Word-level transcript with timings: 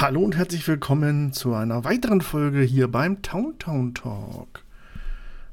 Hallo 0.00 0.22
und 0.22 0.34
herzlich 0.34 0.66
willkommen 0.66 1.34
zu 1.34 1.52
einer 1.52 1.84
weiteren 1.84 2.22
Folge 2.22 2.62
hier 2.62 2.88
beim 2.88 3.20
Town 3.20 3.58
Town 3.58 3.92
Talk. 3.92 4.64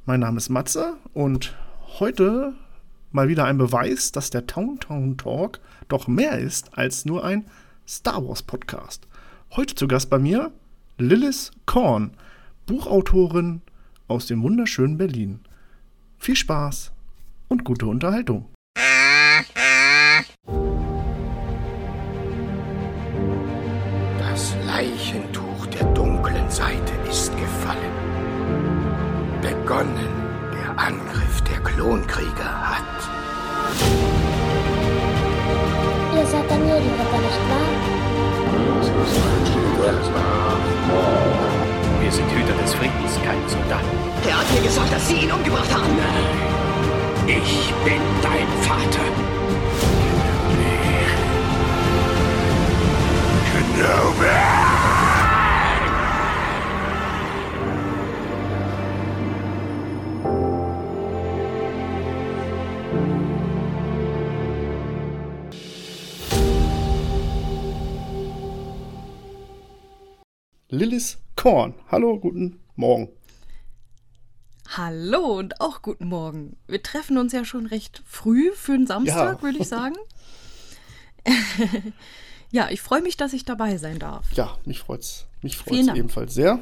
Mein 0.05 0.21
Name 0.21 0.37
ist 0.37 0.47
Matze 0.47 0.95
und 1.13 1.53
heute 1.99 2.53
mal 3.11 3.27
wieder 3.27 3.43
ein 3.43 3.57
Beweis, 3.57 4.13
dass 4.13 4.29
der 4.29 4.47
Town 4.47 4.79
Town 4.79 5.17
Talk 5.17 5.59
doch 5.89 6.07
mehr 6.07 6.39
ist 6.39 6.77
als 6.77 7.03
nur 7.03 7.25
ein 7.25 7.43
Star 7.85 8.25
Wars 8.25 8.41
Podcast. 8.41 9.05
Heute 9.51 9.75
zu 9.75 9.85
Gast 9.85 10.09
bei 10.09 10.17
mir 10.17 10.53
Lilith 10.97 11.51
Korn, 11.65 12.11
Buchautorin 12.67 13.61
aus 14.07 14.27
dem 14.27 14.43
wunderschönen 14.43 14.97
Berlin. 14.97 15.41
Viel 16.17 16.37
Spaß 16.37 16.93
und 17.49 17.65
gute 17.65 17.85
Unterhaltung. 17.85 18.45
Korn. 71.37 71.73
Hallo, 71.89 72.19
guten 72.19 72.59
Morgen. 72.75 73.09
Hallo 74.75 75.37
und 75.37 75.61
auch 75.61 75.81
guten 75.81 76.07
Morgen. 76.09 76.57
Wir 76.67 76.83
treffen 76.83 77.17
uns 77.17 77.31
ja 77.31 77.45
schon 77.45 77.65
recht 77.67 78.01
früh 78.05 78.51
für 78.53 78.73
einen 78.73 78.85
Samstag, 78.87 79.37
Ja. 79.37 79.41
würde 79.41 79.59
ich 79.59 79.67
sagen. 79.67 79.95
ja, 82.51 82.69
ich 82.69 82.81
freue 82.81 83.01
mich, 83.01 83.15
dass 83.15 83.31
ich 83.33 83.45
dabei 83.45 83.77
sein 83.77 83.99
darf. 83.99 84.33
Ja, 84.33 84.57
mich 84.65 84.79
freut's. 84.79 85.25
Mich 85.41 85.55
freut's 85.57 85.87
ebenfalls 85.87 86.33
sehr. 86.33 86.59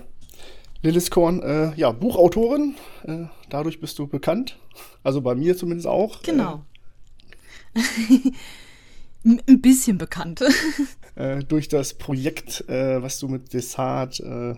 Lilith 0.84 1.10
Korn, 1.10 1.42
äh, 1.42 1.73
ja, 1.76 1.92
Buchautorin. 1.92 2.76
Äh, 3.08 3.26
dadurch 3.50 3.80
bist 3.80 3.98
du 3.98 4.06
bekannt. 4.08 4.60
Also 5.04 5.22
bei 5.22 5.34
mir 5.34 5.58
zumindest 5.58 5.88
auch. 5.88 6.22
Genau. 6.22 6.64
M- 7.73 7.82
Ein 9.26 9.62
bisschen 9.62 9.98
bekannt. 9.98 10.44
Äh, 11.18 11.45
durch 11.45 11.70
das 11.70 11.94
Projekt, 11.94 12.68
äh, 12.68 13.02
was 13.02 13.20
du 13.20 13.30
mit 13.30 13.54
Desart 13.54 14.20
äh, 14.20 14.56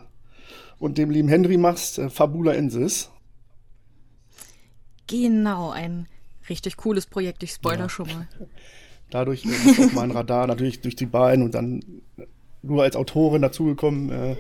und 0.80 0.98
dem 0.98 1.12
lieben 1.12 1.28
Henry 1.28 1.56
machst, 1.56 2.00
äh, 2.00 2.10
Fabula 2.10 2.52
Ensis. 2.56 3.12
genau, 5.06 5.70
ein 5.70 6.08
richtig 6.50 6.78
cooles 6.78 7.06
Projekt. 7.06 7.44
Ich 7.44 7.52
spoiler 7.52 7.82
Ja. 7.82 7.90
schon 7.90 8.08
mal. 8.08 8.28
Dadurch 9.12 9.46
äh, 9.46 9.50
bist 9.50 9.78
du 9.78 9.86
auf 9.86 9.94
mein 9.94 10.10
Radar, 10.10 10.48
natürlich 10.48 10.82
durch 10.82 10.96
die 10.96 11.06
beiden 11.06 11.44
und 11.46 11.54
dann 11.54 11.84
nur 12.64 12.82
als 12.82 12.96
Autorin 12.96 13.44
dazugekommen. 13.44 14.10
Äh, 14.10 14.36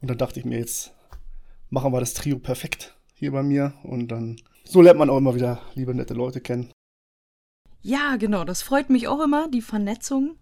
und 0.00 0.08
dann 0.08 0.18
dachte 0.18 0.38
ich 0.38 0.46
mir, 0.46 0.58
jetzt 0.60 0.92
machen 1.70 1.92
wir 1.92 1.98
das 1.98 2.14
Trio 2.14 2.38
perfekt 2.38 2.94
hier 3.14 3.32
bei 3.32 3.42
mir. 3.42 3.74
Und 3.82 4.06
dann, 4.12 4.36
so 4.64 4.80
lernt 4.82 5.00
man 5.00 5.10
auch 5.10 5.18
immer 5.18 5.34
wieder 5.34 5.62
liebe, 5.74 5.92
nette 5.96 6.14
Leute 6.14 6.40
kennen. 6.40 6.70
Ja, 7.86 8.16
genau, 8.16 8.42
das 8.44 8.62
freut 8.62 8.90
mich 8.90 9.06
auch 9.06 9.22
immer, 9.22 9.48
die 9.48 9.62
Vernetzung. 9.62 10.34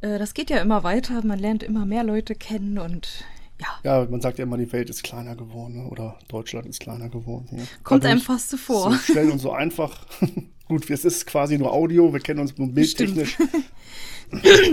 Äh, 0.00 0.18
Das 0.18 0.34
geht 0.34 0.50
ja 0.50 0.58
immer 0.58 0.82
weiter, 0.82 1.24
man 1.24 1.38
lernt 1.38 1.62
immer 1.62 1.86
mehr 1.86 2.02
Leute 2.02 2.34
kennen 2.34 2.78
und 2.78 3.24
ja, 3.60 3.68
Ja, 3.84 4.08
man 4.10 4.20
sagt 4.20 4.38
ja 4.38 4.44
immer, 4.44 4.56
die 4.56 4.72
Welt 4.72 4.90
ist 4.90 5.04
kleiner 5.04 5.36
geworden 5.36 5.84
ne? 5.84 5.88
oder 5.88 6.18
Deutschland 6.26 6.66
ist 6.66 6.80
kleiner 6.80 7.08
geworden. 7.08 7.46
Ja. 7.52 7.62
kommt 7.84 8.02
Dadurch 8.02 8.10
einem 8.10 8.20
fast 8.20 8.50
so 8.50 8.56
vor. 8.56 8.90
So 8.90 9.12
schnell 9.12 9.30
und 9.30 9.38
so 9.38 9.52
einfach. 9.52 10.06
Gut, 10.66 10.90
es 10.90 11.04
ist 11.04 11.24
quasi 11.26 11.56
nur 11.56 11.72
Audio, 11.72 12.12
wir 12.12 12.20
kennen 12.20 12.40
uns 12.40 12.56
nur 12.58 12.68
bildtechnisch. 12.68 13.38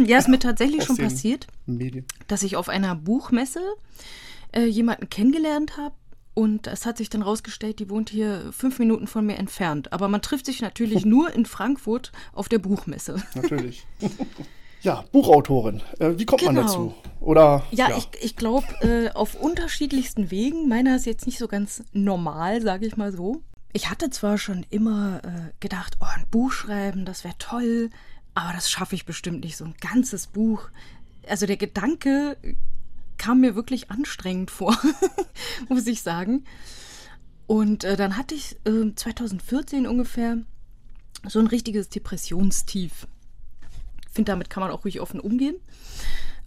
Ja, 0.06 0.20
ist 0.20 0.28
mir 0.28 0.38
tatsächlich 0.38 0.84
schon 0.84 0.98
passiert. 0.98 1.48
Medien. 1.66 2.06
dass 2.28 2.44
ich 2.44 2.56
auf 2.56 2.70
einer 2.70 2.94
Buchmesse 2.96 3.60
äh, 4.52 4.66
jemanden 4.66 5.10
kennengelernt 5.10 5.78
habe. 5.78 5.96
Und 6.38 6.68
es 6.68 6.86
hat 6.86 7.00
sich 7.00 7.10
dann 7.10 7.24
rausgestellt, 7.24 7.80
die 7.80 7.90
wohnt 7.90 8.12
hier 8.12 8.54
fünf 8.54 8.78
Minuten 8.78 9.08
von 9.08 9.26
mir 9.26 9.38
entfernt. 9.38 9.92
Aber 9.92 10.08
man 10.08 10.22
trifft 10.22 10.46
sich 10.46 10.62
natürlich 10.62 11.04
nur 11.16 11.34
in 11.34 11.48
Frankfurt 11.48 12.12
auf 12.32 12.48
der 12.48 12.60
Buchmesse. 12.60 13.24
Natürlich. 13.34 13.88
ja, 14.84 15.04
Buchautorin. 15.12 15.82
Äh, 15.98 16.12
wie 16.20 16.26
kommt 16.28 16.44
man 16.44 16.54
Genau. 16.54 16.68
dazu? 16.68 16.96
Oder 17.22 17.64
Ja, 17.72 17.90
ich, 17.98 18.08
ich 18.22 18.36
glaube, 18.36 18.68
äh, 18.82 19.10
auf 19.16 19.34
unterschiedlichsten 19.34 20.30
Wegen. 20.30 20.70
Meiner 20.70 20.96
ist 20.96 21.08
jetzt 21.08 21.26
nicht 21.26 21.40
so 21.40 21.48
ganz 21.48 21.82
normal, 21.92 22.62
sage 22.62 22.86
ich 22.86 22.98
mal 22.98 23.12
so. 23.12 23.42
Ich 23.74 23.90
hatte 23.90 24.12
zwar 24.12 24.38
schon 24.38 24.64
immer 24.70 25.22
äh, 25.24 25.52
gedacht, 25.60 25.98
oh, 26.02 26.06
ein 26.06 26.28
Buch 26.30 26.52
schreiben, 26.52 27.06
das 27.06 27.24
wäre 27.24 27.36
toll, 27.40 27.90
aber 28.36 28.54
das 28.54 28.70
schaffe 28.70 28.94
ich 28.94 29.08
bestimmt 29.08 29.44
nicht, 29.44 29.58
so 29.58 29.66
ein 29.66 29.74
ganzes 29.82 30.28
Buch. 30.28 30.70
Also 31.28 31.48
der 31.48 31.58
Gedanke 31.58 32.38
kam 33.18 33.42
mir 33.42 33.56
wirklich 33.56 33.90
anstrengend 33.90 34.52
vor, 34.52 34.78
muss 35.70 35.88
ich 35.88 36.02
sagen. 36.02 36.46
Und 37.46 37.84
äh, 37.84 37.96
dann 37.96 38.18
hatte 38.18 38.36
ich 38.36 38.58
äh, 38.66 38.94
2014 38.94 39.88
ungefähr 39.88 40.38
so 41.28 41.40
ein 41.40 41.48
richtiges 41.48 41.90
Depressionstief. 41.90 43.08
Ich 44.08 44.14
finde, 44.14 44.32
damit 44.32 44.50
kann 44.50 44.62
man 44.62 44.72
auch 44.72 44.84
ruhig 44.84 45.00
offen 45.00 45.20
umgehen. 45.20 45.56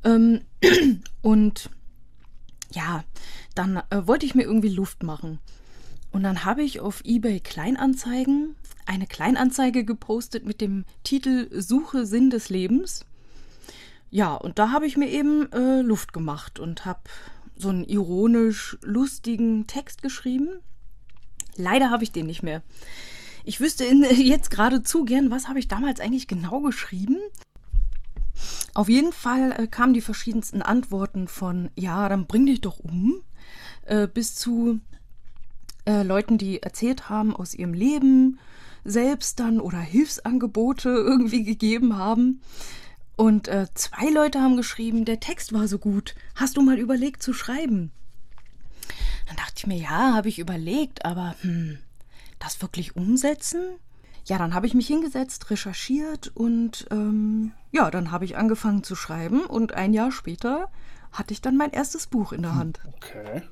Ähm, 0.04 0.42
und 1.22 1.70
ja, 2.72 3.04
dann 3.54 3.82
äh, 3.91 4.06
wollte 4.06 4.26
ich 4.26 4.34
mir 4.34 4.42
irgendwie 4.42 4.69
Luft 4.69 5.02
machen. 5.02 5.41
Und 6.12 6.22
dann 6.22 6.44
habe 6.44 6.62
ich 6.62 6.81
auf 6.81 7.02
eBay 7.04 7.41
Kleinanzeigen 7.41 8.56
eine 8.91 9.06
Kleinanzeige 9.06 9.84
gepostet 9.84 10.44
mit 10.44 10.60
dem 10.60 10.84
Titel 11.04 11.48
Suche 11.60 12.06
Sinn 12.06 12.28
des 12.31 12.48
Lebens. 12.48 13.04
Ja, 14.10 14.34
und 14.34 14.59
da 14.59 14.72
habe 14.72 14.87
ich 14.87 14.97
mir 14.97 15.09
eben 15.09 15.50
äh, 15.53 15.82
Luft 15.82 16.12
gemacht 16.12 16.59
und 16.59 16.84
habe 16.84 17.00
so 17.56 17.69
einen 17.69 17.84
ironisch 17.84 18.76
lustigen 18.82 19.66
Text 19.66 20.03
geschrieben. 20.03 20.48
Leider 21.56 21.91
habe 21.91 22.03
ich 22.03 22.12
den 22.12 22.26
nicht 22.26 22.43
mehr. 22.43 22.62
Ich 23.44 23.60
wüsste 23.60 23.84
in, 23.84 24.03
jetzt 24.16 24.50
geradezu 24.50 25.04
gern, 25.04 25.31
was 25.31 25.49
habe 25.49 25.59
ich 25.59 25.69
damals 25.69 26.00
eigentlich 26.00 26.26
genau 26.26 26.60
geschrieben. 26.60 27.19
Auf 28.75 28.88
jeden 28.88 29.12
Fall 29.12 29.53
äh, 29.53 29.66
kamen 29.66 29.94
die 29.94 30.00
verschiedensten 30.00 30.62
Antworten 30.62 31.28
von, 31.28 31.70
ja, 31.76 32.09
dann 32.09 32.26
bring 32.26 32.47
dich 32.47 32.60
doch 32.60 32.78
um, 32.78 33.22
äh, 33.84 34.09
bis 34.09 34.34
zu 34.34 34.81
äh, 35.84 36.03
Leuten, 36.03 36.38
die 36.38 36.62
erzählt 36.62 37.09
haben 37.09 37.34
aus 37.34 37.54
ihrem 37.54 37.75
Leben 37.75 38.38
selbst 38.84 39.41
dann 39.41 39.60
oder 39.60 39.78
Hilfsangebote 39.78 40.88
irgendwie 40.88 41.44
gegeben 41.44 41.97
haben. 41.97 42.41
Und 43.20 43.48
äh, 43.48 43.66
zwei 43.75 44.08
Leute 44.08 44.41
haben 44.41 44.56
geschrieben, 44.56 45.04
der 45.04 45.20
Text 45.20 45.53
war 45.53 45.69
so 45.69 45.78
gut. 45.78 46.14
Hast 46.34 46.56
du 46.56 46.62
mal 46.62 46.78
überlegt 46.78 47.22
zu 47.22 47.34
schreiben? 47.34 47.91
Dann 49.26 49.36
dachte 49.36 49.53
ich 49.58 49.66
mir, 49.66 49.76
ja, 49.76 50.14
habe 50.14 50.31
ich 50.31 50.38
überlegt, 50.38 51.04
aber 51.04 51.34
hm, 51.42 51.76
das 52.38 52.62
wirklich 52.62 52.97
umsetzen? 52.97 53.60
Ja, 54.25 54.38
dann 54.38 54.54
habe 54.54 54.66
ich 54.66 54.72
mich 54.72 54.86
hingesetzt, 54.86 55.50
recherchiert 55.50 56.32
und 56.34 56.86
ähm, 56.91 57.53
ja, 57.72 57.91
dann 57.91 58.10
habe 58.10 58.25
ich 58.25 58.38
angefangen 58.38 58.84
zu 58.84 58.94
schreiben 58.94 59.44
und 59.44 59.75
ein 59.75 59.92
Jahr 59.92 60.12
später 60.12 60.70
hatte 61.12 61.34
ich 61.34 61.42
dann 61.42 61.58
mein 61.58 61.73
erstes 61.73 62.06
Buch 62.06 62.32
in 62.32 62.40
der 62.40 62.55
Hand. 62.55 62.81
Okay. 62.96 63.43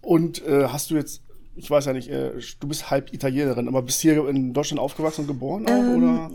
Und 0.00 0.46
äh, 0.46 0.68
hast 0.68 0.92
du 0.92 0.94
jetzt, 0.94 1.22
ich 1.56 1.68
weiß 1.68 1.86
ja 1.86 1.92
nicht, 1.92 2.08
äh, 2.08 2.38
du 2.60 2.68
bist 2.68 2.88
halb 2.88 3.12
Italienerin, 3.12 3.66
aber 3.66 3.82
bist 3.82 4.00
hier 4.00 4.28
in 4.28 4.54
Deutschland 4.54 4.78
aufgewachsen 4.78 5.22
und 5.22 5.26
geboren 5.26 5.66
auch, 5.66 5.70
Ähm, 5.70 5.96
oder? 5.96 6.30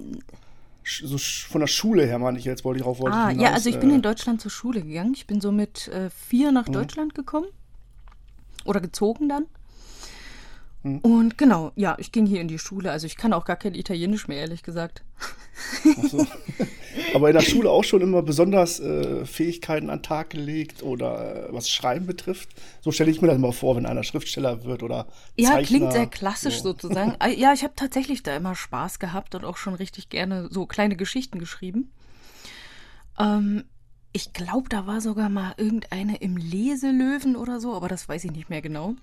So 0.85 1.17
von 1.17 1.61
der 1.61 1.67
Schule 1.67 2.05
her 2.05 2.19
meine 2.19 2.37
ich 2.37 2.45
jetzt, 2.45 2.63
wollte 2.63 2.77
ich 2.77 2.83
drauf 2.83 2.99
wollte 2.99 3.17
Ah, 3.17 3.31
ich 3.31 3.37
ja, 3.37 3.45
hinaus, 3.45 3.55
also 3.55 3.69
ich 3.69 3.79
bin 3.79 3.89
äh, 3.89 3.95
in 3.95 4.01
Deutschland 4.03 4.39
zur 4.39 4.51
Schule 4.51 4.81
gegangen. 4.81 5.13
Ich 5.15 5.25
bin 5.25 5.41
so 5.41 5.51
mit 5.51 5.87
äh, 5.87 6.09
vier 6.11 6.51
nach 6.51 6.69
Deutschland 6.69 7.15
gekommen. 7.15 7.47
Oder 8.65 8.81
gezogen 8.81 9.29
dann. 9.29 9.45
Und 11.01 11.39
genau, 11.39 11.71
ja, 11.75 11.95
ich 11.97 12.11
ging 12.11 12.27
hier 12.27 12.41
in 12.41 12.47
die 12.47 12.59
Schule. 12.59 12.91
Also 12.91 13.07
ich 13.07 13.17
kann 13.17 13.33
auch 13.33 13.45
gar 13.45 13.55
kein 13.55 13.73
Italienisch 13.73 14.27
mehr, 14.27 14.37
ehrlich 14.37 14.61
gesagt. 14.61 15.03
So. 16.09 16.25
Aber 17.13 17.29
in 17.29 17.33
der 17.35 17.41
Schule 17.41 17.69
auch 17.69 17.83
schon 17.83 18.01
immer 18.01 18.21
besonders 18.21 18.79
äh, 18.79 19.25
Fähigkeiten 19.25 19.89
an 19.89 19.99
den 19.99 20.03
Tag 20.03 20.29
gelegt 20.31 20.83
oder 20.83 21.47
äh, 21.49 21.53
was 21.53 21.69
Schreiben 21.69 22.05
betrifft. 22.05 22.49
So 22.81 22.91
stelle 22.91 23.11
ich 23.11 23.21
mir 23.21 23.27
das 23.27 23.37
immer 23.37 23.53
vor, 23.53 23.75
wenn 23.75 23.85
einer 23.85 24.03
Schriftsteller 24.03 24.63
wird 24.63 24.83
oder 24.83 25.07
Ja, 25.35 25.51
Zeichner. 25.51 25.67
klingt 25.77 25.91
sehr 25.93 26.07
klassisch 26.07 26.57
So. 26.57 26.69
sozusagen. 26.71 27.15
Ah, 27.19 27.27
Ja, 27.27 27.53
ich 27.53 27.63
habe 27.63 27.73
tatsächlich 27.75 28.23
da 28.23 28.35
immer 28.35 28.55
Spaß 28.55 28.99
gehabt 28.99 29.35
und 29.35 29.45
auch 29.45 29.57
schon 29.57 29.75
richtig 29.75 30.09
gerne 30.09 30.47
so 30.51 30.65
kleine 30.65 30.95
Geschichten 30.95 31.39
geschrieben. 31.39 31.91
Ähm, 33.19 33.63
Ich 34.13 34.31
glaube, 34.33 34.69
da 34.69 34.87
war 34.87 35.01
sogar 35.01 35.27
mal 35.29 35.53
irgendeine 35.57 36.17
im 36.17 36.37
Leselöwen 36.37 37.35
oder 37.35 37.59
so, 37.59 37.73
aber 37.75 37.89
das 37.89 38.07
weiß 38.07 38.23
ich 38.23 38.31
nicht 38.31 38.49
mehr 38.49 38.61
genau. 38.61 38.95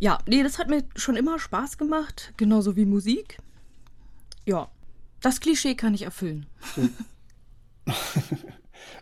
Ja, 0.00 0.18
nee, 0.26 0.42
das 0.42 0.58
hat 0.58 0.68
mir 0.68 0.82
schon 0.96 1.16
immer 1.16 1.38
Spaß 1.38 1.78
gemacht, 1.78 2.32
genauso 2.36 2.74
wie 2.76 2.86
Musik. 2.86 3.38
Ja, 4.44 4.68
das 5.20 5.40
Klischee 5.40 5.74
kann 5.74 5.94
ich 5.94 6.02
erfüllen. 6.02 6.46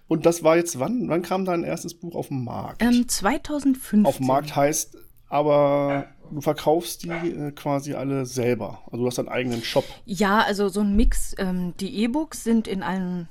Und 0.08 0.26
das 0.26 0.43
war 0.43 0.56
jetzt 0.56 0.79
wann? 0.79 1.08
Wann 1.08 1.23
kam 1.23 1.44
dein 1.44 1.64
erstes 1.64 1.94
Buch 1.94 2.14
auf 2.14 2.29
den 2.29 2.44
Markt? 2.44 2.82
Ähm, 2.82 3.06
2015. 3.08 4.06
Auf 4.06 4.17
dem 4.17 4.26
Markt 4.26 4.56
heißt 4.56 4.96
aber, 5.29 6.06
du 6.31 6.40
verkaufst 6.40 7.02
die 7.05 7.11
äh, 7.11 7.52
quasi 7.52 7.94
alle 7.94 8.25
selber. 8.25 8.82
Also 8.87 8.99
du 8.99 9.06
hast 9.06 9.19
deinen 9.19 9.29
eigenen 9.29 9.62
Shop. 9.62 9.85
Ja, 10.06 10.40
also 10.40 10.69
so 10.69 10.81
ein 10.81 10.96
Mix. 10.96 11.35
Ähm, 11.38 11.75
die 11.79 12.02
E-Books 12.02 12.43
sind 12.44 12.67
in 12.67 12.82
allen 12.82 13.29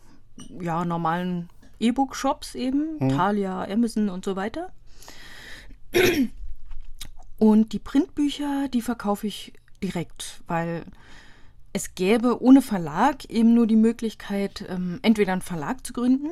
ja, 0.61 0.85
normalen 0.85 1.49
E-Book-Shops 1.79 2.55
eben, 2.55 2.99
hm. 2.99 3.09
Thalia, 3.09 3.63
Amazon 3.63 4.09
und 4.09 4.25
so 4.25 4.35
weiter. 4.35 4.71
Und 7.37 7.73
die 7.73 7.79
Printbücher, 7.79 8.67
die 8.69 8.81
verkaufe 8.81 9.27
ich 9.27 9.53
direkt, 9.81 10.41
weil 10.47 10.83
es 11.77 11.93
gäbe 11.93 12.41
ohne 12.41 12.63
Verlag 12.63 13.25
eben 13.25 13.53
nur 13.53 13.67
die 13.67 13.75
Möglichkeit, 13.75 14.65
ähm, 14.67 14.97
entweder 15.03 15.33
einen 15.33 15.43
Verlag 15.43 15.85
zu 15.85 15.93
gründen 15.93 16.31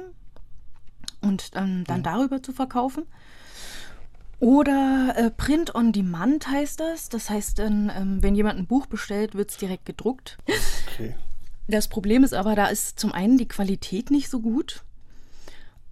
und 1.22 1.52
ähm, 1.54 1.84
dann 1.86 2.04
ja. 2.04 2.14
darüber 2.14 2.42
zu 2.42 2.52
verkaufen. 2.52 3.04
Oder 4.40 5.14
äh, 5.16 5.30
Print 5.30 5.76
on 5.76 5.92
Demand 5.92 6.48
heißt 6.48 6.80
das. 6.80 7.10
Das 7.10 7.30
heißt, 7.30 7.60
dann, 7.60 7.92
ähm, 7.96 8.24
wenn 8.24 8.36
jemand 8.36 8.58
ein 8.58 8.66
Buch 8.66 8.88
bestellt, 8.88 9.36
wird 9.36 9.52
es 9.52 9.58
direkt 9.58 9.86
gedruckt. 9.86 10.38
Okay. 10.94 11.16
Das 11.68 11.88
Problem 11.88 12.24
ist 12.24 12.34
aber, 12.34 12.56
da 12.56 12.68
ist 12.68 13.00
zum 13.00 13.12
einen 13.12 13.38
die 13.38 13.48
Qualität 13.48 14.12
nicht 14.12 14.30
so 14.30 14.40
gut. 14.40 14.84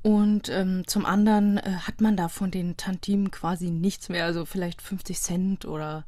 Und 0.01 0.49
ähm, 0.49 0.83
zum 0.87 1.05
anderen 1.05 1.57
äh, 1.57 1.77
hat 1.81 2.01
man 2.01 2.17
da 2.17 2.27
von 2.27 2.51
den 2.51 2.77
Tantimen 2.77 3.31
quasi 3.31 3.69
nichts 3.69 4.09
mehr, 4.09 4.25
also 4.25 4.45
vielleicht 4.45 4.81
50 4.81 5.19
Cent 5.19 5.65
oder 5.65 6.05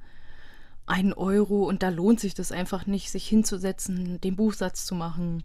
ein 0.85 1.13
Euro. 1.13 1.67
Und 1.67 1.83
da 1.83 1.89
lohnt 1.89 2.19
sich 2.19 2.33
das 2.33 2.51
einfach 2.51 2.85
nicht, 2.85 3.11
sich 3.11 3.27
hinzusetzen, 3.27 4.19
den 4.21 4.35
Buchsatz 4.35 4.85
zu 4.85 4.95
machen. 4.95 5.43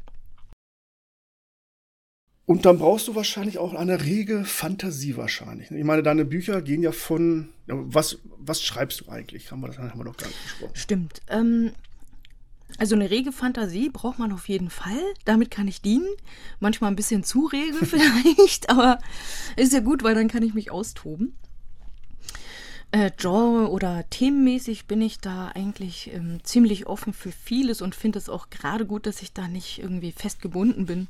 Und 2.46 2.66
dann 2.66 2.78
brauchst 2.78 3.06
du 3.06 3.14
wahrscheinlich 3.14 3.58
auch 3.58 3.74
eine 3.74 4.02
rege 4.02 4.44
Fantasie 4.44 5.16
wahrscheinlich. 5.16 5.70
Ich 5.70 5.84
meine, 5.84 6.02
deine 6.02 6.24
Bücher 6.24 6.62
gehen 6.62 6.82
ja 6.82 6.90
von. 6.90 7.50
Was, 7.66 8.18
was 8.38 8.60
schreibst 8.62 9.02
du 9.02 9.08
eigentlich? 9.08 9.52
Haben 9.52 9.60
wir 9.60 9.68
das 9.68 9.78
haben 9.78 10.00
wir 10.00 10.04
doch 10.04 10.16
gar 10.16 10.26
nicht 10.26 10.42
gesprochen. 10.42 10.72
Stimmt. 10.74 11.20
Ähm, 11.28 11.70
also 12.78 12.94
eine 12.94 13.10
rege 13.10 13.30
Fantasie 13.30 13.88
braucht 13.88 14.18
man 14.18 14.32
auf 14.32 14.48
jeden 14.48 14.70
Fall. 14.70 15.00
Damit 15.24 15.50
kann 15.50 15.68
ich 15.68 15.80
dienen. 15.80 16.08
Manchmal 16.58 16.90
ein 16.90 16.96
bisschen 16.96 17.22
zu 17.22 17.46
rege 17.46 17.86
vielleicht, 17.86 18.68
aber 18.68 18.98
ist 19.56 19.72
ja 19.72 19.80
gut, 19.80 20.02
weil 20.02 20.14
dann 20.14 20.28
kann 20.28 20.42
ich 20.42 20.54
mich 20.54 20.70
austoben. 20.70 21.36
Äh, 22.92 23.10
Genre 23.16 23.70
oder 23.70 24.08
themenmäßig 24.10 24.86
bin 24.86 25.00
ich 25.00 25.18
da 25.18 25.48
eigentlich 25.48 26.12
ähm, 26.12 26.40
ziemlich 26.42 26.86
offen 26.86 27.12
für 27.12 27.30
vieles 27.30 27.82
und 27.82 27.94
finde 27.94 28.18
es 28.18 28.28
auch 28.28 28.50
gerade 28.50 28.84
gut, 28.84 29.06
dass 29.06 29.22
ich 29.22 29.32
da 29.32 29.46
nicht 29.46 29.78
irgendwie 29.78 30.12
festgebunden 30.12 30.86
bin 30.86 31.08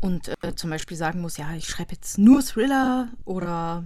und 0.00 0.30
äh, 0.42 0.54
zum 0.54 0.70
Beispiel 0.70 0.96
sagen 0.96 1.20
muss, 1.20 1.36
ja, 1.36 1.54
ich 1.54 1.66
schreibe 1.66 1.92
jetzt 1.92 2.18
nur 2.18 2.42
Thriller 2.42 3.08
oder 3.24 3.84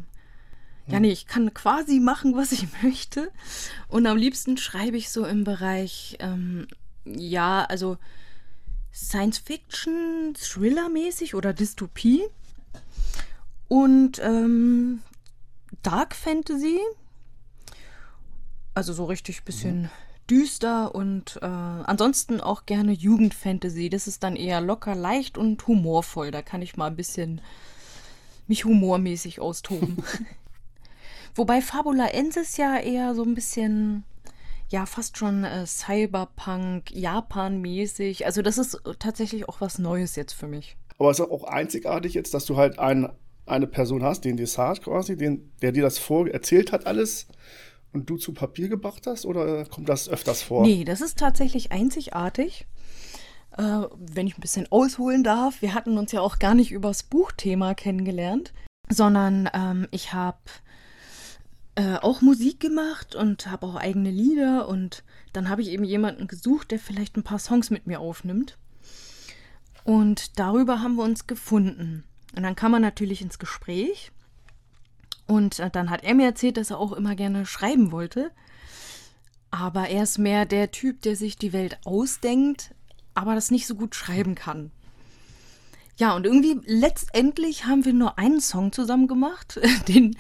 ja, 0.87 0.99
nee, 0.99 1.13
ich 1.13 1.27
kann 1.27 1.55
quasi 1.55 2.01
machen, 2.01 2.37
was 2.37 2.53
ich 2.53 2.67
möchte. 2.83 3.31
Und 3.89 4.07
am 4.07 4.17
liebsten 4.17 4.57
schreibe 4.57 4.97
ich 4.97 5.11
so 5.11 5.25
im 5.25 5.45
Bereich, 5.45 6.17
ähm, 6.19 6.67
ja, 7.05 7.65
also 7.65 7.97
Science 8.93 9.39
Fiction, 9.39 10.35
Thriller-mäßig 10.35 11.35
oder 11.35 11.53
Dystopie. 11.53 12.23
Und 13.69 14.19
ähm, 14.19 15.01
Dark 15.83 16.15
Fantasy. 16.15 16.79
Also 18.75 18.93
so 18.93 19.05
richtig 19.05 19.45
bisschen 19.45 19.83
mhm 19.83 19.91
düster 20.31 20.95
und 20.95 21.39
äh, 21.43 21.47
ansonsten 21.47 22.41
auch 22.41 22.65
gerne 22.65 22.93
Jugendfantasy. 22.93 23.91
Das 23.91 24.07
ist 24.07 24.23
dann 24.23 24.37
eher 24.37 24.61
locker, 24.61 24.95
leicht 24.95 25.37
und 25.37 25.67
humorvoll. 25.67 26.31
Da 26.31 26.41
kann 26.41 26.63
ich 26.63 26.77
mal 26.77 26.87
ein 26.87 26.97
bisschen 26.97 27.41
mich 28.47 28.65
humormäßig 28.65 29.41
austoben. 29.41 30.03
Wobei 31.35 31.61
Fabula 31.61 32.09
Ensis 32.09 32.57
ja 32.57 32.79
eher 32.79 33.15
so 33.15 33.23
ein 33.23 33.35
bisschen, 33.35 34.05
ja, 34.69 34.87
fast 34.87 35.19
schon 35.19 35.45
äh, 35.45 35.67
Cyberpunk, 35.67 36.91
Japan-mäßig. 36.93 38.27
Also 38.27 38.43
das 38.43 38.59
ist 38.59 38.81
tatsächlich 38.99 39.49
auch 39.49 39.61
was 39.61 39.79
Neues 39.79 40.17
jetzt 40.17 40.33
für 40.33 40.47
mich. 40.47 40.77
Aber 40.99 41.11
es 41.11 41.19
ist 41.19 41.31
auch 41.31 41.45
einzigartig 41.45 42.15
jetzt, 42.15 42.35
dass 42.35 42.45
du 42.45 42.57
halt 42.57 42.79
ein, 42.79 43.11
eine 43.51 43.67
Person 43.67 44.03
hast, 44.03 44.25
den 44.25 44.37
Desart 44.37 44.83
quasi, 44.83 45.17
den, 45.17 45.53
der 45.63 45.73
dir 45.73 45.83
das 45.83 45.99
vor 45.99 46.29
erzählt 46.29 46.73
hat 46.73 46.87
alles 46.87 47.27
und 47.93 48.09
du 48.09 48.17
zu 48.17 48.33
Papier 48.33 48.69
gebracht 48.69 49.07
hast 49.07 49.27
oder 49.27 49.65
kommt 49.65 49.89
das 49.89 50.09
öfters 50.09 50.43
vor? 50.43 50.63
Nee, 50.63 50.85
das 50.85 51.01
ist 51.01 51.19
tatsächlich 51.19 51.73
einzigartig. 51.73 52.67
Äh, 53.57 53.83
wenn 53.99 54.27
ich 54.27 54.39
ein 54.39 54.43
bisschen 54.43 54.71
ausholen 54.71 55.25
darf, 55.25 55.63
wir 55.63 55.75
hatten 55.75 55.99
uns 55.99 56.13
ja 56.13 56.21
auch 56.21 56.39
gar 56.39 56.55
nicht 56.55 56.71
übers 56.71 57.03
Buchthema 57.03 57.75
kennengelernt, 57.75 58.53
sondern 58.89 59.51
ähm, 59.53 59.89
ich 59.91 60.13
habe 60.13 60.39
äh, 61.75 61.97
auch 61.97 62.21
Musik 62.21 62.61
gemacht 62.61 63.15
und 63.15 63.51
habe 63.51 63.67
auch 63.67 63.77
eigene 63.77 64.11
Lieder 64.11 64.69
und 64.69 65.05
dann 65.33 65.49
habe 65.49 65.63
ich 65.63 65.69
eben 65.69 65.85
jemanden 65.85 66.27
gesucht, 66.27 66.71
der 66.71 66.79
vielleicht 66.79 67.17
ein 67.17 67.23
paar 67.23 67.39
Songs 67.39 67.71
mit 67.71 67.87
mir 67.87 68.01
aufnimmt. 68.01 68.59
Und 69.85 70.39
darüber 70.39 70.83
haben 70.83 70.97
wir 70.97 71.05
uns 71.05 71.27
gefunden. 71.27 72.05
Und 72.37 72.43
dann 72.43 72.57
kam 72.57 72.73
man 72.73 72.83
natürlich 72.83 73.23
ins 73.23 73.39
Gespräch. 73.39 74.13
Und 75.27 75.59
äh, 75.59 75.71
dann 75.71 75.91
hat 75.91 76.05
er 76.05 76.15
mir 76.15 76.27
erzählt, 76.27 76.57
dass 76.57 76.71
er 76.71 76.79
auch 76.79 76.93
immer 76.93 77.15
gerne 77.15 77.47
schreiben 77.47 77.93
wollte. 77.93 78.31
Aber 79.51 79.89
er 79.89 80.05
ist 80.05 80.19
mehr 80.19 80.47
der 80.47 80.71
Typ, 80.71 81.03
der 81.03 81.17
sich 81.17 81.37
die 81.37 81.53
Welt 81.53 81.79
ausdenkt, 81.85 82.75
aber 83.15 83.35
das 83.35 83.51
nicht 83.51 83.67
so 83.67 83.75
gut 83.75 83.95
schreiben 83.95 84.35
kann. 84.35 84.71
Ja, 85.97 86.15
und 86.15 86.25
irgendwie 86.25 86.59
letztendlich 86.65 87.67
haben 87.67 87.85
wir 87.85 87.93
nur 87.93 88.19
einen 88.19 88.41
Song 88.41 88.73
zusammen 88.73 89.07
gemacht. 89.07 89.61
Den 89.89 90.17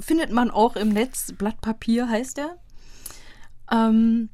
findet 0.00 0.32
man 0.32 0.50
auch 0.50 0.76
im 0.76 0.88
Netz. 0.88 1.32
Blatt 1.36 1.60
Papier 1.60 2.08
heißt 2.08 2.38
er. 2.38 2.56
Ähm, 3.70 4.30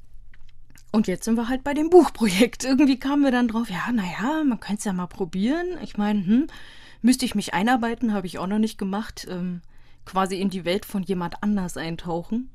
und 0.93 1.09
jetzt 1.09 1.25
sind 1.25 1.35
wir 1.35 1.49
halt 1.49 1.65
bei 1.65 1.75
dem 1.75 1.91
Buchprojekt. 1.91 2.62
Irgendwie 2.65 2.99
kamen 2.99 3.25
wir 3.25 3.32
dann 3.32 3.49
drauf, 3.49 3.69
ja, 3.69 3.91
naja, 3.91 4.44
man 4.44 4.61
könnte 4.61 4.79
es 4.79 4.85
ja 4.85 4.93
mal 4.93 5.06
probieren. 5.09 5.67
Ich 5.82 5.97
meine, 5.97 6.25
hm, 6.25 6.47
müsste 7.05 7.27
ich 7.27 7.35
mich 7.35 7.53
einarbeiten, 7.53 8.14
habe 8.14 8.26
ich 8.26 8.38
auch 8.38 8.47
noch 8.47 8.59
nicht 8.59 8.78
gemacht. 8.78 9.26
Ähm, 9.31 9.61
quasi 10.07 10.40
in 10.40 10.50
die 10.50 10.64
Welt 10.64 10.85
von 10.85 11.02
jemand 11.02 11.43
anders 11.43 11.76
eintauchen. 11.76 12.50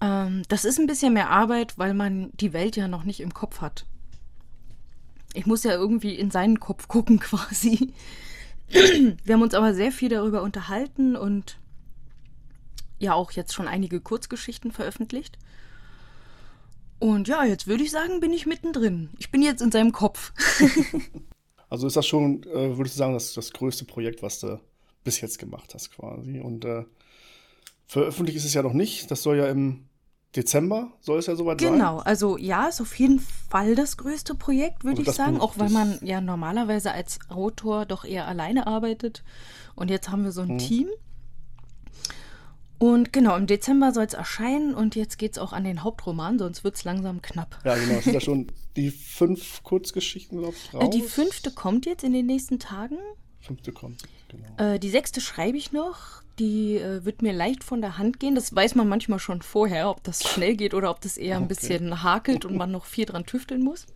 Ähm, 0.00 0.42
das 0.48 0.64
ist 0.64 0.78
ein 0.78 0.86
bisschen 0.86 1.14
mehr 1.14 1.30
Arbeit, 1.30 1.78
weil 1.78 1.94
man 1.94 2.30
die 2.34 2.52
Welt 2.52 2.76
ja 2.76 2.86
noch 2.86 3.04
nicht 3.04 3.20
im 3.20 3.32
Kopf 3.32 3.60
hat. 3.60 3.86
Ich 5.34 5.46
muss 5.46 5.64
ja 5.64 5.72
irgendwie 5.72 6.14
in 6.14 6.30
seinen 6.30 6.60
Kopf 6.60 6.88
gucken 6.88 7.18
quasi. 7.20 7.92
Wir 8.68 9.34
haben 9.34 9.42
uns 9.42 9.54
aber 9.54 9.72
sehr 9.72 9.92
viel 9.92 10.10
darüber 10.10 10.42
unterhalten 10.42 11.16
und 11.16 11.58
ja 12.98 13.14
auch 13.14 13.32
jetzt 13.32 13.54
schon 13.54 13.68
einige 13.68 14.00
Kurzgeschichten 14.00 14.70
veröffentlicht. 14.70 15.38
Und 16.98 17.28
ja, 17.28 17.44
jetzt 17.44 17.66
würde 17.66 17.84
ich 17.84 17.90
sagen, 17.90 18.20
bin 18.20 18.32
ich 18.34 18.44
mittendrin. 18.44 19.08
Ich 19.18 19.30
bin 19.30 19.40
jetzt 19.40 19.62
in 19.62 19.72
seinem 19.72 19.92
Kopf. 19.92 20.32
also 21.68 21.86
ist 21.86 21.96
das 21.96 22.06
schon, 22.06 22.42
äh, 22.44 22.76
würdest 22.76 22.96
du 22.96 22.98
sagen, 22.98 23.14
das, 23.14 23.34
das 23.34 23.52
größte 23.52 23.84
Projekt, 23.84 24.22
was 24.22 24.40
du 24.40 24.60
bis 25.04 25.20
jetzt 25.20 25.38
gemacht 25.38 25.74
hast 25.74 25.90
quasi. 25.92 26.40
Und 26.40 26.64
äh, 26.64 26.84
veröffentlicht 27.86 28.38
ist 28.38 28.44
es 28.44 28.54
ja 28.54 28.62
noch 28.62 28.72
nicht. 28.72 29.10
Das 29.10 29.22
soll 29.22 29.38
ja 29.38 29.48
im 29.48 29.88
Dezember, 30.36 30.92
soll 31.00 31.18
es 31.18 31.26
ja 31.26 31.36
soweit 31.36 31.58
genau. 31.58 31.70
sein. 31.70 31.78
Genau, 31.78 31.98
also 31.98 32.36
ja, 32.36 32.68
ist 32.68 32.80
auf 32.80 32.94
jeden 32.98 33.18
Fall 33.18 33.74
das 33.74 33.96
größte 33.96 34.34
Projekt, 34.34 34.84
würde 34.84 35.02
ich 35.02 35.10
sagen. 35.10 35.40
Auch 35.40 35.58
weil 35.58 35.70
man 35.70 35.98
ja 36.02 36.20
normalerweise 36.20 36.92
als 36.92 37.18
Autor 37.28 37.86
doch 37.86 38.04
eher 38.04 38.28
alleine 38.28 38.66
arbeitet. 38.66 39.24
Und 39.74 39.90
jetzt 39.90 40.10
haben 40.10 40.24
wir 40.24 40.32
so 40.32 40.42
ein 40.42 40.54
mhm. 40.54 40.58
Team. 40.58 40.88
Und 42.78 43.12
genau, 43.12 43.36
im 43.36 43.46
Dezember 43.46 43.92
soll 43.92 44.04
es 44.04 44.14
erscheinen 44.14 44.74
und 44.74 44.94
jetzt 44.94 45.18
geht 45.18 45.32
es 45.32 45.38
auch 45.38 45.52
an 45.52 45.64
den 45.64 45.82
Hauptroman, 45.82 46.38
sonst 46.38 46.62
wird 46.62 46.76
es 46.76 46.84
langsam 46.84 47.20
knapp. 47.22 47.58
Ja, 47.64 47.74
genau. 47.74 48.00
Sind 48.00 48.14
da 48.14 48.20
schon 48.20 48.52
die 48.76 48.90
fünf 48.90 49.64
Kurzgeschichten, 49.64 50.38
glaube 50.38 50.54
ich, 50.54 50.74
raus? 50.74 50.84
Äh, 50.84 50.90
die 50.90 51.02
fünfte 51.02 51.50
kommt 51.50 51.86
jetzt 51.86 52.04
in 52.04 52.12
den 52.12 52.26
nächsten 52.26 52.60
Tagen. 52.60 52.98
Fünfte 53.40 53.72
kommt. 53.72 54.02
Genau. 54.28 54.74
Äh, 54.74 54.78
die 54.78 54.90
sechste 54.90 55.20
schreibe 55.20 55.58
ich 55.58 55.72
noch. 55.72 56.22
Die 56.38 56.76
äh, 56.76 57.04
wird 57.04 57.20
mir 57.20 57.32
leicht 57.32 57.64
von 57.64 57.80
der 57.80 57.98
Hand 57.98 58.20
gehen. 58.20 58.36
Das 58.36 58.54
weiß 58.54 58.76
man 58.76 58.88
manchmal 58.88 59.18
schon 59.18 59.42
vorher, 59.42 59.90
ob 59.90 60.04
das 60.04 60.22
schnell 60.22 60.54
geht 60.54 60.72
oder 60.72 60.90
ob 60.90 61.00
das 61.00 61.16
eher 61.16 61.36
ein 61.36 61.48
bisschen 61.48 62.04
hakelt 62.04 62.44
und 62.44 62.56
man 62.56 62.70
noch 62.70 62.84
viel 62.84 63.06
dran 63.06 63.26
tüfteln 63.26 63.64
muss. 63.64 63.86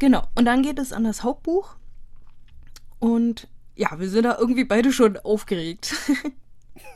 Genau. 0.00 0.22
Und 0.34 0.46
dann 0.46 0.62
geht 0.62 0.78
es 0.78 0.94
an 0.94 1.04
das 1.04 1.22
Hauptbuch. 1.22 1.76
Und 3.00 3.48
ja, 3.76 3.98
wir 3.98 4.08
sind 4.08 4.24
da 4.24 4.38
irgendwie 4.38 4.64
beide 4.64 4.92
schon 4.92 5.18
aufgeregt. 5.18 5.94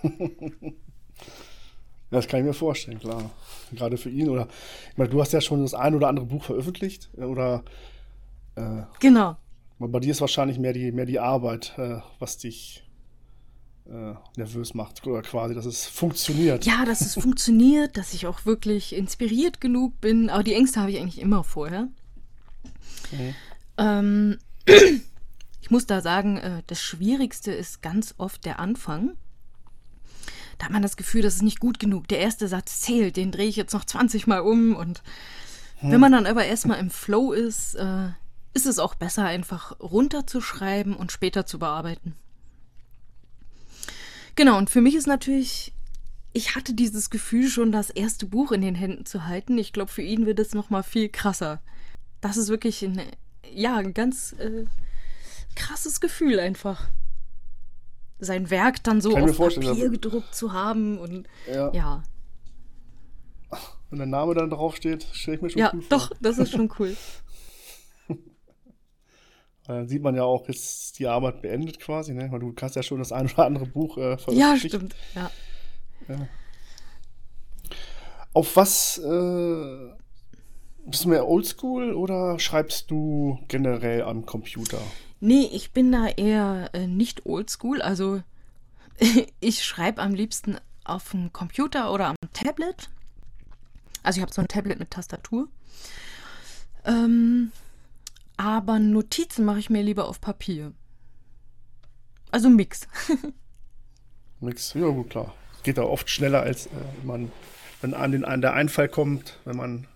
das 2.10 2.26
kann 2.26 2.40
ich 2.40 2.46
mir 2.46 2.54
vorstellen, 2.54 2.98
klar. 2.98 3.30
Gerade 3.72 3.96
für 3.96 4.10
ihn. 4.10 4.28
Oder 4.28 4.48
ich 4.90 4.96
meine, 4.96 5.10
du 5.10 5.20
hast 5.20 5.32
ja 5.32 5.40
schon 5.40 5.62
das 5.62 5.74
ein 5.74 5.94
oder 5.94 6.08
andere 6.08 6.26
Buch 6.26 6.44
veröffentlicht. 6.44 7.10
Oder 7.16 7.64
äh, 8.54 8.82
genau. 9.00 9.36
Aber 9.78 9.88
bei 9.88 10.00
dir 10.00 10.10
ist 10.10 10.20
wahrscheinlich 10.20 10.58
mehr 10.58 10.72
die, 10.72 10.90
mehr 10.90 11.06
die 11.06 11.20
Arbeit, 11.20 11.74
äh, 11.76 11.98
was 12.18 12.38
dich 12.38 12.82
äh, 13.86 14.14
nervös 14.36 14.74
macht. 14.74 15.06
Oder 15.06 15.22
quasi, 15.22 15.54
dass 15.54 15.66
es 15.66 15.86
funktioniert. 15.86 16.64
Ja, 16.64 16.84
dass 16.84 17.02
es 17.02 17.14
funktioniert, 17.20 17.96
dass 17.96 18.14
ich 18.14 18.26
auch 18.26 18.46
wirklich 18.46 18.94
inspiriert 18.94 19.60
genug 19.60 20.00
bin. 20.00 20.30
Aber 20.30 20.42
die 20.42 20.54
Ängste 20.54 20.80
habe 20.80 20.90
ich 20.90 20.98
eigentlich 20.98 21.20
immer 21.20 21.44
vorher. 21.44 21.88
Mhm. 23.12 23.34
Ähm, 23.76 24.38
ich 25.60 25.70
muss 25.70 25.86
da 25.86 26.00
sagen, 26.00 26.38
äh, 26.38 26.62
das 26.66 26.80
Schwierigste 26.80 27.52
ist 27.52 27.82
ganz 27.82 28.14
oft 28.16 28.46
der 28.46 28.58
Anfang. 28.58 29.16
Da 30.58 30.66
hat 30.66 30.72
man 30.72 30.82
das 30.82 30.96
Gefühl, 30.96 31.22
das 31.22 31.36
ist 31.36 31.42
nicht 31.42 31.60
gut 31.60 31.78
genug. 31.78 32.08
Der 32.08 32.18
erste 32.18 32.48
Satz 32.48 32.80
zählt, 32.80 33.16
den 33.16 33.30
drehe 33.30 33.48
ich 33.48 33.56
jetzt 33.56 33.72
noch 33.72 33.84
20 33.84 34.26
Mal 34.26 34.40
um. 34.40 34.74
Und 34.74 35.02
wenn 35.80 36.00
man 36.00 36.12
dann 36.12 36.26
aber 36.26 36.44
erstmal 36.44 36.80
im 36.80 36.90
Flow 36.90 37.32
ist, 37.32 37.76
äh, 37.76 38.08
ist 38.54 38.66
es 38.66 38.80
auch 38.80 38.96
besser, 38.96 39.24
einfach 39.24 39.78
runterzuschreiben 39.78 40.94
und 40.94 41.12
später 41.12 41.46
zu 41.46 41.60
bearbeiten. 41.60 42.16
Genau, 44.34 44.58
und 44.58 44.70
für 44.70 44.80
mich 44.80 44.94
ist 44.94 45.06
natürlich, 45.06 45.72
ich 46.32 46.56
hatte 46.56 46.74
dieses 46.74 47.10
Gefühl 47.10 47.48
schon, 47.48 47.72
das 47.72 47.90
erste 47.90 48.26
Buch 48.26 48.52
in 48.52 48.60
den 48.60 48.74
Händen 48.74 49.06
zu 49.06 49.26
halten. 49.26 49.58
Ich 49.58 49.72
glaube, 49.72 49.92
für 49.92 50.02
ihn 50.02 50.26
wird 50.26 50.40
es 50.40 50.54
nochmal 50.54 50.82
viel 50.82 51.08
krasser. 51.08 51.60
Das 52.20 52.36
ist 52.36 52.48
wirklich 52.48 52.82
ein, 52.82 53.00
ja, 53.52 53.76
ein 53.76 53.94
ganz 53.94 54.32
äh, 54.38 54.64
krasses 55.54 56.00
Gefühl 56.00 56.40
einfach. 56.40 56.88
Sein 58.20 58.50
Werk 58.50 58.82
dann 58.84 59.00
so 59.00 59.12
Kann 59.12 59.28
auf 59.30 59.37
Papier 59.38 59.90
gedruckt 59.90 60.34
zu 60.34 60.52
haben 60.52 60.98
und 60.98 61.28
Ja. 61.52 61.72
ja, 61.72 62.02
Wenn 63.90 63.98
der 63.98 64.06
Name 64.08 64.34
dann 64.34 64.50
draufsteht, 64.50 65.06
stelle 65.12 65.37
ich 65.37 65.42
mir 65.42 65.50
schon 65.50 65.60
ja, 65.60 65.70
cool 65.72 65.84
doch, 65.88 66.08
vor. 66.08 66.16
das 66.20 66.38
ist 66.38 66.50
schon 66.50 66.70
cool. 66.78 66.96
Dann 69.66 69.87
sieht 69.87 70.02
man 70.02 70.14
ja 70.14 70.25
auch 70.25 70.48
jetzt 70.48 70.98
die 70.98 71.06
Arbeit 71.06 71.42
beendet 71.42 71.78
quasi, 71.78 72.14
ne? 72.14 72.32
Weil 72.32 72.40
du 72.40 72.52
kannst 72.54 72.75
ja 72.75 72.82
schon 72.82 72.98
das 72.98 73.12
ein 73.12 73.26
oder 73.30 73.44
andere 73.44 73.66
Buch 73.66 73.98
äh, 73.98 74.10
ja, 74.12 74.16
veröffentlichen. 74.16 74.58
stimmt. 74.68 74.96
Ja. 75.14 75.30
Auf 78.32 78.56
was 78.56 78.98
äh, 78.98 79.92
bist 80.87 81.04
du 81.04 81.08
mehr 81.10 81.28
oldschool 81.28 81.92
oder 81.94 82.38
schreibst 82.38 82.90
du 82.90 83.38
generell 83.48 84.02
am 84.02 84.25
Computer? 84.25 84.80
Nee, 85.20 85.48
ich 85.52 85.72
bin 85.72 85.90
da 85.90 86.06
eher 86.06 86.70
äh, 86.72 86.87
nicht 86.87 87.26
oldschool. 87.26 87.82
Also 87.82 88.22
ich 89.40 89.64
schreibe 89.64 90.02
am 90.02 90.14
liebsten 90.14 90.56
auf 90.84 91.10
dem 91.10 91.32
Computer 91.32 91.92
oder 91.92 92.06
am 92.06 92.16
Tablet. 92.32 92.88
Also 94.02 94.18
ich 94.18 94.22
habe 94.22 94.32
so 94.32 94.40
ein 94.40 94.48
Tablet 94.48 94.78
mit 94.78 94.90
Tastatur. 94.90 95.48
Ähm, 96.84 97.52
aber 98.37 98.78
Notizen 98.78 99.44
mache 99.44 99.58
ich 99.58 99.70
mir 99.70 99.82
lieber 99.82 100.08
auf 100.08 100.20
Papier. 100.20 100.72
Also 102.30 102.48
Mix. 102.48 102.87
Nix. 104.40 104.75
Ja, 104.75 104.87
gut, 104.88 105.10
klar. 105.10 105.34
Geht 105.64 105.78
da 105.78 105.82
oft 105.82 106.08
schneller, 106.08 106.42
als 106.42 106.66
äh, 106.66 106.70
man, 107.02 107.32
wenn 107.80 107.94
an 107.94 108.12
den 108.12 108.25
an 108.25 108.40
der 108.40 108.52
Einfall 108.54 108.88
kommt, 108.88 109.38
wenn 109.44 109.56
man 109.56 109.87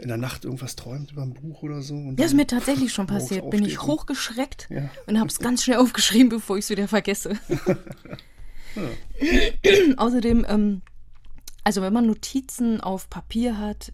in 0.00 0.08
der 0.08 0.16
Nacht 0.16 0.44
irgendwas 0.44 0.76
träumt 0.76 1.12
über 1.12 1.22
ein 1.22 1.34
Buch 1.34 1.62
oder 1.62 1.82
so. 1.82 1.94
Und 1.94 2.18
Ja, 2.20 2.26
ist 2.26 2.34
mir 2.34 2.46
tatsächlich 2.46 2.92
schon 2.92 3.06
passiert. 3.08 3.48
Bin 3.50 3.64
ich 3.64 3.82
hochgeschreckt 3.82 4.68
Ja. 4.70 4.88
und 5.06 5.18
habe 5.18 5.28
es 5.28 5.38
ganz 5.38 5.64
schnell 5.64 5.78
aufgeschrieben, 5.78 6.28
bevor 6.30 6.56
ich 6.58 6.64
es 6.64 6.70
wieder 6.70 6.88
vergesse. 6.88 7.36
Außerdem, 9.96 10.44
ähm, 10.48 10.82
also 11.64 11.82
wenn 11.82 11.92
man 11.92 12.06
Notizen 12.06 12.80
auf 12.80 13.08
Papier 13.10 13.58
hat, 13.58 13.92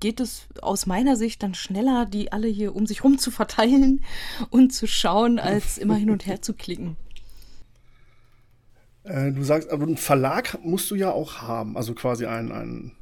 geht 0.00 0.18
es 0.20 0.46
aus 0.62 0.86
meiner 0.86 1.16
Sicht 1.16 1.42
dann 1.42 1.54
schneller, 1.54 2.06
die 2.06 2.32
alle 2.32 2.48
hier 2.48 2.74
um 2.74 2.86
sich 2.86 3.04
rum 3.04 3.18
zu 3.18 3.30
verteilen 3.30 4.02
und 4.50 4.72
zu 4.72 4.86
schauen, 4.86 5.38
als 5.38 5.78
immer 5.78 5.94
hin 5.94 6.10
und 6.10 6.26
her 6.26 6.42
zu 6.42 6.54
klicken. 6.54 6.96
Äh, 9.04 9.32
du 9.32 9.42
sagst, 9.44 9.70
aber 9.70 9.84
einen 9.84 9.96
Verlag 9.96 10.58
musst 10.64 10.90
du 10.90 10.94
ja 10.94 11.10
auch 11.10 11.36
haben. 11.42 11.76
Also 11.76 11.94
quasi 11.94 12.26
einen, 12.26 12.50
einen 12.52 12.92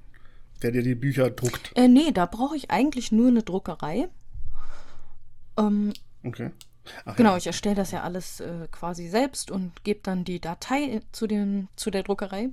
der 0.62 0.72
dir 0.72 0.82
die 0.82 0.94
Bücher 0.94 1.30
druckt. 1.30 1.72
Äh, 1.76 1.88
nee, 1.88 2.10
da 2.12 2.26
brauche 2.26 2.56
ich 2.56 2.70
eigentlich 2.70 3.12
nur 3.12 3.28
eine 3.28 3.42
Druckerei. 3.42 4.08
Ähm, 5.58 5.92
Okay. 6.24 6.50
Ach, 7.04 7.16
Genau, 7.16 7.32
Ja. 7.32 7.36
ich 7.36 7.46
erstelle 7.46 7.74
das 7.76 7.90
ja 7.92 8.02
alles 8.02 8.40
äh, 8.40 8.66
quasi 8.72 9.08
selbst 9.08 9.50
und 9.50 9.84
gebe 9.84 10.00
dann 10.02 10.24
die 10.24 10.40
Datei 10.40 11.00
zu, 11.12 11.26
den, 11.26 11.68
zu 11.76 11.90
der 11.90 12.02
Druckerei. 12.02 12.48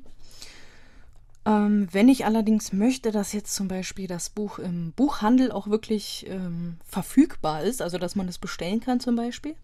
Ähm, 1.48 1.88
wenn 1.92 2.10
ich 2.10 2.26
allerdings 2.26 2.74
möchte, 2.74 3.12
dass 3.12 3.34
jetzt 3.34 3.54
zum 3.56 3.68
Beispiel 3.68 4.08
das 4.08 4.30
Buch 4.30 4.60
im 4.60 4.92
Buchhandel 4.94 5.52
auch 5.52 5.68
wirklich 5.68 6.26
ähm, 6.28 6.78
verfügbar 6.86 7.64
ist, 7.64 7.82
also 7.82 7.98
dass 7.98 8.16
man 8.16 8.28
es 8.28 8.38
bestellen 8.40 8.80
kann 8.82 9.00
zum 9.00 9.16
Beispiel 9.16 9.56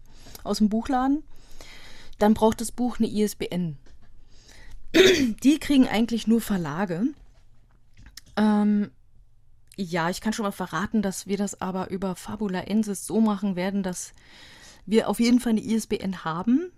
aus 0.44 0.58
dem 0.58 0.68
Buchladen, 0.68 1.22
dann 2.18 2.34
braucht 2.34 2.60
das 2.60 2.72
Buch 2.72 2.98
eine 2.98 3.08
ISBN. 3.08 3.76
Die 5.42 5.58
kriegen 5.58 5.88
eigentlich 5.88 6.26
nur 6.26 6.40
Verlage. 6.40 7.02
Ähm, 8.36 8.90
ja, 9.76 10.10
ich 10.10 10.20
kann 10.20 10.32
schon 10.32 10.44
mal 10.44 10.52
verraten, 10.52 11.02
dass 11.02 11.26
wir 11.26 11.36
das 11.36 11.60
aber 11.60 11.90
über 11.90 12.14
Fabula 12.14 12.60
Ensis 12.60 13.06
so 13.06 13.20
machen 13.20 13.56
werden, 13.56 13.82
dass 13.82 14.12
wir 14.86 15.08
auf 15.08 15.20
jeden 15.20 15.40
Fall 15.40 15.50
eine 15.50 15.62
ISBN 15.62 16.24
haben, 16.24 16.70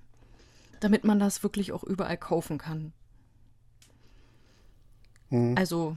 damit 0.81 1.05
man 1.05 1.19
das 1.19 1.43
wirklich 1.43 1.73
auch 1.73 1.83
überall 1.83 2.17
kaufen 2.19 2.59
kann. 2.59 2.93
Also, 5.57 5.97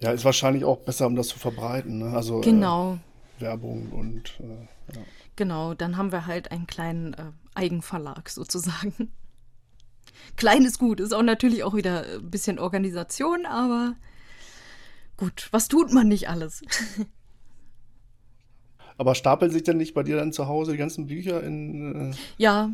ja, 0.00 0.10
ist 0.10 0.24
wahrscheinlich 0.24 0.64
auch 0.64 0.78
besser, 0.78 1.06
um 1.06 1.14
das 1.14 1.28
zu 1.28 1.38
verbreiten. 1.38 1.98
Ne? 1.98 2.16
Also 2.16 2.40
genau, 2.40 2.98
äh, 3.38 3.42
Werbung 3.42 3.92
und 3.92 4.40
äh, 4.40 4.96
ja. 4.96 5.02
genau. 5.36 5.74
Dann 5.74 5.96
haben 5.96 6.10
wir 6.10 6.26
halt 6.26 6.50
einen 6.50 6.66
kleinen 6.66 7.14
äh, 7.14 7.32
Eigenverlag 7.54 8.28
sozusagen. 8.28 9.12
Klein 10.36 10.64
ist 10.64 10.78
gut, 10.78 11.00
ist 11.00 11.12
auch 11.12 11.22
natürlich 11.22 11.62
auch 11.62 11.74
wieder 11.74 12.04
ein 12.04 12.30
bisschen 12.30 12.58
Organisation, 12.58 13.46
aber 13.46 13.94
gut, 15.20 15.48
was 15.52 15.68
tut 15.68 15.92
man 15.92 16.08
nicht 16.08 16.28
alles? 16.28 16.62
Aber 18.96 19.14
stapeln 19.14 19.52
sich 19.52 19.62
denn 19.62 19.76
nicht 19.76 19.94
bei 19.94 20.02
dir 20.02 20.16
dann 20.16 20.32
zu 20.32 20.48
Hause 20.48 20.72
die 20.72 20.78
ganzen 20.78 21.06
Bücher 21.06 21.42
in 21.42 22.12
äh, 22.12 22.16
Ja, 22.38 22.70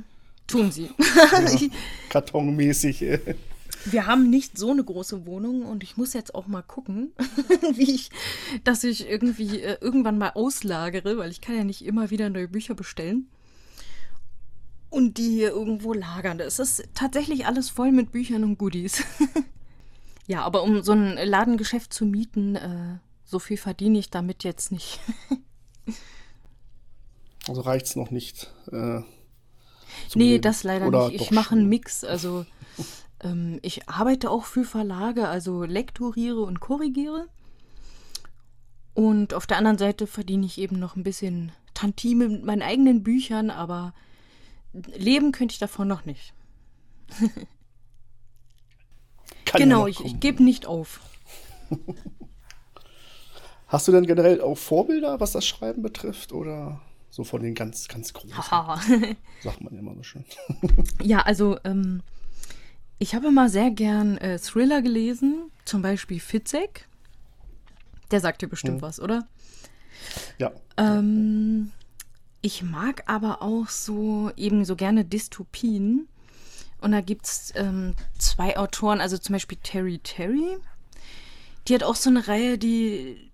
tun 0.47 0.73
sie. 0.73 0.91
kartonmäßig? 2.09 3.03
Äh, 3.03 3.35
Wir 3.85 4.07
haben 4.07 4.31
nicht 4.31 4.59
so 4.59 4.71
eine 4.71 4.83
große 4.83 5.27
Wohnung 5.27 5.63
und 5.63 5.83
ich 5.85 5.97
muss 5.97 6.15
jetzt 6.15 6.35
auch 6.35 6.47
mal 6.47 6.63
gucken, 6.63 7.13
wie 7.75 7.95
ich, 7.95 8.11
dass 8.65 8.83
ich 8.85 9.09
irgendwie 9.09 9.61
äh, 9.61 9.77
irgendwann 9.81 10.19
mal 10.19 10.31
auslagere, 10.31 11.19
weil 11.19 11.31
ich 11.31 11.41
kann 11.41 11.57
ja 11.57 11.65
nicht 11.65 11.85
immer 11.85 12.11
wieder 12.11 12.31
neue 12.31 12.49
Bücher 12.49 12.75
bestellen. 12.75 13.29
Und 14.89 15.19
die 15.19 15.31
hier 15.31 15.51
irgendwo 15.51 15.93
lagern. 15.93 16.41
Es 16.41 16.59
ist 16.59 16.85
tatsächlich 16.95 17.47
alles 17.47 17.69
voll 17.71 17.93
mit 17.93 18.13
Büchern 18.13 18.45
und 18.45 18.57
Goodies. 18.57 19.03
Ja, 20.27 20.43
aber 20.43 20.63
um 20.63 20.83
so 20.83 20.93
ein 20.93 21.17
Ladengeschäft 21.17 21.93
zu 21.93 22.05
mieten, 22.05 22.57
äh, 22.57 22.99
so 23.25 23.39
viel 23.39 23.57
verdiene 23.57 23.99
ich 23.99 24.11
damit 24.11 24.45
jetzt 24.45 24.73
nicht. 24.73 25.01
also 27.49 27.61
reicht 27.61 27.87
es 27.87 27.97
noch 27.97 28.11
nicht. 28.11 28.53
Äh, 28.73 29.03
Nee, 30.15 30.33
Leben. 30.33 30.43
das 30.43 30.63
leider 30.63 30.87
Oder 30.87 31.09
nicht. 31.09 31.21
Ich 31.21 31.31
mache 31.31 31.55
einen 31.55 31.69
Mix. 31.69 32.05
Also 32.05 32.47
ähm, 33.21 33.59
ich 33.63 33.89
arbeite 33.89 34.31
auch 34.31 34.45
für 34.45 34.65
Verlage, 34.65 35.29
also 35.29 35.65
lektoriere 35.65 36.41
und 36.43 36.61
korrigiere. 36.61 37.27
Und 38.95 39.35
auf 39.35 39.47
der 39.47 39.59
anderen 39.59 39.79
Seite 39.79 40.07
verdiene 40.07 40.47
ich 40.47 40.59
eben 40.59 40.79
noch 40.79 40.97
ein 40.97 41.03
bisschen 41.03 41.53
Tantime 41.75 42.29
mit 42.29 42.45
meinen 42.45 42.63
eigenen 42.63 43.03
Büchern, 43.03 43.51
aber 43.51 43.93
leben 44.73 45.33
könnte 45.33 45.53
ich 45.53 45.59
davon 45.59 45.89
noch 45.89 46.05
nicht. 46.05 46.33
Kann 49.57 49.69
genau, 49.69 49.87
ich, 49.87 50.05
ich 50.05 50.21
gebe 50.21 50.43
nicht 50.43 50.67
auf. 50.67 51.01
Hast 53.69 53.89
du 53.89 53.93
denn 53.93 54.07
generell 54.07 54.41
auch 54.41 54.57
Vorbilder, 54.57 55.19
was 55.21 55.33
das 55.33 55.45
Schreiben 55.47 55.83
betrifft? 55.83 56.33
Oder 56.33 56.81
so 57.11 57.25
von 57.25 57.43
den 57.43 57.55
ganz, 57.55 57.89
ganz 57.89 58.13
großen? 58.13 58.31
Sagt 59.43 59.61
man 59.61 59.73
ja 59.73 59.81
immer 59.81 59.95
so 59.95 60.03
schön. 60.03 60.25
Ja, 61.03 61.21
also 61.21 61.59
ähm, 61.65 62.03
ich 62.99 63.15
habe 63.15 63.29
immer 63.29 63.49
sehr 63.49 63.71
gern 63.71 64.19
äh, 64.19 64.39
Thriller 64.39 64.83
gelesen, 64.83 65.51
zum 65.65 65.83
Beispiel 65.83 66.21
Fitzek. 66.21 66.89
Der 68.11 68.21
sagt 68.21 68.43
dir 68.43 68.49
bestimmt 68.49 68.83
was, 68.83 69.01
oder? 69.01 69.27
Ja. 70.39 70.53
Ähm, 70.77 71.73
ich 72.41 72.63
mag 72.63 73.03
aber 73.07 73.43
auch 73.43 73.69
so 73.69 74.31
eben 74.37 74.65
so 74.65 74.77
gerne 74.77 75.05
Dystopien. 75.05 76.07
Und 76.81 76.93
da 76.93 77.01
gibt 77.01 77.27
es 77.27 77.53
ähm, 77.57 77.95
zwei 78.19 78.57
Autoren, 78.57 79.01
also 79.01 79.19
zum 79.19 79.33
Beispiel 79.33 79.59
Terry 79.63 79.99
Terry. 79.99 80.59
Die 81.69 81.75
hat 81.75 81.83
auch 81.83 81.97
so 81.97 82.11
eine 82.11 82.29
Reihe, 82.29 82.59
die, 82.59 83.31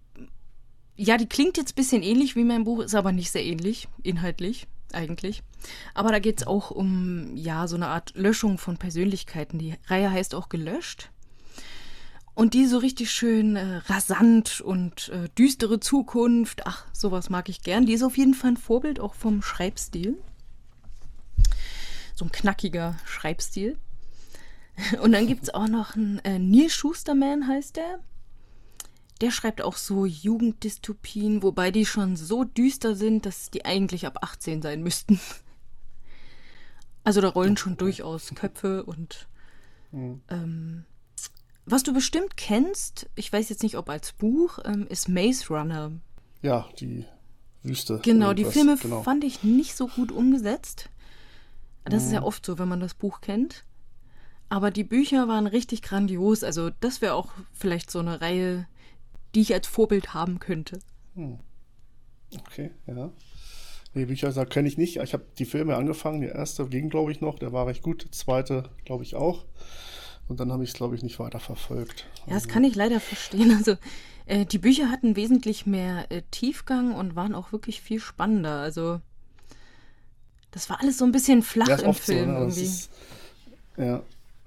ja, 0.97 1.17
die 1.17 1.29
klingt 1.29 1.57
jetzt 1.57 1.73
ein 1.73 1.77
bisschen 1.77 2.03
ähnlich 2.03 2.37
wie 2.37 2.45
mein 2.45 2.65
Buch, 2.65 2.81
ist 2.81 2.95
aber 2.95 3.13
nicht 3.13 3.31
sehr 3.31 3.45
ähnlich, 3.45 3.89
inhaltlich 4.03 4.67
eigentlich. 4.93 5.43
Aber 5.95 6.11
da 6.11 6.19
geht 6.19 6.41
es 6.41 6.47
auch 6.47 6.71
um, 6.71 7.37
ja, 7.37 7.67
so 7.67 7.77
eine 7.77 7.89
Art 7.89 8.13
Löschung 8.15 8.59
von 8.59 8.77
Persönlichkeiten. 8.77 9.59
Die 9.59 9.75
Reihe 9.87 10.11
heißt 10.11 10.35
auch 10.35 10.49
Gelöscht. 10.49 11.11
Und 12.35 12.55
die 12.55 12.67
so 12.67 12.79
richtig 12.79 13.11
schön 13.11 13.57
äh, 13.57 13.77
rasant 13.89 14.63
und 14.63 15.11
äh, 15.11 15.29
düstere 15.37 15.81
Zukunft. 15.81 16.63
Ach, 16.67 16.87
sowas 16.93 17.29
mag 17.29 17.51
ich 17.51 17.63
gern. 17.63 17.85
Die 17.85 17.93
ist 17.93 18.03
auf 18.03 18.17
jeden 18.17 18.33
Fall 18.35 18.53
ein 18.53 18.57
Vorbild 18.57 19.01
auch 19.01 19.15
vom 19.15 19.43
Schreibstil. 19.43 20.17
So 22.23 22.27
ein 22.27 22.31
knackiger 22.31 22.97
Schreibstil. 23.05 23.77
Und 25.03 25.11
dann 25.11 25.27
gibt 25.27 25.43
es 25.43 25.53
auch 25.53 25.67
noch 25.67 25.97
einen 25.97 26.21
äh, 26.21 26.39
Neil 26.39 26.71
Schusterman, 26.71 27.49
heißt 27.49 27.75
der. 27.75 27.99
Der 29.21 29.33
schreibt 29.33 29.61
auch 29.61 29.77
so 29.77 30.07
Jugenddystopien, 30.07 31.43
wobei 31.43 31.73
die 31.73 31.85
schon 31.85 32.15
so 32.15 32.45
düster 32.45 32.95
sind, 32.95 33.27
dass 33.27 33.51
die 33.51 33.65
eigentlich 33.65 34.07
ab 34.07 34.19
18 34.23 34.63
sein 34.63 34.85
müssten. 34.85 35.19
Also 37.03 37.21
da 37.21 37.29
rollen 37.29 37.57
schon 37.57 37.77
durchaus 37.77 38.33
Köpfe 38.37 38.85
und 38.85 39.27
ähm, 39.93 40.85
was 41.67 41.83
du 41.83 41.93
bestimmt 41.93 42.37
kennst, 42.37 43.11
ich 43.17 43.33
weiß 43.33 43.49
jetzt 43.49 43.65
nicht, 43.65 43.77
ob 43.77 43.91
als 43.91 44.13
Buch, 44.13 44.61
ähm, 44.65 44.87
ist 44.89 45.09
Maze 45.09 45.49
Runner. 45.49 45.91
Ja, 46.41 46.69
die 46.79 47.05
Wüste. 47.65 47.99
Genau, 48.05 48.33
die 48.33 48.45
Filme 48.45 48.77
genau. 48.77 49.03
fand 49.03 49.25
ich 49.25 49.43
nicht 49.43 49.75
so 49.77 49.89
gut 49.89 50.13
umgesetzt. 50.13 50.89
Das 51.85 52.05
ist 52.05 52.13
ja 52.13 52.23
oft 52.23 52.47
so, 52.47 52.59
wenn 52.59 52.69
man 52.69 52.81
das 52.81 52.95
Buch 52.95 53.21
kennt. 53.21 53.65
Aber 54.49 54.71
die 54.71 54.85
Bücher 54.85 55.29
waren 55.29 55.47
richtig 55.47 55.83
grandios. 55.83 56.45
Also 56.45 56.71
das 56.81 57.01
wäre 57.01 57.15
auch 57.15 57.33
vielleicht 57.53 57.91
so 57.91 57.99
eine 57.99 58.21
Reihe, 58.21 58.67
die 59.35 59.41
ich 59.41 59.55
als 59.55 59.67
Vorbild 59.67 60.15
haben 60.15 60.39
könnte. 60.39 60.79
Okay, 62.47 62.71
ja. 62.87 63.11
Nee, 63.95 64.07
Bücher 64.07 64.33
kenne 64.47 64.69
ich 64.69 64.79
nicht. 64.79 64.97
Ich 64.97 65.13
habe 65.13 65.25
die 65.39 65.45
Filme 65.45 65.77
angefangen. 65.77 66.21
Der 66.21 66.35
erste 66.35 66.67
ging, 66.67 66.89
glaube 66.89 67.13
ich, 67.13 67.21
noch. 67.21 67.39
Der 67.39 67.53
war 67.53 67.67
recht 67.67 67.83
gut. 67.83 68.05
Der 68.05 68.13
zweite, 68.13 68.71
glaube 68.85 69.03
ich, 69.05 69.15
auch. 69.15 69.45
Und 70.29 70.41
dann 70.41 70.53
habe 70.53 70.65
ich 70.65 70.71
es, 70.71 70.77
glaube 70.77 70.95
ich, 70.95 71.03
nicht 71.03 71.19
weiter 71.19 71.41
verfolgt. 71.41 72.07
Ja, 72.27 72.35
das 72.35 72.49
kann 72.49 72.65
ich 72.65 72.75
leider 72.75 73.01
verstehen. 73.01 73.53
Also 73.57 73.77
äh, 74.27 74.47
die 74.47 74.59
Bücher 74.59 74.91
hatten 74.91 75.17
wesentlich 75.17 75.67
mehr 75.67 76.11
äh, 76.11 76.23
Tiefgang 76.31 76.95
und 76.95 77.17
waren 77.17 77.35
auch 77.35 77.53
wirklich 77.53 77.81
viel 77.83 78.01
spannender. 78.01 78.61
Also 78.61 79.01
das 80.53 80.71
war 80.71 80.81
alles 80.81 80.99
so 80.99 81.05
ein 81.05 81.13
bisschen 81.13 81.43
flach 81.43 81.67
Ja, 81.69 81.77
im 81.77 81.87
oft 81.89 82.05
so, 82.07 82.13
Film 82.13 82.33
ne? 82.33 82.39
Irgendwie. 82.39 82.63
ist- 82.63 82.91
ja, 83.77 84.01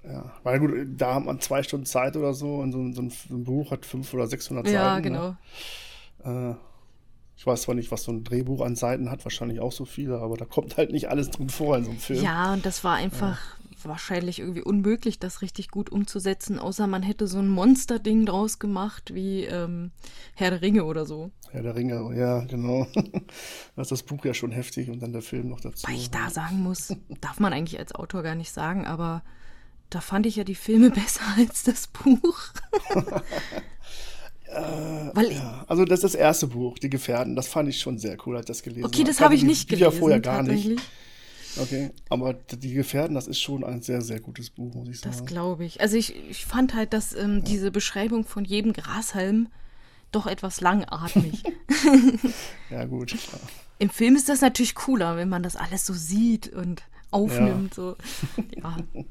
ja. 0.04 0.32
Weil 0.44 0.60
gut, 0.60 0.72
da 0.98 1.16
hat 1.16 1.26
man 1.26 1.40
zwei 1.42 1.64
Stunden 1.64 1.86
Zeit 1.86 2.16
oder 2.16 2.34
so 2.34 2.56
und 2.58 2.72
so, 2.72 2.80
ein- 2.80 2.94
so 2.94 3.02
ein, 3.02 3.10
so 3.10 3.36
ein 3.36 3.44
Buch 3.44 3.72
hat 3.72 3.86
500 3.86 4.14
oder 4.14 4.28
600 4.28 4.68
ja, 4.68 4.96
Seiten. 4.96 5.04
genau. 5.04 5.36
Ne? 6.24 6.54
Äh, 6.54 6.56
ich 7.38 7.46
weiß 7.46 7.64
zwar 7.64 7.76
nicht, 7.76 7.92
was 7.92 8.04
so 8.04 8.12
ein 8.14 8.24
Drehbuch 8.24 8.62
an 8.62 8.76
Seiten 8.76 9.12
hat, 9.12 9.26
wahrscheinlich 9.26 9.60
auch 9.60 9.72
so 9.74 9.84
viele, 9.86 10.20
aber 10.20 10.38
da 10.38 10.46
kommt 10.46 10.78
halt 10.78 10.92
nicht 10.92 11.10
alles 11.10 11.30
drin 11.32 11.50
vor 11.50 11.76
in 11.78 11.84
so 11.84 11.90
einem 11.92 12.00
Film. 12.00 12.24
Ja, 12.24 12.54
und 12.54 12.66
das 12.66 12.84
war 12.84 12.96
einfach 12.96 13.40
wahrscheinlich 13.88 14.39
irgendwie 14.39 14.62
unmöglich, 14.62 15.20
das 15.20 15.42
richtig 15.42 15.70
gut 15.70 15.92
umzusetzen, 15.92 16.60
außer 16.60 16.88
man 16.88 17.04
hätte 17.04 17.27
so 17.27 17.39
ein 17.39 17.48
Monsterding 17.50 18.25
draus 18.25 18.60
gemacht 18.60 19.13
wie 19.13 19.44
ähm, 19.44 19.92
Herr 20.34 20.51
der 20.51 20.62
Ringe 20.62 20.86
oder 20.86 21.06
so. 21.06 21.32
Herr 21.51 21.63
der 21.63 21.75
Ringe, 21.75 22.15
ja, 22.18 22.42
genau. 22.46 22.88
da 23.75 23.82
ist 23.82 23.92
das 23.92 24.04
Buch 24.04 24.24
ja 24.25 24.34
schon 24.34 24.51
heftig 24.51 24.89
und 24.89 25.01
dann 25.01 25.13
der 25.13 25.22
Film 25.22 25.50
noch 25.50 25.62
dazu. 25.62 25.88
Weil 25.88 25.96
ich 25.96 26.12
da 26.12 26.30
sagen 26.30 26.62
muss, 26.62 26.94
darf 27.22 27.39
man 27.39 27.54
eigentlich 27.54 27.80
als 27.80 27.94
Autor 27.94 28.24
gar 28.24 28.36
nicht 28.36 28.51
sagen, 28.51 28.86
aber 28.86 29.24
da 29.89 30.01
fand 30.01 30.25
ich 30.25 30.36
ja 30.36 30.44
die 30.44 30.56
Filme 30.56 30.89
besser 30.92 31.24
als 31.38 31.63
das 31.63 31.88
Buch. 31.88 32.39
Weil 35.13 35.32
ich, 35.32 35.38
Ja, 35.38 35.65
also 35.68 35.86
das 35.86 36.00
ist 36.00 36.04
das 36.04 36.15
erste 36.15 36.48
Buch, 36.48 36.77
Die 36.80 36.89
Gefährten. 36.89 37.36
Das 37.36 37.48
fand 37.48 37.70
ich 37.70 37.80
schon 37.80 37.98
sehr 37.98 38.18
cool, 38.25 38.38
als 38.38 38.46
ich 38.46 38.48
das 38.48 38.63
gelesen 38.63 38.86
okay, 38.86 39.04
das 39.04 39.18
habe. 39.18 39.25
habe 39.25 39.36
ich 39.36 39.44
nicht 39.44 39.70
die 39.72 39.75
gelesen. 39.75 40.00
vorher 40.00 40.20
gar 40.20 40.44
nicht. 40.44 40.80
Okay, 41.58 41.92
aber 42.10 42.34
Die 42.34 42.74
Gefährten, 42.74 43.16
das 43.16 43.28
ist 43.28 43.40
schon 43.40 43.64
ein 43.64 43.82
sehr, 43.82 44.02
sehr 44.02 44.20
gutes 44.20 44.50
Buch, 44.50 44.74
muss 44.74 44.90
ich 44.90 45.02
Das 45.02 45.16
sagen. 45.18 45.28
glaube 45.28 45.66
ich. 45.66 45.82
Also 45.82 45.96
ich, 45.98 46.16
ich 46.30 46.46
fand 46.46 46.74
halt, 46.74 46.94
dass 46.94 47.14
ähm, 47.16 47.44
diese 47.44 47.72
Beschreibung 47.72 48.26
von 48.26 48.44
jedem 48.46 48.74
Grashalm 48.74 49.48
doch 50.12 50.28
etwas 50.28 50.62
langatmig. 50.62 51.44
Ja, 52.70 52.86
gut. 52.86 53.12
Ja. 53.14 53.40
Im 53.80 53.90
Film 53.90 54.16
ist 54.16 54.30
das 54.30 54.42
natürlich 54.42 54.76
cooler, 54.76 55.18
wenn 55.18 55.30
man 55.30 55.44
das 55.44 55.56
alles 55.56 55.86
so 55.86 55.94
sieht 55.94 56.52
und 56.54 56.84
aufnimmt. 57.12 57.74
So. 57.74 57.96
Ja. 58.62 58.78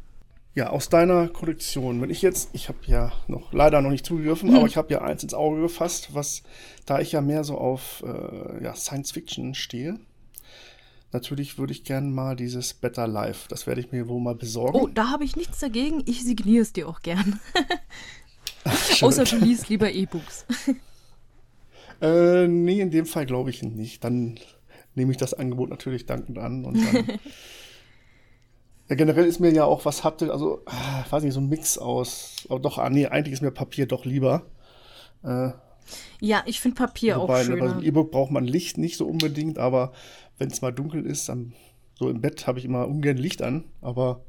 Ja, 0.56 0.70
aus 0.70 0.88
deiner 0.88 1.26
Kollektion, 1.26 2.00
wenn 2.00 2.10
ich 2.10 2.22
jetzt, 2.22 2.50
ich 2.52 2.68
habe 2.68 2.78
ja 2.86 3.10
noch 3.26 3.52
leider 3.52 3.82
noch 3.82 3.90
nicht 3.90 4.06
zugegriffen, 4.06 4.50
Hm. 4.50 4.56
aber 4.58 4.66
ich 4.68 4.76
habe 4.76 4.88
ja 4.92 5.02
eins 5.02 5.24
ins 5.24 5.34
Auge 5.34 5.60
gefasst, 5.62 6.10
was, 6.14 6.44
da 6.86 7.00
ich 7.00 7.10
ja 7.10 7.20
mehr 7.20 7.42
so 7.42 7.58
auf 7.58 8.04
äh, 8.06 8.62
ja, 8.62 8.72
Science 8.76 9.10
Fiction 9.10 9.54
stehe, 9.54 9.98
natürlich 11.14 11.56
würde 11.56 11.72
ich 11.72 11.84
gerne 11.84 12.08
mal 12.08 12.36
dieses 12.36 12.74
Better 12.74 13.06
Life, 13.06 13.48
das 13.48 13.66
werde 13.66 13.80
ich 13.80 13.92
mir 13.92 14.08
wohl 14.08 14.20
mal 14.20 14.34
besorgen. 14.34 14.78
Oh, 14.78 14.88
da 14.88 15.10
habe 15.10 15.24
ich 15.24 15.36
nichts 15.36 15.60
dagegen. 15.60 16.02
Ich 16.04 16.24
signiere 16.24 16.62
es 16.62 16.72
dir 16.74 16.88
auch 16.88 17.00
gern. 17.00 17.40
Außer 19.00 19.24
du 19.24 19.36
liest 19.36 19.68
lieber 19.68 19.90
E-Books. 19.90 20.44
Äh, 22.02 22.48
nee, 22.48 22.80
in 22.80 22.90
dem 22.90 23.06
Fall 23.06 23.24
glaube 23.26 23.50
ich 23.50 23.62
nicht. 23.62 24.02
Dann 24.04 24.38
nehme 24.94 25.12
ich 25.12 25.16
das 25.16 25.34
Angebot 25.34 25.70
natürlich 25.70 26.06
dankend 26.06 26.38
an 26.38 26.64
und 26.64 26.74
dann. 26.76 27.06
ja, 28.88 28.96
generell 28.96 29.24
ist 29.26 29.40
mir 29.40 29.52
ja 29.52 29.64
auch 29.64 29.84
was 29.84 30.02
haptisch, 30.04 30.30
also, 30.30 30.62
ah, 30.66 31.04
weiß 31.08 31.22
nicht, 31.22 31.34
so 31.34 31.40
ein 31.40 31.48
Mix 31.48 31.78
aus. 31.78 32.44
Oh, 32.48 32.58
doch, 32.58 32.78
ah, 32.78 32.90
nee, 32.90 33.06
eigentlich 33.06 33.34
ist 33.34 33.42
mir 33.42 33.50
Papier 33.50 33.86
doch 33.86 34.04
lieber. 34.04 34.46
Äh, 35.22 35.50
Ja, 36.20 36.42
ich 36.46 36.60
finde 36.60 36.76
Papier 36.76 37.18
auch 37.18 37.24
wobei, 37.24 37.44
ne, 37.44 37.50
bei 37.50 37.56
schöner. 37.56 37.68
so 37.68 37.74
einem 37.76 37.84
E-Book 37.84 38.10
braucht 38.10 38.30
man 38.32 38.44
Licht 38.44 38.78
nicht 38.78 38.96
so 38.96 39.06
unbedingt, 39.06 39.58
aber 39.58 39.92
wenn 40.38 40.50
es 40.50 40.62
mal 40.62 40.72
dunkel 40.72 41.04
ist, 41.06 41.28
dann 41.28 41.52
so 41.98 42.08
im 42.08 42.20
Bett 42.20 42.46
habe 42.46 42.58
ich 42.58 42.64
immer 42.64 42.88
ungern 42.88 43.16
Licht 43.16 43.42
an, 43.42 43.64
aber 43.80 44.24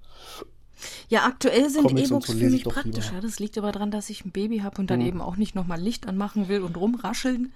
Ja, 1.10 1.26
aktuell 1.26 1.70
sind 1.70 1.90
E-Books 1.92 2.08
so 2.10 2.20
für 2.34 2.34
mich 2.34 2.56
ich 2.58 2.64
doch 2.64 2.84
lieber. 2.84 2.98
praktischer. 2.98 3.22
Das 3.22 3.40
liegt 3.40 3.58
aber 3.58 3.72
daran, 3.72 3.92
dass 3.92 4.10
ich 4.10 4.26
ein 4.26 4.32
Baby 4.32 4.60
habe 4.60 4.78
und 4.80 4.90
dann 4.92 5.00
Mhm. 5.02 5.08
eben 5.08 5.22
auch 5.22 5.36
nicht 5.36 5.56
nochmal 5.56 5.80
Licht 5.82 6.08
anmachen 6.08 6.48
will 6.48 6.62
und 6.62 6.78
rumrascheln. 6.78 7.52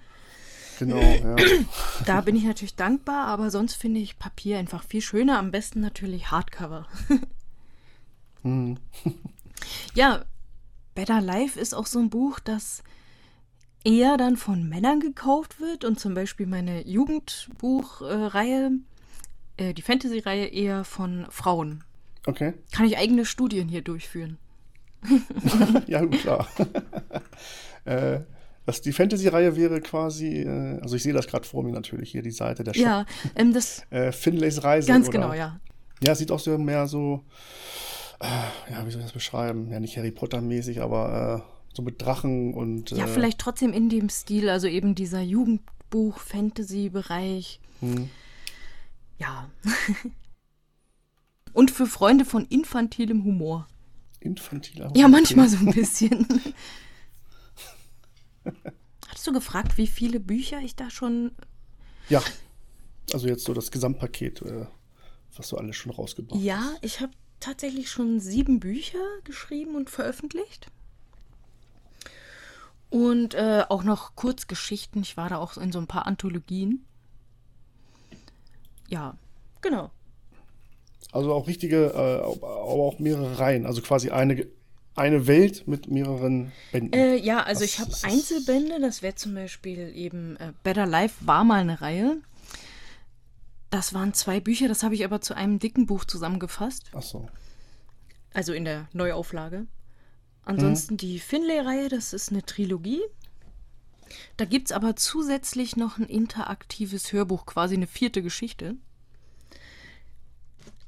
genau, 0.78 1.20
ja. 1.22 1.36
Da 2.06 2.22
bin 2.22 2.34
ich 2.34 2.44
natürlich 2.44 2.74
dankbar, 2.76 3.26
aber 3.26 3.50
sonst 3.50 3.74
finde 3.74 4.00
ich 4.00 4.18
Papier 4.18 4.58
einfach 4.58 4.82
viel 4.84 5.02
schöner. 5.02 5.38
Am 5.38 5.50
besten 5.50 5.80
natürlich 5.80 6.30
Hardcover. 6.30 6.86
Hm. 8.42 8.78
Ja, 9.94 10.24
Better 10.94 11.20
Life 11.20 11.60
ist 11.60 11.74
auch 11.74 11.84
so 11.86 11.98
ein 11.98 12.08
Buch, 12.08 12.40
das 12.40 12.82
eher 13.84 14.16
dann 14.16 14.36
von 14.36 14.68
Männern 14.68 15.00
gekauft 15.00 15.60
wird 15.60 15.84
und 15.84 15.98
zum 15.98 16.14
Beispiel 16.14 16.46
meine 16.46 16.86
Jugendbuchreihe, 16.86 18.72
äh, 19.56 19.74
die 19.74 19.82
Fantasy-Reihe 19.82 20.46
eher 20.46 20.84
von 20.84 21.26
Frauen. 21.30 21.84
Okay. 22.26 22.54
Kann 22.72 22.86
ich 22.86 22.98
eigene 22.98 23.24
Studien 23.24 23.68
hier 23.68 23.82
durchführen? 23.82 24.38
Ja, 25.86 26.02
gut, 26.04 26.20
klar. 26.20 26.46
äh, 27.86 28.20
das, 28.66 28.82
die 28.82 28.92
Fantasy-Reihe 28.92 29.56
wäre 29.56 29.80
quasi, 29.80 30.42
äh, 30.42 30.78
also 30.82 30.96
ich 30.96 31.02
sehe 31.02 31.14
das 31.14 31.26
gerade 31.26 31.46
vor 31.46 31.62
mir 31.64 31.72
natürlich 31.72 32.10
hier, 32.10 32.22
die 32.22 32.30
Seite 32.30 32.62
der 32.62 32.74
Shop. 32.74 32.82
Ja, 32.82 33.06
ähm, 33.34 33.52
das 33.54 33.82
Äh, 33.90 34.12
Finlays 34.12 34.62
Reise. 34.62 34.88
ganz 34.88 35.08
oder? 35.08 35.18
genau, 35.18 35.32
ja. 35.32 35.58
Ja, 36.02 36.14
sieht 36.14 36.30
auch 36.30 36.38
so 36.38 36.56
mehr 36.58 36.86
so, 36.86 37.24
äh, 38.20 38.72
ja, 38.72 38.86
wie 38.86 38.90
soll 38.90 39.00
ich 39.00 39.06
das 39.06 39.12
beschreiben? 39.12 39.70
Ja, 39.70 39.80
nicht 39.80 39.96
Harry 39.96 40.10
Potter-mäßig, 40.10 40.82
aber 40.82 41.42
äh, 41.46 41.59
so 41.72 41.82
mit 41.82 42.02
Drachen 42.02 42.54
und. 42.54 42.90
Ja, 42.90 43.04
äh, 43.04 43.08
vielleicht 43.08 43.38
trotzdem 43.38 43.72
in 43.72 43.88
dem 43.88 44.08
Stil, 44.08 44.48
also 44.48 44.66
eben 44.66 44.94
dieser 44.94 45.20
Jugendbuch-Fantasy-Bereich. 45.20 47.60
Hm. 47.80 48.08
Ja. 49.18 49.50
Und 51.52 51.72
für 51.72 51.86
Freunde 51.86 52.24
von 52.24 52.46
infantilem 52.46 53.24
Humor. 53.24 53.66
Infantiler. 54.20 54.92
Ja, 54.94 55.06
okay. 55.06 55.12
manchmal 55.12 55.48
so 55.48 55.56
ein 55.56 55.66
bisschen. 55.74 56.26
Hattest 59.08 59.26
du 59.26 59.32
gefragt, 59.32 59.76
wie 59.76 59.86
viele 59.86 60.20
Bücher 60.20 60.60
ich 60.60 60.76
da 60.76 60.90
schon. 60.90 61.32
Ja. 62.08 62.22
Also 63.12 63.26
jetzt 63.26 63.44
so 63.44 63.54
das 63.54 63.70
Gesamtpaket, 63.70 64.42
äh, 64.42 64.66
was 65.36 65.48
du 65.48 65.56
alles 65.56 65.76
schon 65.76 65.92
rausgebracht 65.92 66.38
hast. 66.38 66.44
Ja, 66.44 66.74
ich 66.82 67.00
habe 67.00 67.12
tatsächlich 67.40 67.90
schon 67.90 68.20
sieben 68.20 68.60
Bücher 68.60 68.98
geschrieben 69.24 69.74
und 69.74 69.90
veröffentlicht. 69.90 70.68
Und 72.90 73.34
äh, 73.34 73.64
auch 73.68 73.84
noch 73.84 74.16
Kurzgeschichten. 74.16 75.02
Ich 75.02 75.16
war 75.16 75.28
da 75.28 75.38
auch 75.38 75.56
in 75.56 75.70
so 75.72 75.78
ein 75.78 75.86
paar 75.86 76.06
Anthologien. 76.06 76.84
Ja, 78.88 79.16
genau. 79.60 79.90
Also 81.12 81.32
auch 81.32 81.46
richtige, 81.46 81.86
äh, 81.86 82.24
aber 82.24 82.56
auch 82.56 82.98
mehrere 82.98 83.38
Reihen. 83.38 83.64
Also 83.66 83.80
quasi 83.82 84.10
eine, 84.10 84.46
eine 84.96 85.26
Welt 85.28 85.68
mit 85.68 85.88
mehreren 85.88 86.52
Bänden. 86.72 86.92
Äh, 86.92 87.16
ja, 87.16 87.42
also 87.42 87.60
Was 87.62 87.70
ich 87.70 87.78
habe 87.78 87.90
das? 87.90 88.04
Einzelbände, 88.04 88.80
das 88.80 89.02
wäre 89.02 89.14
zum 89.14 89.34
Beispiel 89.34 89.92
eben 89.94 90.36
äh, 90.36 90.52
Better 90.64 90.86
Life 90.86 91.26
war 91.26 91.44
mal 91.44 91.60
eine 91.60 91.80
Reihe. 91.80 92.16
Das 93.70 93.94
waren 93.94 94.14
zwei 94.14 94.40
Bücher, 94.40 94.66
das 94.66 94.82
habe 94.82 94.96
ich 94.96 95.04
aber 95.04 95.20
zu 95.20 95.34
einem 95.34 95.60
dicken 95.60 95.86
Buch 95.86 96.04
zusammengefasst, 96.04 96.90
Ach 96.92 97.02
so. 97.02 97.28
also 98.34 98.52
in 98.52 98.64
der 98.64 98.88
Neuauflage. 98.92 99.66
Ansonsten 100.44 100.96
die 100.96 101.18
Finlay-Reihe, 101.18 101.88
das 101.88 102.12
ist 102.12 102.30
eine 102.30 102.42
Trilogie. 102.42 103.02
Da 104.36 104.44
gibt 104.44 104.68
es 104.68 104.72
aber 104.72 104.96
zusätzlich 104.96 105.76
noch 105.76 105.98
ein 105.98 106.06
interaktives 106.06 107.12
Hörbuch, 107.12 107.46
quasi 107.46 107.74
eine 107.74 107.86
vierte 107.86 108.22
Geschichte. 108.22 108.76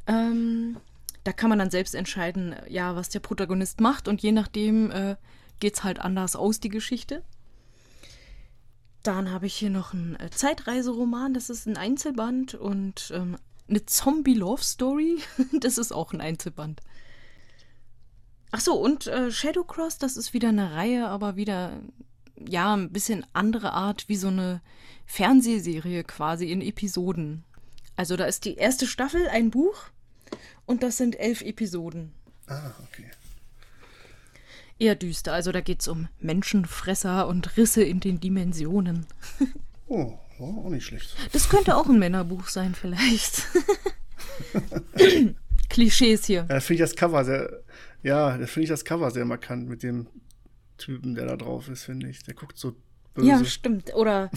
Ähm, 0.06 0.76
da 1.24 1.32
kann 1.32 1.50
man 1.50 1.58
dann 1.58 1.70
selbst 1.70 1.94
entscheiden, 1.94 2.56
ja, 2.68 2.96
was 2.96 3.08
der 3.08 3.20
Protagonist 3.20 3.80
macht 3.80 4.08
und 4.08 4.22
je 4.22 4.32
nachdem 4.32 4.90
äh, 4.90 5.16
geht's 5.60 5.84
halt 5.84 6.00
anders 6.00 6.34
aus, 6.34 6.58
die 6.58 6.68
Geschichte. 6.68 7.22
Dann 9.02 9.30
habe 9.30 9.46
ich 9.46 9.54
hier 9.54 9.70
noch 9.70 9.92
einen 9.92 10.16
äh, 10.16 10.30
Zeitreiseroman, 10.30 11.34
das 11.34 11.50
ist 11.50 11.66
ein 11.66 11.76
Einzelband 11.76 12.54
und 12.54 13.12
ähm, 13.14 13.36
eine 13.68 13.86
Zombie-Love-Story, 13.86 15.18
das 15.60 15.78
ist 15.78 15.92
auch 15.92 16.12
ein 16.12 16.20
Einzelband. 16.20 16.80
Ach 18.54 18.60
so, 18.60 18.74
und 18.74 19.06
äh, 19.06 19.32
Shadowcross, 19.32 19.96
das 19.96 20.18
ist 20.18 20.34
wieder 20.34 20.50
eine 20.50 20.74
Reihe, 20.74 21.08
aber 21.08 21.36
wieder, 21.36 21.80
ja, 22.36 22.74
ein 22.74 22.92
bisschen 22.92 23.26
andere 23.32 23.72
Art, 23.72 24.08
wie 24.08 24.16
so 24.16 24.28
eine 24.28 24.60
Fernsehserie 25.06 26.04
quasi 26.04 26.52
in 26.52 26.60
Episoden. 26.60 27.44
Also 27.96 28.16
da 28.16 28.26
ist 28.26 28.44
die 28.44 28.56
erste 28.56 28.86
Staffel 28.86 29.26
ein 29.28 29.50
Buch 29.50 29.84
und 30.66 30.82
das 30.82 30.98
sind 30.98 31.18
elf 31.18 31.40
Episoden. 31.40 32.12
Ah, 32.46 32.72
okay. 32.84 33.06
Eher 34.78 34.96
düster, 34.96 35.32
also 35.32 35.50
da 35.50 35.62
geht 35.62 35.80
es 35.80 35.88
um 35.88 36.08
Menschenfresser 36.20 37.28
und 37.28 37.56
Risse 37.56 37.82
in 37.82 38.00
den 38.00 38.20
Dimensionen. 38.20 39.06
Oh, 39.88 40.18
oh, 40.38 40.64
auch 40.64 40.70
nicht 40.70 40.86
schlecht. 40.86 41.14
Das 41.32 41.50
könnte 41.50 41.76
auch 41.76 41.86
ein 41.86 41.98
Männerbuch 41.98 42.48
sein, 42.48 42.74
vielleicht. 42.74 43.46
Klischees 45.68 46.24
hier. 46.24 46.46
Ja, 46.48 46.60
finde 46.60 46.84
ich 46.84 46.90
das 46.90 46.96
Cover 46.96 47.24
sehr, 47.26 47.62
ja, 48.02 48.36
da 48.36 48.46
finde 48.46 48.64
ich 48.64 48.68
das 48.68 48.84
Cover 48.84 49.10
sehr 49.10 49.24
markant 49.24 49.68
mit 49.68 49.82
dem 49.82 50.06
Typen, 50.78 51.14
der 51.14 51.26
da 51.26 51.36
drauf 51.36 51.68
ist, 51.68 51.84
finde 51.84 52.08
ich. 52.08 52.22
Der 52.24 52.34
guckt 52.34 52.58
so 52.58 52.74
böse. 53.14 53.28
Ja, 53.28 53.44
stimmt. 53.44 53.94
Oder 53.94 54.30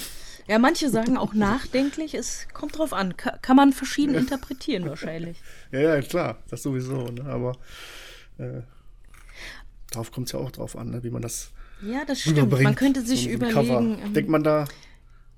ja, 0.47 0.59
manche 0.59 0.89
sagen 0.89 1.17
auch 1.17 1.33
nachdenklich. 1.33 2.13
Es 2.13 2.47
kommt 2.53 2.77
drauf 2.77 2.93
an. 2.93 3.17
Ka 3.17 3.37
kann 3.41 3.55
man 3.55 3.73
verschieden 3.73 4.15
interpretieren 4.15 4.87
wahrscheinlich. 4.87 5.41
Ja, 5.71 5.79
ja, 5.79 6.01
klar, 6.01 6.37
das 6.49 6.63
sowieso, 6.63 7.07
ne? 7.07 7.25
aber 7.25 7.57
äh, 8.37 8.61
darauf 9.91 10.11
kommt 10.11 10.27
es 10.27 10.33
ja 10.33 10.39
auch 10.39 10.51
drauf 10.51 10.77
an, 10.77 10.91
ne? 10.91 11.03
wie 11.03 11.09
man 11.09 11.21
das 11.21 11.51
Ja, 11.81 12.05
das 12.05 12.21
stimmt. 12.21 12.61
Man 12.61 12.75
könnte 12.75 13.01
sich 13.01 13.23
so 13.23 13.29
überlegen. 13.29 13.99
Ähm, 14.01 14.13
Denkt 14.13 14.29
man 14.29 14.43
da, 14.43 14.65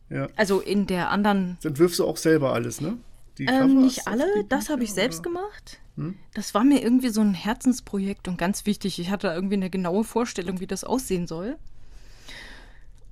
ja, 0.10 0.28
also 0.36 0.60
in 0.60 0.86
der 0.86 1.10
anderen 1.10 1.58
das 1.62 1.72
entwirfst 1.72 2.00
du 2.00 2.06
auch 2.06 2.18
selber 2.18 2.54
alles, 2.54 2.82
ne? 2.82 2.98
Ähm, 3.40 3.82
nicht 3.82 4.08
alle, 4.08 4.44
das 4.50 4.70
habe 4.70 4.84
ich 4.84 4.94
selbst 4.94 5.20
oder? 5.20 5.30
gemacht. 5.30 5.80
Hm? 5.96 6.16
Das 6.34 6.54
war 6.54 6.64
mir 6.64 6.82
irgendwie 6.82 7.10
so 7.10 7.22
ein 7.22 7.34
Herzensprojekt 7.34 8.28
und 8.28 8.38
ganz 8.38 8.66
wichtig. 8.66 9.00
Ich 9.00 9.10
hatte 9.10 9.28
irgendwie 9.28 9.56
eine 9.56 9.70
genaue 9.70 10.04
Vorstellung, 10.04 10.60
wie 10.60 10.68
das 10.68 10.84
aussehen 10.84 11.28
soll. 11.28 11.58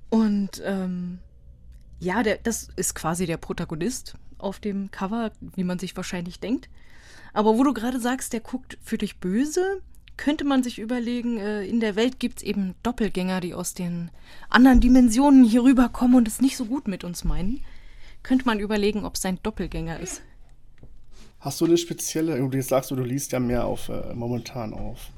Und 0.08 0.62
ähm, 0.64 1.18
ja, 1.98 2.22
der, 2.22 2.38
das 2.38 2.68
ist 2.76 2.94
quasi 2.94 3.26
der 3.26 3.36
Protagonist 3.36 4.14
auf 4.38 4.60
dem 4.60 4.90
Cover, 4.90 5.32
wie 5.40 5.64
man 5.64 5.78
sich 5.78 5.96
wahrscheinlich 5.96 6.40
denkt. 6.40 6.68
Aber 7.32 7.58
wo 7.58 7.64
du 7.64 7.74
gerade 7.74 8.00
sagst, 8.00 8.32
der 8.32 8.40
guckt 8.40 8.78
für 8.82 8.98
dich 8.98 9.18
böse, 9.18 9.82
könnte 10.16 10.44
man 10.44 10.62
sich 10.62 10.78
überlegen, 10.78 11.38
äh, 11.38 11.64
in 11.64 11.80
der 11.80 11.96
Welt 11.96 12.18
gibt 12.18 12.38
es 12.38 12.42
eben 12.42 12.74
Doppelgänger, 12.82 13.40
die 13.40 13.54
aus 13.54 13.74
den 13.74 14.10
anderen 14.48 14.80
Dimensionen 14.80 15.44
hier 15.44 15.62
rüberkommen 15.62 16.16
und 16.16 16.28
es 16.28 16.40
nicht 16.40 16.56
so 16.56 16.64
gut 16.64 16.88
mit 16.88 17.04
uns 17.04 17.24
meinen. 17.24 17.62
Könnte 18.26 18.44
man 18.44 18.58
überlegen, 18.58 19.04
ob 19.04 19.14
es 19.14 19.22
sein 19.22 19.38
Doppelgänger 19.44 20.00
ist. 20.00 20.20
Hast 21.38 21.60
du 21.60 21.64
eine 21.64 21.78
spezielle, 21.78 22.36
du 22.36 22.56
jetzt 22.56 22.70
sagst 22.70 22.90
du, 22.90 22.96
du 22.96 23.04
liest 23.04 23.30
ja 23.30 23.38
mehr 23.38 23.66
auf 23.66 23.88
äh, 23.88 24.14
momentan 24.14 24.74
auf 24.74 25.10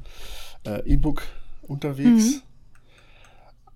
äh, 0.67 0.83
E-Book 0.85 1.23
unterwegs. 1.63 2.35
Mhm. 2.35 2.43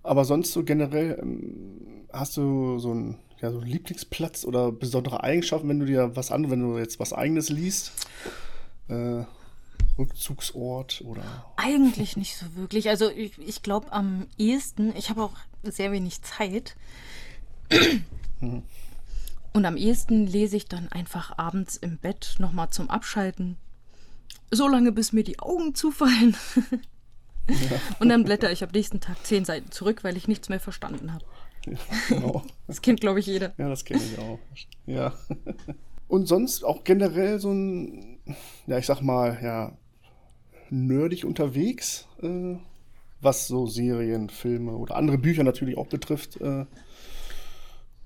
Aber 0.03 0.27
sonst 0.27 0.53
so 0.53 0.65
generell 0.65 1.19
ähm, 1.23 2.07
hast 2.13 2.37
du 2.37 2.79
so 2.79 2.91
einen, 2.91 3.19
ja, 3.41 3.51
so 3.51 3.61
einen 3.61 3.69
Lieblingsplatz 3.69 4.45
oder 4.45 4.71
besondere 4.71 5.23
Eigenschaften, 5.23 5.67
wenn 5.71 5.81
du 5.81 5.87
dir 5.87 6.15
was 6.15 6.31
an, 6.31 6.51
wenn 6.51 6.61
du 6.61 6.77
jetzt 6.77 7.01
was 7.01 7.15
eigenes 7.15 7.49
liest? 7.49 7.93
Äh, 8.89 9.25
Rückzugsort 9.97 11.03
oder 11.07 11.47
Eigentlich 11.57 12.19
nicht 12.19 12.37
so 12.37 12.55
wirklich. 12.55 12.91
Also 12.91 13.09
ich, 13.11 13.39
ich 13.39 13.63
glaube 13.63 13.93
am 13.93 14.27
ehesten, 14.37 14.95
ich 14.95 15.09
habe 15.09 15.23
auch 15.23 15.37
sehr 15.63 15.91
wenig 15.91 16.21
Zeit. 16.21 16.77
Und 19.53 19.67
am 19.67 19.77
ehesten 19.77 20.27
lese 20.27 20.57
ich 20.57 20.67
dann 20.67 20.89
einfach 20.91 21.37
abends 21.39 21.77
im 21.77 21.99
Bett 21.99 22.37
nochmal 22.39 22.71
zum 22.71 22.89
Abschalten. 22.89 23.57
So 24.51 24.69
lange, 24.69 24.93
bis 24.93 25.13
mir 25.13 25.25
die 25.25 25.39
Augen 25.39 25.75
zufallen. 25.75 26.37
Und 27.99 28.09
dann 28.09 28.25
blätter 28.25 28.51
ich 28.53 28.63
am 28.63 28.71
nächsten 28.71 29.01
Tag 29.01 29.25
zehn 29.25 29.45
Seiten 29.45 29.71
zurück, 29.71 30.05
weil 30.05 30.17
ich 30.17 30.29
nichts 30.29 30.49
mehr 30.49 30.61
verstanden 30.61 31.13
habe. 31.13 31.25
genau. 32.09 32.43
Das 32.67 32.81
kennt, 32.81 33.01
glaube 33.01 33.21
ich, 33.21 33.27
jeder. 33.27 33.53
Ja, 33.59 33.69
das 33.69 33.85
kenne 33.85 34.03
ich 34.03 34.19
auch. 34.19 34.39
Ja. 34.87 35.13
Und 36.09 36.27
sonst 36.27 36.65
auch 36.65 36.85
generell 36.85 37.39
so 37.39 37.53
ein, 37.53 38.19
ja, 38.67 38.79
ich 38.79 38.87
sag 38.87 39.03
mal, 39.03 39.39
ja, 39.43 39.77
nerdig 40.71 41.25
unterwegs, 41.25 42.07
äh, 42.23 42.57
was 43.21 43.47
so 43.47 43.67
Serien, 43.67 44.31
Filme 44.31 44.73
oder 44.77 44.97
andere 44.97 45.19
Bücher 45.19 45.45
natürlich 45.45 45.77
auch 45.77 45.87
betrifft. 45.87 46.41
Äh, 46.41 46.67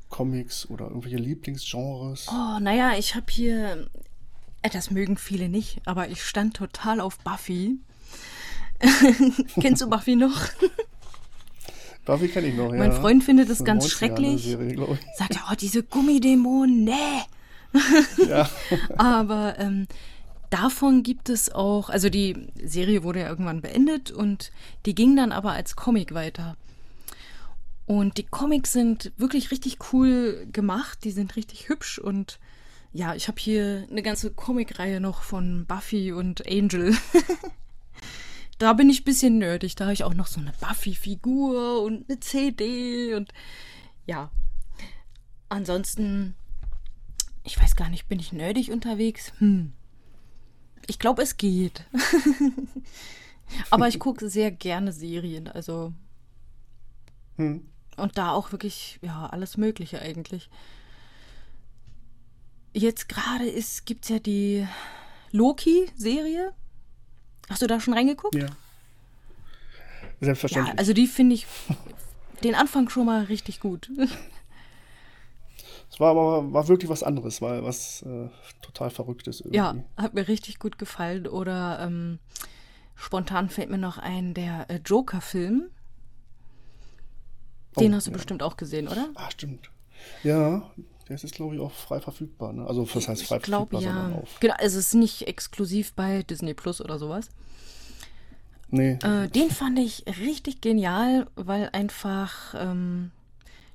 Comics 0.09 0.69
oder 0.71 0.87
irgendwelche 0.87 1.17
Lieblingsgenres. 1.17 2.27
Oh, 2.31 2.59
naja, 2.61 2.93
ich 2.99 3.15
habe 3.15 3.27
hier. 3.31 3.89
Äh, 4.63 4.71
das 4.71 4.91
mögen 4.91 5.17
viele 5.17 5.49
nicht, 5.49 5.81
aber 5.85 6.09
ich 6.09 6.23
stand 6.23 6.55
total 6.57 7.01
auf 7.01 7.19
Buffy. 7.19 7.79
Kennst 9.61 9.83
du 9.83 9.89
Buffy 9.89 10.17
noch? 10.17 10.49
Buffy 12.05 12.29
kenne 12.29 12.47
ich 12.47 12.55
noch, 12.55 12.73
ja. 12.73 12.79
Mein 12.79 12.93
Freund 12.93 13.25
findet 13.25 13.51
es 13.51 13.59
So 13.59 13.65
ganz 13.65 13.85
90er 13.85 13.91
schrecklich. 13.91 14.43
Serie. 14.45 14.99
Sagt 15.17 15.35
er, 15.35 15.43
oh, 15.51 15.55
diese 15.59 15.83
Gummidämonen, 15.83 16.85
nee. 16.85 17.23
Ja. 18.29 18.49
Aber 18.97 19.59
ähm, 19.59 19.89
davon 20.51 21.03
gibt 21.03 21.29
es 21.29 21.53
auch, 21.53 21.91
also 21.91 22.09
die 22.09 22.49
Serie 22.63 23.03
wurde 23.03 23.21
ja 23.21 23.29
irgendwann 23.29 23.61
beendet 23.61 24.11
und 24.13 24.53
die 24.87 24.95
ging 24.95 25.17
dann 25.17 25.33
aber 25.33 25.53
als 25.53 25.75
Comic 25.77 26.15
weiter. 26.15 26.57
Und 27.87 28.19
die 28.19 28.27
Comics 28.27 28.73
sind 28.73 29.13
wirklich 29.17 29.51
richtig 29.51 29.79
cool 29.93 30.49
gemacht, 30.53 31.05
die 31.05 31.13
sind 31.13 31.37
richtig 31.37 31.69
hübsch 31.69 31.99
und 31.99 32.39
ja, 32.93 33.15
ich 33.15 33.29
habe 33.29 33.39
hier 33.39 33.87
eine 33.91 34.03
ganze 34.03 34.33
Comicreihe 34.33 35.01
noch 35.01 35.23
von 35.23 35.67
Buffy 35.67 36.13
und 36.13 36.47
Angel. 36.49 36.97
da 38.59 38.73
bin 38.73 38.91
ich 38.91 39.03
ein 39.03 39.05
bisschen 39.05 39.39
nerdig, 39.39 39.77
da 39.77 39.85
habe 39.85 39.95
ich 39.95 40.03
auch 40.03 40.15
noch 40.15 40.27
so 40.27 40.41
eine 40.41 40.53
Buffy-Figur 40.61 41.83
und 41.83 42.09
eine 42.09 42.19
CD 42.21 43.15
und 43.15 43.33
ja. 44.07 44.31
Ansonsten 45.49 46.35
ich 47.47 47.61
weiß 47.61 47.77
gar 47.77 47.89
nicht, 47.89 48.09
bin 48.09 48.19
ich 48.19 48.33
nerdig 48.33 48.71
unterwegs? 48.71 49.33
Hm. 49.39 49.73
Ich 50.89 50.99
glaube, 50.99 51.23
es 51.23 51.37
geht. 51.37 51.85
Aber 53.71 53.87
ich 53.87 54.01
gucke 54.01 54.29
sehr 54.29 54.51
gerne 54.51 54.93
Serien, 54.93 55.47
also. 55.47 55.93
Hm. 57.37 57.69
Und 57.97 58.19
da 58.19 58.33
auch 58.33 58.53
wirklich, 58.53 58.99
ja, 59.03 59.27
alles 59.27 59.57
Mögliche 59.57 60.01
eigentlich. 60.01 60.51
Jetzt 62.73 63.09
gerade 63.09 63.51
gibt 63.87 64.05
es 64.05 64.11
ja 64.11 64.19
die 64.19 64.67
Loki-Serie. 65.33 66.53
Hast 67.49 67.63
du 67.63 67.67
da 67.67 67.81
schon 67.81 67.95
reingeguckt? 67.95 68.35
ja. 68.35 68.49
Ja, 70.21 70.27
Selbstverständlich. 70.27 70.79
also 70.79 70.93
die 70.93 71.07
finde 71.07 71.35
ich 71.35 71.47
den 72.43 72.55
Anfang 72.55 72.89
schon 72.89 73.07
mal 73.07 73.25
richtig 73.25 73.61
gut. 73.61 73.91
es 75.91 76.01
war 76.01 76.11
aber 76.11 76.53
war 76.53 76.69
wirklich 76.69 76.89
was 76.89 77.03
anderes, 77.03 77.43
weil 77.43 77.65
was 77.65 78.03
äh, 78.03 78.29
total 78.63 78.91
Verrücktes 78.91 79.41
irgendwie. 79.41 79.57
Ja, 79.57 79.77
hat 79.97 80.15
mir 80.15 80.27
richtig 80.27 80.59
gut 80.59 80.79
gefallen. 80.79 81.27
Oder 81.27 81.81
ähm, 81.81 82.19
spontan 82.95 83.51
fällt 83.51 83.71
mir 83.71 83.79
noch 83.79 83.99
ein, 83.99 84.33
der 84.33 84.71
äh, 84.71 84.81
Joker-Film. 84.85 85.71
Den 87.79 87.93
Oh, 87.93 87.97
hast 87.97 88.07
du 88.07 88.11
ja. 88.11 88.17
bestimmt 88.17 88.43
auch 88.43 88.57
gesehen, 88.57 88.89
oder? 88.89 89.09
Ah, 89.15 89.31
stimmt. 89.31 89.71
Ja, 90.23 90.71
der 91.09 91.17
ist 91.17 91.35
glaube 91.35 91.55
ich, 91.55 91.61
auch 91.61 91.73
frei 91.73 92.01
verfügbar. 92.01 92.53
Ne? 92.53 92.67
Also, 92.67 92.89
was 92.95 93.09
heißt 93.09 93.25
frei 93.25 93.37
ich 93.37 93.43
glaube 93.43 93.71
verfügbar, 93.71 93.83
ja. 93.83 94.03
sondern 94.03 94.23
auf. 94.23 94.41
Genau, 94.41 94.55
also 94.59 94.79
es 94.79 94.89
ist 94.89 94.95
nicht 94.95 95.27
exklusiv 95.29 95.93
bei 95.95 96.23
Disney 96.23 96.55
Plus 96.55 96.81
oder 96.81 96.99
sowas. 96.99 97.29
Nee, 98.69 98.99
Äh, 99.03 99.29
den 99.29 99.51
fand 99.51 99.79
ich 99.79 100.05
richtig 100.21 100.61
genial, 100.61 101.29
weil 101.37 101.71
einfach 101.73 102.55
ähm, 102.57 103.13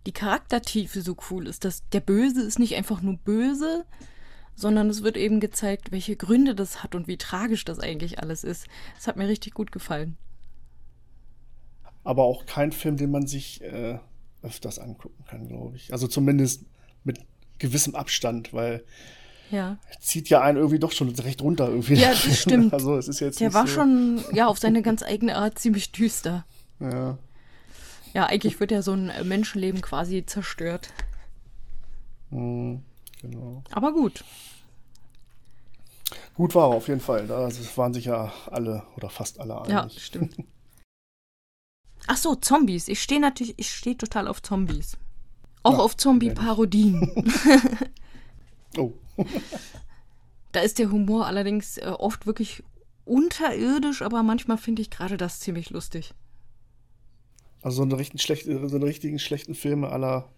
die 0.05 0.11
Charaktertiefe 0.11 1.01
so 1.01 1.15
cool 1.29 1.47
ist. 1.47 1.63
Dass 1.63 1.87
der 1.89 2.01
Böse 2.01 2.41
ist 2.41 2.59
nicht 2.59 2.75
einfach 2.75 3.01
nur 3.01 3.15
böse, 3.17 3.85
sondern 4.55 4.89
es 4.89 5.01
wird 5.01 5.15
eben 5.15 5.39
gezeigt, 5.39 5.91
welche 5.91 6.17
Gründe 6.17 6.55
das 6.55 6.83
hat 6.83 6.93
und 6.93 7.07
wie 7.07 7.17
tragisch 7.17 7.63
das 7.63 7.79
eigentlich 7.79 8.19
alles 8.19 8.43
ist. 8.43 8.67
Das 8.95 9.07
hat 9.07 9.15
mir 9.15 9.27
richtig 9.29 9.53
gut 9.53 9.71
gefallen. 9.71 10.17
Aber 12.03 12.23
auch 12.23 12.45
kein 12.45 12.71
Film, 12.71 12.97
den 12.97 13.11
man 13.11 13.27
sich 13.27 13.61
äh, 13.61 13.99
öfters 14.41 14.79
angucken 14.79 15.23
kann, 15.25 15.47
glaube 15.47 15.75
ich. 15.75 15.91
Also 15.93 16.07
zumindest 16.07 16.63
mit 17.03 17.19
gewissem 17.59 17.95
Abstand, 17.95 18.53
weil 18.53 18.83
Ja. 19.51 19.77
zieht 19.99 20.29
ja 20.29 20.41
einen 20.41 20.57
irgendwie 20.57 20.79
doch 20.79 20.91
schon 20.91 21.09
recht 21.09 21.41
runter 21.41 21.67
irgendwie. 21.69 21.95
Ja, 21.95 22.09
das 22.09 22.39
stimmt. 22.39 22.73
Also 22.73 22.97
es 22.97 23.07
ist 23.07 23.19
jetzt 23.19 23.39
Der 23.39 23.53
war 23.53 23.67
so, 23.67 23.73
schon, 23.73 24.23
ja, 24.33 24.47
auf 24.47 24.57
seine 24.59 24.81
ganz 24.81 25.03
eigene 25.03 25.35
Art 25.35 25.59
ziemlich 25.59 25.91
düster. 25.91 26.45
Ja, 26.79 27.17
Ja, 28.13 28.25
eigentlich 28.25 28.59
wird 28.59 28.71
ja 28.71 28.81
so 28.81 28.93
ein 28.93 29.09
äh, 29.09 29.23
Menschenleben 29.23 29.81
quasi 29.81 30.25
zerstört. 30.25 30.89
hm, 32.29 32.81
genau. 33.21 33.61
Aber 33.71 33.93
gut. 33.93 34.23
Gut 36.33 36.55
war 36.55 36.71
er 36.71 36.75
auf 36.77 36.87
jeden 36.87 37.01
Fall. 37.01 37.27
Da 37.27 37.49
waren 37.75 37.93
sich 37.93 38.05
ja 38.05 38.31
alle 38.49 38.83
oder 38.97 39.09
fast 39.09 39.39
alle 39.39 39.57
einig. 39.61 39.69
Ja, 39.69 39.89
stimmt. 39.89 40.35
Ach 42.07 42.17
so, 42.17 42.35
Zombies. 42.35 42.87
Ich 42.87 43.01
stehe 43.01 43.21
natürlich, 43.21 43.53
ich 43.57 43.69
stehe 43.71 43.97
total 43.97 44.27
auf 44.27 44.41
Zombies. 44.41 44.97
Auch 45.63 45.73
Ja, 45.73 45.79
auf 45.79 45.97
Zombie-Parodien. 45.97 47.11
Oh. 48.77 48.93
da 50.53 50.61
ist 50.61 50.79
der 50.79 50.89
Humor 50.91 51.25
allerdings 51.27 51.77
äh, 51.77 51.87
oft 51.87 52.25
wirklich 52.25 52.63
unterirdisch, 53.03 54.01
aber 54.01 54.23
manchmal 54.23 54.57
finde 54.57 54.81
ich 54.81 54.89
gerade 54.89 55.17
das 55.17 55.41
ziemlich 55.41 55.71
lustig. 55.71 56.13
Also 57.61 57.77
so 57.77 57.83
eine 57.83 57.97
richtig 57.97 58.21
schlechte, 58.21 58.69
so 58.69 58.77
eine 58.77 58.85
richtigen 58.85 59.19
schlechten 59.19 59.55
Filme 59.55 59.89
aller, 59.89 60.29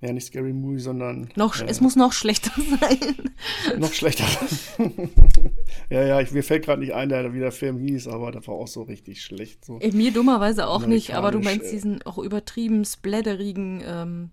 ja 0.00 0.12
nicht 0.12 0.26
Scary 0.26 0.52
Movie, 0.52 0.80
sondern 0.80 1.28
Noch, 1.36 1.60
äh, 1.60 1.66
Es 1.66 1.80
muss 1.80 1.96
noch 1.96 2.12
schlechter 2.12 2.52
sein. 2.80 3.32
noch 3.78 3.92
schlechter. 3.92 4.24
ja, 5.90 6.04
ja, 6.04 6.20
ich, 6.20 6.32
mir 6.32 6.42
fällt 6.42 6.64
gerade 6.64 6.80
nicht 6.80 6.94
ein, 6.94 7.08
der, 7.08 7.32
wie 7.32 7.38
der 7.38 7.52
Film 7.52 7.78
hieß, 7.78 8.08
aber 8.08 8.32
das 8.32 8.46
war 8.46 8.54
auch 8.54 8.68
so 8.68 8.82
richtig 8.82 9.22
schlecht. 9.22 9.64
So. 9.64 9.78
Mir 9.92 10.12
dummerweise 10.12 10.66
auch 10.66 10.86
nicht, 10.86 11.14
aber 11.14 11.30
du 11.30 11.40
meinst 11.40 11.66
äh. 11.66 11.70
diesen 11.70 12.02
auch 12.02 12.18
übertrieben 12.18 12.84
spladderigen 12.84 13.82
ähm, 13.86 14.30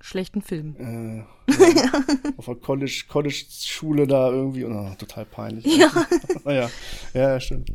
schlechten 0.00 0.42
Film. 0.42 0.76
Äh, 0.78 1.18
ja, 1.52 1.92
auf 2.36 2.46
der 2.46 2.54
College, 2.56 3.04
College-Schule 3.08 4.06
da 4.06 4.30
irgendwie, 4.30 4.64
oh, 4.64 4.90
total 4.98 5.26
peinlich. 5.26 5.64
Ja. 5.76 5.90
naja, 6.44 6.70
ja, 7.12 7.20
ja, 7.20 7.40
stimmt. 7.40 7.70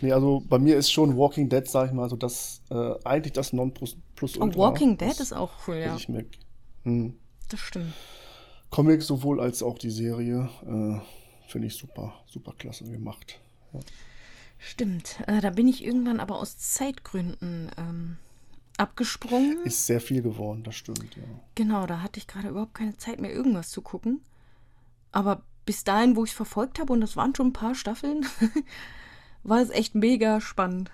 Nee, 0.00 0.12
also 0.12 0.42
bei 0.48 0.58
mir 0.58 0.76
ist 0.76 0.90
schon 0.90 1.16
Walking 1.16 1.48
Dead, 1.48 1.66
sag 1.68 1.88
ich 1.88 1.92
mal, 1.92 2.08
so 2.08 2.16
das, 2.16 2.62
äh, 2.70 2.94
eigentlich 3.04 3.32
das 3.32 3.52
Non-Plus 3.52 3.96
plus 4.16 4.38
Oh, 4.38 4.44
Ultra, 4.44 4.58
Walking 4.58 4.96
Dead 4.96 5.18
ist 5.18 5.32
auch 5.32 5.52
cool, 5.66 5.76
ja. 5.76 5.96
ich 5.96 6.08
mir, 6.08 6.24
hm, 6.84 7.16
Das 7.48 7.60
stimmt. 7.60 7.92
Comic 8.70 9.02
sowohl 9.02 9.40
als 9.40 9.62
auch 9.62 9.78
die 9.78 9.90
Serie, 9.90 10.48
äh, 10.66 11.00
finde 11.50 11.66
ich 11.66 11.74
super, 11.76 12.14
super 12.26 12.52
klasse 12.56 12.84
gemacht. 12.84 13.40
Stimmt. 14.58 15.18
Äh, 15.26 15.40
da 15.40 15.50
bin 15.50 15.68
ich 15.68 15.84
irgendwann 15.84 16.20
aber 16.20 16.38
aus 16.38 16.58
Zeitgründen 16.58 17.70
ähm, 17.76 18.16
abgesprungen. 18.76 19.58
Ist 19.64 19.86
sehr 19.86 20.00
viel 20.00 20.22
geworden, 20.22 20.62
das 20.62 20.76
stimmt, 20.76 21.16
ja. 21.16 21.22
Genau, 21.54 21.86
da 21.86 22.02
hatte 22.02 22.18
ich 22.18 22.26
gerade 22.26 22.48
überhaupt 22.48 22.74
keine 22.74 22.96
Zeit 22.96 23.20
mehr, 23.20 23.32
irgendwas 23.32 23.70
zu 23.70 23.82
gucken. 23.82 24.20
Aber 25.12 25.42
bis 25.66 25.84
dahin, 25.84 26.14
wo 26.16 26.24
ich 26.24 26.30
es 26.30 26.36
verfolgt 26.36 26.78
habe, 26.78 26.92
und 26.92 27.00
das 27.00 27.16
waren 27.16 27.34
schon 27.34 27.48
ein 27.48 27.52
paar 27.52 27.74
Staffeln, 27.74 28.26
war 29.42 29.60
es 29.60 29.70
echt 29.70 29.94
mega 29.94 30.40
spannend. 30.40 30.90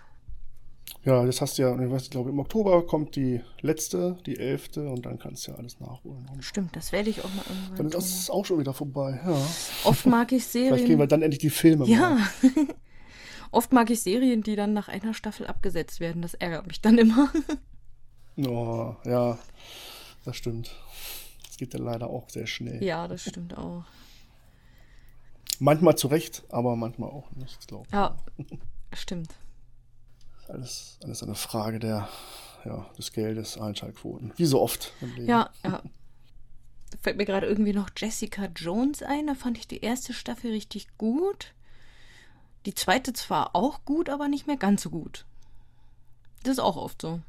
Ja, 1.05 1.25
das 1.25 1.41
hast 1.41 1.59
du 1.59 1.63
ja, 1.63 1.81
ich 1.81 1.91
weiß, 1.91 2.03
ich 2.05 2.11
glaube, 2.11 2.31
im 2.31 2.39
Oktober 2.41 2.85
kommt 2.85 3.15
die 3.15 3.41
letzte, 3.61 4.19
die 4.27 4.39
elfte, 4.39 4.89
und 4.89 5.07
dann 5.07 5.19
kannst 5.21 5.47
du 5.47 5.53
ja 5.53 5.57
alles 5.59 5.79
nachholen. 5.79 6.27
Stimmt, 6.41 6.75
das 6.75 6.91
werde 6.91 7.11
ich 7.11 7.25
auch 7.25 7.33
mal 7.33 7.45
irgendwann 7.49 7.77
dann 7.91 8.01
ist 8.01 8.19
das 8.19 8.31
auch 8.31 8.45
schon 8.45 8.59
wieder 8.59 8.73
vorbei, 8.75 9.21
ja. 9.25 9.37
Oft 9.85 10.07
mag 10.07 10.33
ich 10.33 10.45
Vielleicht 10.45 10.85
kriegen 10.85 10.99
wir 10.99 11.07
Serien. 11.07 11.09
dann 11.09 11.23
endlich 11.23 11.41
die 11.41 11.51
Filme. 11.51 11.87
Ja. 11.87 12.19
Oft 13.53 13.73
mag 13.73 13.89
ich 13.91 14.03
Serien, 14.03 14.43
die 14.43 14.57
dann 14.57 14.73
nach 14.73 14.89
einer 14.89 15.15
Staffel 15.15 15.47
abgesetzt 15.47 16.01
werden. 16.01 16.23
Das 16.23 16.35
ärgert 16.35 16.67
mich 16.67 16.81
dann 16.81 16.99
immer. 16.99 17.31
Oh, 18.47 18.95
ja, 19.07 19.39
das 20.27 20.37
stimmt. 20.37 20.71
Das 21.47 21.57
geht 21.57 21.73
ja 21.73 21.81
leider 21.81 22.11
auch 22.11 22.29
sehr 22.29 22.47
schnell. 22.47 22.85
ja, 22.85 23.09
das 23.09 23.23
stimmt 23.23 23.57
auch. 23.57 23.85
Manchmal 25.59 25.97
zu 25.97 26.09
Recht, 26.09 26.45
aber 26.51 26.77
manchmal 26.77 27.11
auch 27.11 27.31
nicht, 27.33 27.67
glaube 27.67 27.87
ich. 27.87 27.93
Ja, 27.93 28.17
stimmt. 28.93 29.35
Alles, 30.49 30.99
alles 31.03 31.23
eine 31.23 31.35
Frage 31.35 31.79
der, 31.79 32.09
ja, 32.65 32.87
des 32.99 33.13
Geldes, 33.13 33.59
Einschaltquoten. 33.59 34.33
Wie 34.37 34.47
so 34.47 34.61
oft 34.61 34.93
im 35.01 35.15
Leben. 35.15 35.29
Ja, 35.29 35.51
ja. 35.65 35.83
Da 36.91 36.99
fällt 37.01 37.17
mir 37.17 37.25
gerade 37.25 37.47
irgendwie 37.47 37.73
noch 37.73 37.91
Jessica 37.97 38.47
Jones 38.55 39.03
ein. 39.03 39.27
Da 39.27 39.35
fand 39.35 39.59
ich 39.59 39.67
die 39.67 39.81
erste 39.81 40.13
Staffel 40.13 40.53
richtig 40.53 40.87
gut. 40.99 41.53
Die 42.65 42.75
zweite 42.75 43.13
zwar 43.13 43.57
auch 43.57 43.85
gut, 43.85 44.09
aber 44.09 44.29
nicht 44.29 44.47
mehr 44.47 44.57
ganz 44.57 44.83
so 44.83 44.91
gut. 44.91 45.25
Das 46.43 46.53
ist 46.53 46.59
auch 46.61 46.77
oft 46.77 47.03
so. 47.03 47.21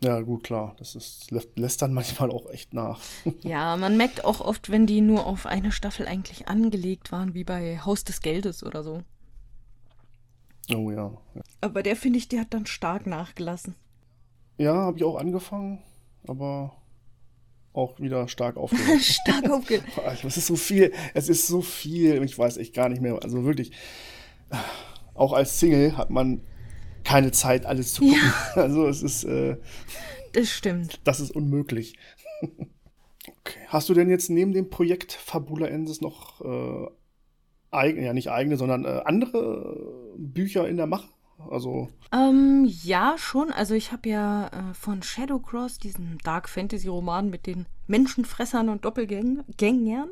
Ja, 0.00 0.20
gut, 0.20 0.44
klar. 0.44 0.76
Das 0.78 0.94
ist, 0.94 1.30
lässt, 1.30 1.58
lässt 1.58 1.82
dann 1.82 1.92
manchmal 1.92 2.30
auch 2.30 2.48
echt 2.50 2.72
nach. 2.72 3.00
Ja, 3.42 3.76
man 3.76 3.96
merkt 3.96 4.24
auch 4.24 4.40
oft, 4.40 4.70
wenn 4.70 4.86
die 4.86 5.00
nur 5.00 5.26
auf 5.26 5.46
eine 5.46 5.72
Staffel 5.72 6.06
eigentlich 6.06 6.48
angelegt 6.48 7.10
waren, 7.10 7.34
wie 7.34 7.44
bei 7.44 7.78
Haus 7.78 8.04
des 8.04 8.20
Geldes 8.20 8.62
oder 8.62 8.82
so. 8.82 9.02
Oh 10.72 10.90
ja. 10.90 11.12
Aber 11.60 11.82
der 11.82 11.96
finde 11.96 12.18
ich, 12.18 12.28
der 12.28 12.42
hat 12.42 12.54
dann 12.54 12.66
stark 12.66 13.06
nachgelassen. 13.06 13.74
Ja, 14.58 14.74
habe 14.74 14.98
ich 14.98 15.04
auch 15.04 15.16
angefangen, 15.16 15.82
aber 16.26 16.76
auch 17.72 17.98
wieder 18.00 18.28
stark 18.28 18.56
aufgehört. 18.58 19.00
stark 19.00 19.50
aufge... 19.50 19.82
Es 20.22 20.36
ist 20.36 20.46
so 20.46 20.56
viel, 20.56 20.92
es 21.14 21.28
ist 21.28 21.46
so 21.46 21.60
viel, 21.60 22.22
ich 22.22 22.38
weiß 22.38 22.58
echt 22.58 22.74
gar 22.74 22.88
nicht 22.88 23.02
mehr. 23.02 23.18
Also 23.22 23.44
wirklich, 23.44 23.72
auch 25.14 25.32
als 25.32 25.58
Single 25.58 25.96
hat 25.96 26.10
man 26.10 26.42
keine 27.08 27.32
Zeit, 27.32 27.64
alles 27.66 27.94
zu 27.94 28.02
gucken. 28.02 28.32
Also 28.54 28.86
es 28.86 29.02
ist, 29.02 29.24
äh, 29.24 29.56
Das 30.32 30.50
stimmt. 30.50 31.00
das 31.04 31.20
ist 31.20 31.30
unmöglich. 31.30 31.94
Okay. 33.40 33.58
Hast 33.66 33.88
du 33.90 33.94
denn 33.94 34.08
jetzt 34.08 34.30
neben 34.30 34.52
dem 34.54 34.70
Projekt 34.70 35.12
Fabula 35.12 35.66
Ensis 35.66 36.00
noch 36.00 36.40
äh, 36.40 36.86
eigene, 37.70 38.06
ja 38.06 38.12
nicht 38.14 38.30
eigene, 38.30 38.56
sondern 38.56 38.86
äh, 38.86 39.02
andere 39.04 40.14
Bücher 40.16 40.66
in 40.66 40.78
der 40.78 40.86
Mache? 40.86 41.08
Also, 41.50 41.88
Ähm, 42.10 42.66
ja, 42.82 43.16
schon. 43.18 43.50
Also 43.52 43.74
ich 43.74 43.92
habe 43.92 44.08
ja 44.08 44.48
äh, 44.48 44.74
von 44.74 45.02
Shadowcross, 45.02 45.76
diesen 45.78 46.16
Dark 46.24 46.48
Fantasy 46.48 46.88
Roman 46.88 47.28
mit 47.28 47.46
den 47.46 47.66
Menschenfressern 47.86 48.70
und 48.70 48.86
Doppelgängern, 48.86 50.08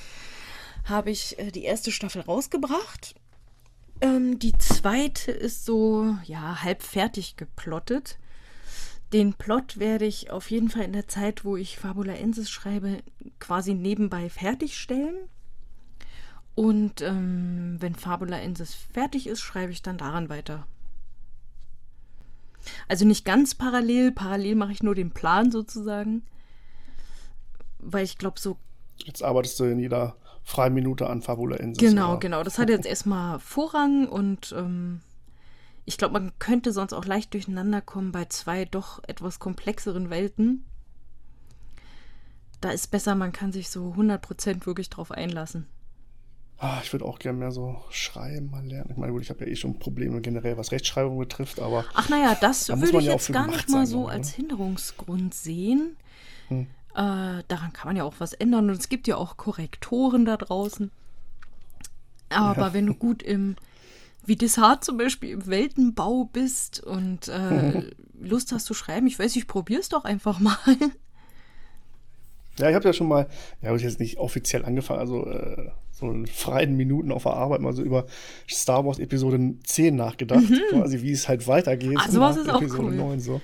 habe 0.84 1.10
ich 1.10 1.38
äh, 1.38 1.50
die 1.50 1.64
erste 1.64 1.92
Staffel 1.92 2.22
rausgebracht. 2.22 3.14
Ähm, 4.00 4.38
die 4.38 4.56
zweite 4.58 5.30
ist 5.30 5.64
so, 5.64 6.16
ja, 6.24 6.62
halb 6.62 6.82
fertig 6.82 7.36
geplottet. 7.36 8.18
Den 9.12 9.34
Plot 9.34 9.78
werde 9.78 10.06
ich 10.06 10.30
auf 10.30 10.50
jeden 10.50 10.70
Fall 10.70 10.84
in 10.84 10.92
der 10.92 11.08
Zeit, 11.08 11.44
wo 11.44 11.56
ich 11.56 11.78
Fabula 11.78 12.14
Ensis 12.14 12.48
schreibe, 12.48 13.02
quasi 13.40 13.74
nebenbei 13.74 14.30
fertigstellen. 14.30 15.16
Und 16.54 17.02
ähm, 17.02 17.76
wenn 17.80 17.94
Fabula 17.94 18.38
Ensis 18.38 18.74
fertig 18.74 19.26
ist, 19.26 19.40
schreibe 19.40 19.72
ich 19.72 19.82
dann 19.82 19.98
daran 19.98 20.28
weiter. 20.28 20.66
Also 22.88 23.04
nicht 23.04 23.24
ganz 23.24 23.54
parallel, 23.54 24.12
parallel 24.12 24.54
mache 24.54 24.72
ich 24.72 24.82
nur 24.82 24.94
den 24.94 25.10
Plan 25.10 25.50
sozusagen. 25.50 26.22
Weil 27.78 28.04
ich 28.04 28.18
glaube, 28.18 28.38
so 28.38 28.58
jetzt 29.04 29.22
arbeitest 29.22 29.58
du 29.58 29.64
in 29.64 29.78
jeder 29.78 30.16
freien 30.50 30.74
Minute 30.74 31.08
an 31.08 31.22
Fabula 31.22 31.56
Ensis. 31.56 31.88
Genau, 31.88 32.12
oder? 32.12 32.20
genau. 32.20 32.42
Das 32.42 32.58
hat 32.58 32.68
jetzt 32.68 32.86
erstmal 32.86 33.38
Vorrang 33.38 34.08
und 34.08 34.54
ähm, 34.56 35.00
ich 35.84 35.96
glaube, 35.96 36.14
man 36.14 36.32
könnte 36.38 36.72
sonst 36.72 36.92
auch 36.92 37.04
leicht 37.04 37.32
durcheinander 37.34 37.80
kommen 37.80 38.12
bei 38.12 38.26
zwei 38.26 38.64
doch 38.64 39.02
etwas 39.06 39.38
komplexeren 39.38 40.10
Welten. 40.10 40.64
Da 42.60 42.70
ist 42.70 42.88
besser, 42.88 43.14
man 43.14 43.32
kann 43.32 43.52
sich 43.52 43.70
so 43.70 43.94
100% 43.96 44.66
wirklich 44.66 44.90
drauf 44.90 45.10
einlassen. 45.10 45.66
Ah, 46.58 46.80
ich 46.82 46.92
würde 46.92 47.06
auch 47.06 47.18
gerne 47.18 47.38
mehr 47.38 47.52
so 47.52 47.82
schreiben 47.88 48.50
mal 48.50 48.62
lernen. 48.66 48.90
Ich 48.90 48.96
meine, 48.98 49.12
gut, 49.12 49.22
ich 49.22 49.30
habe 49.30 49.46
ja 49.46 49.50
eh 49.50 49.56
schon 49.56 49.78
Probleme 49.78 50.20
generell, 50.20 50.58
was 50.58 50.72
Rechtschreibung 50.72 51.16
betrifft, 51.18 51.58
aber 51.58 51.86
Ach 51.94 52.10
naja, 52.10 52.36
das 52.38 52.66
Da 52.66 52.78
würde 52.78 52.98
ich 52.98 53.06
ja 53.06 53.12
jetzt 53.12 53.32
gar 53.32 53.46
nicht 53.46 53.70
mal 53.70 53.86
so 53.86 54.08
ich, 54.08 54.12
als 54.12 54.30
ne? 54.32 54.36
Hinderungsgrund 54.36 55.32
sehen. 55.32 55.96
Hm. 56.48 56.66
Äh, 56.94 57.44
daran 57.48 57.72
kann 57.72 57.86
man 57.86 57.96
ja 57.96 58.04
auch 58.04 58.14
was 58.18 58.32
ändern 58.32 58.68
und 58.70 58.78
es 58.78 58.88
gibt 58.88 59.06
ja 59.06 59.16
auch 59.16 59.36
Korrektoren 59.36 60.24
da 60.24 60.36
draußen. 60.36 60.90
Aber 62.30 62.72
wenn 62.72 62.86
du 62.86 62.94
gut 62.94 63.22
im, 63.22 63.56
wie 64.24 64.36
Dessart 64.36 64.84
zum 64.84 64.96
Beispiel, 64.96 65.30
im 65.30 65.46
Weltenbau 65.46 66.24
bist 66.24 66.80
und 66.80 67.28
äh, 67.28 67.90
Lust 68.20 68.52
hast 68.52 68.66
zu 68.66 68.74
schreiben, 68.74 69.06
ich 69.06 69.18
weiß, 69.18 69.34
ich 69.36 69.46
probier's 69.46 69.88
doch 69.88 70.04
einfach 70.04 70.38
mal. 70.38 70.56
Ja, 72.58 72.68
ich 72.68 72.74
habe 72.74 72.84
ja 72.84 72.92
schon 72.92 73.08
mal, 73.08 73.26
ja, 73.62 73.68
habe 73.68 73.78
ich 73.78 73.84
jetzt 73.84 74.00
nicht 74.00 74.18
offiziell 74.18 74.64
angefangen, 74.64 75.00
also 75.00 75.26
äh, 75.26 75.70
so 75.92 76.10
in 76.10 76.26
freien 76.26 76.76
Minuten 76.76 77.10
auf 77.10 77.22
der 77.22 77.32
Arbeit 77.32 77.60
mal 77.60 77.72
so 77.72 77.82
über 77.82 78.06
Star 78.48 78.84
Wars 78.84 78.98
Episode 78.98 79.54
10 79.64 79.96
nachgedacht, 79.96 80.44
quasi 80.70 81.00
wie 81.00 81.12
es 81.12 81.28
halt 81.28 81.46
weitergeht. 81.46 81.92
Mhm. 81.92 81.98
Ah, 81.98 82.10
sowas 82.10 82.36
ist 82.36 82.50
auch 82.50 82.60
Episode 82.60 82.88
cool. 82.88 82.94
9 82.94 83.20
so. 83.20 83.40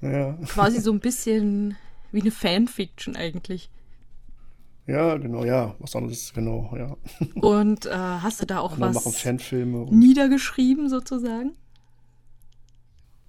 Ja, 0.00 0.34
Quasi 0.46 0.80
so 0.80 0.92
ein 0.92 1.00
bisschen 1.00 1.76
wie 2.14 2.20
eine 2.22 2.30
Fanfiction 2.30 3.16
eigentlich. 3.16 3.70
ja, 4.86 5.16
genau, 5.16 5.44
ja, 5.44 5.74
was 5.78 5.94
anderes, 5.96 6.32
genau, 6.34 6.72
ja. 6.76 6.96
Und 7.40 7.86
äh, 7.86 7.90
hast 7.90 8.40
du 8.40 8.46
da 8.46 8.60
auch 8.60 8.72
Andere 8.74 8.94
was 8.94 9.04
machen 9.04 9.12
Fanfilme. 9.12 9.82
Und, 9.82 9.98
niedergeschrieben 9.98 10.88
sozusagen? 10.88 11.52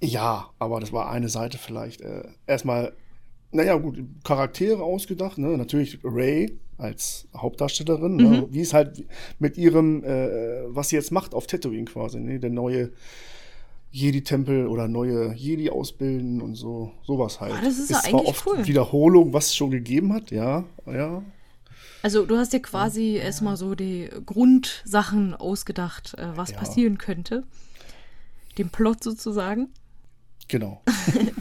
ja, 0.02 0.50
aber 0.60 0.80
das 0.80 0.92
war 0.94 1.10
eine 1.10 1.30
Seite 1.30 1.58
vielleicht. 1.58 2.02
Äh, 2.02 2.24
erstmal, 2.46 2.94
naja, 3.52 3.76
gut, 3.78 3.98
Charaktere 4.24 4.84
ausgedacht, 4.84 5.38
ne? 5.38 5.58
Natürlich 5.58 6.00
Ray 6.04 6.60
als 6.78 7.28
Hauptdarstellerin, 7.36 8.16
Mhm. 8.18 8.30
ne? 8.30 8.48
wie 8.52 8.60
es 8.62 8.74
halt 8.74 9.06
mit 9.40 9.58
ihrem, 9.58 10.04
äh, 10.04 10.64
was 10.68 10.90
sie 10.90 10.98
jetzt 10.98 11.12
macht 11.12 11.34
auf 11.34 11.48
Tatooine 11.48 11.86
quasi, 11.86 12.20
ne? 12.20 12.40
Der 12.40 12.50
neue 12.50 12.92
Jedi-Tempel 13.92 14.68
oder 14.68 14.88
neue 14.88 15.34
Jedi 15.34 15.70
ausbilden 15.70 16.42
und 16.42 16.56
so, 16.56 16.92
sowas 17.04 17.40
halt. 17.40 17.54
Ah, 17.54 17.62
das 17.64 17.78
ist 17.80 17.90
ja 17.90 18.02
zwar 18.02 18.14
eigentlich 18.14 18.28
oft 18.28 18.48
cool. 18.48 18.68
Wiederholung, 18.68 19.34
was 19.34 19.48
es 19.48 19.56
schon 19.56 19.72
gegeben 19.72 20.14
hat, 20.14 20.32
ja, 20.32 20.66
ja. 20.86 21.24
Also 22.04 22.26
du 22.26 22.38
hast 22.38 22.54
dir 22.54 22.60
quasi 22.62 23.16
erstmal 23.16 23.58
so 23.58 23.74
die 23.74 24.10
Grundsachen 24.26 25.34
ausgedacht, 25.34 26.14
äh, 26.18 26.28
was 26.36 26.52
Ja. 26.52 26.58
passieren 26.58 26.98
könnte. 26.98 27.44
dem 28.58 28.70
Plot 28.70 29.04
sozusagen. 29.04 29.68
Genau. 30.48 30.82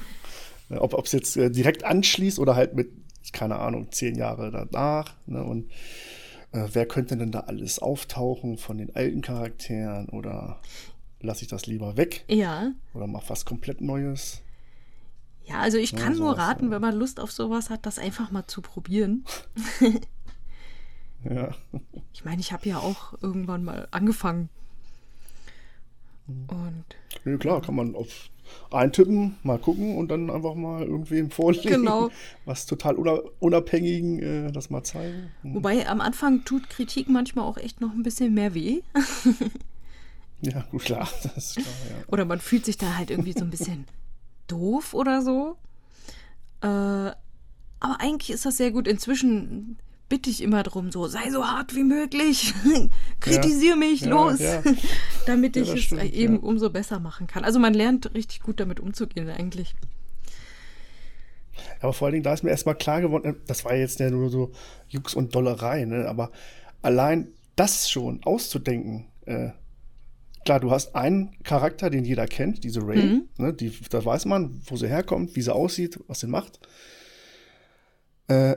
ob 0.70 1.04
es 1.06 1.12
jetzt 1.12 1.36
äh, 1.36 1.50
direkt 1.50 1.84
anschließt 1.84 2.38
oder 2.40 2.56
halt 2.56 2.74
mit, 2.74 2.90
keine 3.32 3.56
Ahnung, 3.56 3.92
zehn 3.92 4.16
Jahre 4.16 4.50
danach. 4.50 5.14
Ne? 5.26 5.44
Und 5.44 5.70
äh, 6.52 6.66
wer 6.72 6.86
könnte 6.86 7.16
denn 7.16 7.30
da 7.30 7.40
alles 7.40 7.78
auftauchen 7.78 8.58
von 8.58 8.78
den 8.78 8.96
alten 8.96 9.20
Charakteren 9.20 10.08
oder 10.08 10.60
lasse 11.24 11.42
ich 11.42 11.48
das 11.48 11.66
lieber 11.66 11.96
weg? 11.96 12.24
Ja. 12.28 12.72
Oder 12.94 13.06
mach 13.06 13.28
was 13.28 13.44
komplett 13.44 13.80
Neues? 13.80 14.40
Ja, 15.46 15.60
also 15.60 15.76
ich 15.78 15.94
kann 15.94 16.14
Ja, 16.14 16.18
nur 16.20 16.38
raten, 16.38 16.66
ja. 16.66 16.70
wenn 16.70 16.80
man 16.80 16.94
Lust 16.96 17.20
auf 17.20 17.30
sowas 17.32 17.68
hat, 17.68 17.84
das 17.86 17.98
einfach 17.98 18.30
mal 18.30 18.46
zu 18.46 18.60
probieren. 18.62 19.24
Ja. 21.24 21.54
Ich 22.12 22.22
meine, 22.26 22.40
ich 22.42 22.52
habe 22.52 22.68
ja 22.68 22.76
auch 22.78 23.14
irgendwann 23.22 23.64
mal 23.64 23.88
angefangen. 23.92 24.50
Mhm. 26.26 26.44
Und 26.50 26.84
Nee, 27.24 27.38
klar, 27.38 27.62
kann 27.62 27.74
man 27.76 27.94
auf 27.94 28.28
eintippen, 28.70 29.36
mal 29.42 29.58
gucken 29.58 29.96
und 29.96 30.08
dann 30.08 30.28
einfach 30.30 30.54
mal 30.54 30.82
irgendwem 30.84 31.30
vorlegen. 31.30 31.68
Genau. 31.70 32.10
Was 32.44 32.66
total 32.66 32.96
una- 32.96 33.22
unabhängigen 33.40 34.18
äh, 34.22 34.52
das 34.52 34.68
mal 34.68 34.84
zeigen. 34.84 35.30
Hm. 35.40 35.54
wobei 35.54 35.88
am 35.88 36.02
Anfang 36.02 36.44
tut 36.44 36.68
Kritik 36.68 37.08
manchmal 37.08 37.46
auch 37.46 37.56
echt 37.56 37.80
noch 37.80 37.92
ein 37.92 38.02
bisschen 38.02 38.34
mehr 38.34 38.52
weh. 38.54 38.82
Ja, 40.44 40.64
gut, 40.70 40.84
klar. 40.84 41.08
Das 41.34 41.54
klar, 41.54 41.66
ja. 41.66 42.04
Oder 42.08 42.24
man 42.24 42.40
fühlt 42.40 42.64
sich 42.64 42.76
da 42.76 42.96
halt 42.96 43.10
irgendwie 43.10 43.32
so 43.32 43.40
ein 43.44 43.50
bisschen 43.50 43.86
doof 44.46 44.94
oder 44.94 45.22
so. 45.22 45.56
Äh, 46.60 46.66
aber 46.66 48.00
eigentlich 48.00 48.30
ist 48.30 48.46
das 48.46 48.56
sehr 48.56 48.70
gut. 48.70 48.88
Inzwischen 48.88 49.78
bitte 50.08 50.30
ich 50.30 50.42
immer 50.42 50.62
drum, 50.62 50.92
so 50.92 51.06
sei 51.06 51.30
so 51.30 51.46
hart 51.46 51.74
wie 51.74 51.82
möglich, 51.82 52.54
kritisiere 53.20 53.76
mich, 53.76 54.02
Ja, 54.02 54.10
los, 54.10 54.38
ja. 54.38 54.62
damit 55.26 55.56
ich 55.56 55.68
es 55.70 55.80
stimmt, 55.80 56.04
eben 56.12 56.38
umso 56.38 56.70
besser 56.70 57.00
machen 57.00 57.26
kann. 57.26 57.42
Also 57.44 57.58
man 57.58 57.74
lernt 57.74 58.14
richtig 58.14 58.40
gut 58.40 58.60
damit 58.60 58.80
umzugehen 58.80 59.28
eigentlich. 59.30 59.74
Aber 61.80 61.92
vor 61.92 62.06
allen 62.06 62.12
Dingen, 62.12 62.22
da 62.24 62.32
ist 62.34 62.42
mir 62.42 62.50
erstmal 62.50 62.74
klar 62.74 63.00
geworden, 63.00 63.34
äh, 63.34 63.34
das 63.46 63.64
war 63.64 63.74
jetzt 63.74 64.00
ja 64.00 64.10
nur 64.10 64.30
so 64.30 64.52
Jux 64.88 65.14
und 65.14 65.34
Dollerei, 65.34 65.84
ne? 65.84 66.06
aber 66.08 66.30
allein 66.82 67.28
das 67.56 67.90
schon 67.90 68.22
auszudenken, 68.24 69.06
äh, 69.26 69.50
klar, 70.44 70.60
du 70.60 70.70
hast 70.70 70.94
einen 70.94 71.36
Charakter, 71.42 71.90
den 71.90 72.04
jeder 72.04 72.26
kennt, 72.26 72.64
diese 72.64 72.86
Ray, 72.86 72.98
Mhm. 72.98 73.28
ne? 73.38 73.52
die, 73.52 73.72
da 73.90 74.04
weiß 74.04 74.24
man, 74.26 74.60
wo 74.66 74.76
sie 74.76 74.88
herkommt, 74.88 75.34
wie 75.36 75.42
sie 75.42 75.54
aussieht, 75.54 75.98
was 76.06 76.20
sie 76.20 76.26
macht. 76.26 76.60
Äh, 78.28 78.56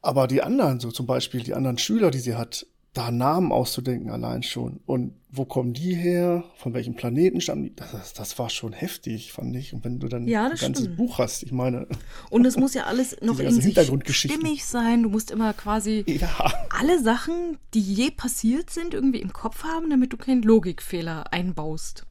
aber 0.00 0.26
die 0.26 0.42
anderen, 0.42 0.80
so 0.80 0.90
zum 0.90 1.06
Beispiel 1.06 1.42
die 1.42 1.54
anderen 1.54 1.78
Schüler, 1.78 2.10
die 2.10 2.18
sie 2.18 2.34
hat, 2.34 2.66
da 2.94 3.10
Namen 3.10 3.52
auszudenken 3.52 4.10
allein 4.10 4.42
schon. 4.42 4.80
Und 4.84 5.14
wo 5.30 5.46
kommen 5.46 5.72
die 5.72 5.94
her? 5.94 6.44
Von 6.56 6.74
welchem 6.74 6.94
Planeten 6.94 7.40
stammen 7.40 7.62
die? 7.64 7.74
Das, 7.74 8.12
das 8.12 8.38
war 8.38 8.50
schon 8.50 8.74
heftig, 8.74 9.32
fand 9.32 9.56
ich. 9.56 9.72
Und 9.72 9.82
wenn 9.82 9.98
du 9.98 10.08
dann 10.08 10.26
Ja, 10.28 10.44
ein 10.44 10.50
ganzes 10.56 10.84
stimmt. 10.84 10.96
Buch 10.98 11.18
hast, 11.18 11.42
ich 11.42 11.52
meine, 11.52 11.86
Und 12.28 12.44
es 12.44 12.58
muss 12.58 12.74
ja 12.74 12.84
alles 12.84 13.16
noch 13.22 13.38
in 13.38 13.50
sich 13.60 13.78
stimmig 14.08 14.66
sein. 14.66 15.02
Du 15.04 15.08
musst 15.08 15.30
immer 15.30 15.54
quasi 15.54 16.04
ja. 16.06 16.52
alle 16.78 17.02
Sachen, 17.02 17.56
die 17.72 17.80
je 17.80 18.10
passiert 18.10 18.68
sind, 18.68 18.92
irgendwie 18.92 19.20
im 19.22 19.32
Kopf 19.32 19.64
haben, 19.64 19.88
damit 19.88 20.12
du 20.12 20.18
keinen 20.18 20.42
Logikfehler 20.42 21.32
einbaust. 21.32 22.04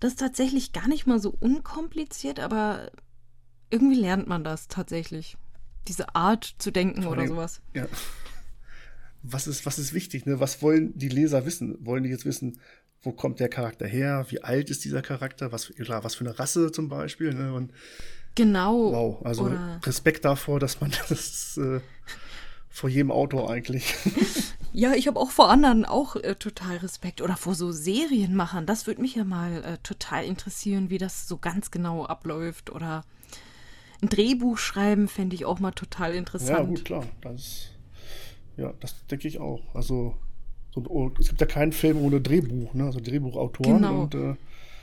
Das 0.00 0.14
ist 0.14 0.18
tatsächlich 0.18 0.72
gar 0.72 0.88
nicht 0.88 1.06
mal 1.06 1.20
so 1.20 1.32
unkompliziert, 1.38 2.40
aber 2.40 2.90
irgendwie 3.70 4.00
lernt 4.00 4.26
man 4.26 4.42
das 4.42 4.66
tatsächlich. 4.66 5.36
Diese 5.86 6.16
Art 6.16 6.56
zu 6.58 6.72
denken 6.72 7.06
oder 7.06 7.20
allem- 7.20 7.28
sowas. 7.30 7.60
Ja. 7.72 7.86
Was 9.22 9.46
ist, 9.46 9.66
was 9.66 9.78
ist 9.78 9.92
wichtig? 9.94 10.26
Ne? 10.26 10.40
Was 10.40 10.62
wollen 10.62 10.96
die 10.98 11.08
Leser 11.08 11.46
wissen? 11.46 11.76
Wollen 11.84 12.02
die 12.02 12.10
jetzt 12.10 12.24
wissen, 12.24 12.58
wo 13.02 13.12
kommt 13.12 13.40
der 13.40 13.48
Charakter 13.48 13.86
her? 13.86 14.26
Wie 14.30 14.42
alt 14.42 14.70
ist 14.70 14.84
dieser 14.84 15.02
Charakter? 15.02 15.52
Was, 15.52 15.66
für- 15.66 15.74
klar, 15.74 16.04
was 16.04 16.14
für 16.14 16.24
eine 16.24 16.38
Rasse 16.38 16.72
zum 16.72 16.88
Beispiel? 16.88 17.32
Ne? 17.34 17.52
Und 17.54 17.72
Genau. 18.34 18.92
wow, 18.92 19.26
also 19.26 19.44
Oder 19.44 19.80
Respekt 19.84 20.24
davor, 20.24 20.58
dass 20.58 20.80
man 20.80 20.90
das 21.08 21.56
äh, 21.58 21.80
vor 22.70 22.88
jedem 22.88 23.10
Autor 23.10 23.50
eigentlich. 23.50 23.94
Ja, 24.74 24.94
ich 24.94 25.06
habe 25.06 25.20
auch 25.20 25.30
vor 25.30 25.50
anderen 25.50 25.84
auch 25.84 26.16
äh, 26.16 26.34
total 26.34 26.78
Respekt. 26.78 27.20
Oder 27.20 27.36
vor 27.36 27.54
so 27.54 27.72
Serienmachern. 27.72 28.64
Das 28.64 28.86
würde 28.86 29.02
mich 29.02 29.14
ja 29.14 29.22
mal 29.22 29.62
äh, 29.62 29.76
total 29.82 30.24
interessieren, 30.24 30.88
wie 30.88 30.96
das 30.96 31.28
so 31.28 31.36
ganz 31.36 31.70
genau 31.70 32.06
abläuft. 32.06 32.70
Oder 32.70 33.04
ein 34.00 34.08
Drehbuch 34.08 34.56
schreiben 34.56 35.08
fände 35.08 35.36
ich 35.36 35.44
auch 35.44 35.60
mal 35.60 35.72
total 35.72 36.14
interessant. 36.14 36.58
ja, 36.58 36.64
gut, 36.64 36.86
klar. 36.86 37.04
Das, 37.20 37.66
ja, 38.56 38.72
das 38.80 39.06
denke 39.06 39.28
ich 39.28 39.38
auch. 39.40 39.74
Also, 39.74 40.16
so, 40.74 41.12
es 41.20 41.28
gibt 41.28 41.40
ja 41.40 41.46
keinen 41.46 41.72
Film 41.72 41.98
ohne 41.98 42.20
Drehbuch, 42.20 42.74
ne? 42.74 42.84
Also 42.84 43.00
Drehbuchautoren 43.00 43.76
Genau. 43.82 44.02
und 44.02 44.14
äh, 44.14 44.34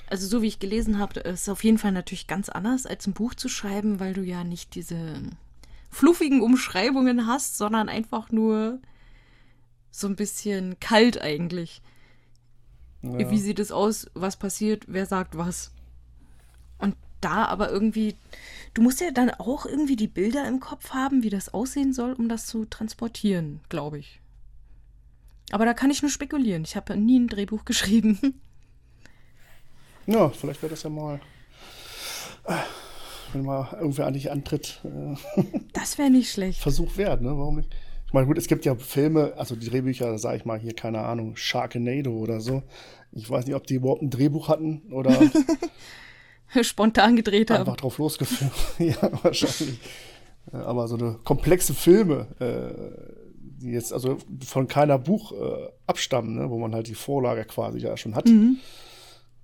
Also 0.08 0.27
so 0.27 0.41
wie 0.41 0.47
ich 0.47 0.60
gelesen 0.60 0.99
habe, 0.99 1.19
ist 1.21 1.41
es 1.43 1.49
auf 1.49 1.63
jeden 1.63 1.77
Fall 1.77 1.91
natürlich 1.91 2.27
ganz 2.27 2.49
anders, 2.49 2.86
als 2.86 3.08
ein 3.08 3.13
Buch 3.13 3.34
zu 3.36 3.49
schreiben, 3.49 3.99
weil 3.99 4.13
du 4.13 4.21
ja 4.23 4.43
nicht 4.43 4.75
diese 4.75 5.21
fluffigen 5.89 6.41
Umschreibungen 6.41 7.25
hast, 7.25 7.58
sondern 7.58 7.89
einfach 7.89 8.32
nur 8.32 8.79
so 9.91 10.08
ein 10.08 10.15
bisschen 10.15 10.79
kalt 10.79 11.19
eigentlich. 11.21 11.82
ja. 13.01 13.32
Wie 13.32 13.39
sieht 13.39 13.60
es 13.60 13.71
aus? 13.71 14.08
Was 14.13 14.38
passiert? 14.38 14.86
Wer 14.88 15.05
sagt 15.08 15.38
was? 15.38 15.71
Da 17.21 17.45
aber 17.45 17.69
irgendwie, 17.69 18.15
du 18.73 18.82
musst 18.82 19.01
ja 19.01 19.12
dann 19.12 19.29
auch 19.29 19.65
irgendwie 19.65 19.95
die 19.95 20.08
Bilder 20.08 20.47
im 20.47 20.60
Kopf 20.60 20.91
haben, 20.91 21.23
wie 21.23 21.29
das 21.29 21.53
aussehen 21.53 21.93
soll, 21.93 22.13
um 22.13 22.29
das 22.29 22.45
zu 22.45 22.65
transportieren, 22.65 23.60
glaube 23.69 23.99
ich. 23.99 24.19
Aber 25.51 25.65
da 25.65 25.73
kann 25.73 25.89
ich 25.91 26.01
nur 26.01 26.12
spekulieren. 26.12 26.63
Ich 26.63 26.75
habe 26.75 26.95
nie 26.95 27.19
ein 27.19 27.27
Drehbuch 27.27 27.65
geschrieben. 27.65 28.41
Ja, 30.05 30.29
vielleicht 30.29 30.62
wäre 30.62 30.71
das 30.71 30.84
ja 30.84 30.89
mal, 30.89 31.19
äh, 32.45 32.53
wenn 33.34 33.43
mal 33.43 33.69
irgendwer 33.79 34.08
eigentlich 34.08 34.32
antritt, 34.32 34.82
äh, 34.84 35.41
Das 35.73 35.97
wäre 35.97 36.10
nicht 36.10 36.32
schlecht. 36.32 36.62
Versuch 36.62 36.97
wert, 36.97 37.21
ne? 37.21 37.29
Warum 37.29 37.58
nicht? 37.58 37.69
Ich 38.08 38.13
meine, 38.13 38.25
gut, 38.25 38.39
es 38.39 38.47
gibt 38.47 38.65
ja 38.65 38.75
Filme, 38.75 39.34
also 39.38 39.55
die 39.55 39.69
Drehbücher, 39.69 40.17
sag 40.17 40.36
ich 40.36 40.45
mal 40.45 40.58
hier, 40.58 40.73
keine 40.73 41.01
Ahnung, 41.01 41.36
Sharknado 41.36 42.12
oder 42.12 42.41
so. 42.41 42.63
Ich 43.12 43.29
weiß 43.29 43.45
nicht, 43.45 43.53
ob 43.53 43.67
die 43.67 43.75
überhaupt 43.75 44.01
ein 44.01 44.10
Drehbuch 44.10 44.47
hatten 44.47 44.82
oder 44.91 45.12
Spontan 46.62 47.16
gedreht 47.16 47.52
einfach 47.52 47.68
haben. 47.68 47.78
drauf 47.78 47.98
losgeführt. 47.98 48.52
ja, 48.80 49.24
wahrscheinlich. 49.24 49.80
Äh, 50.52 50.58
Aber 50.58 50.88
so 50.88 50.96
eine 50.96 51.20
komplexe 51.24 51.74
Filme, 51.74 52.28
äh, 52.40 53.30
die 53.62 53.72
jetzt 53.72 53.94
also 53.94 54.18
von 54.46 54.68
keiner 54.68 54.98
Buch 54.98 55.32
äh, 55.32 55.70
abstammen, 55.86 56.36
ne? 56.36 56.50
wo 56.50 56.58
man 56.58 56.74
halt 56.74 56.88
die 56.88 56.96
Vorlage 56.96 57.46
quasi 57.46 57.80
ja 57.80 57.98
schon 57.98 58.16
hat. 58.16 58.30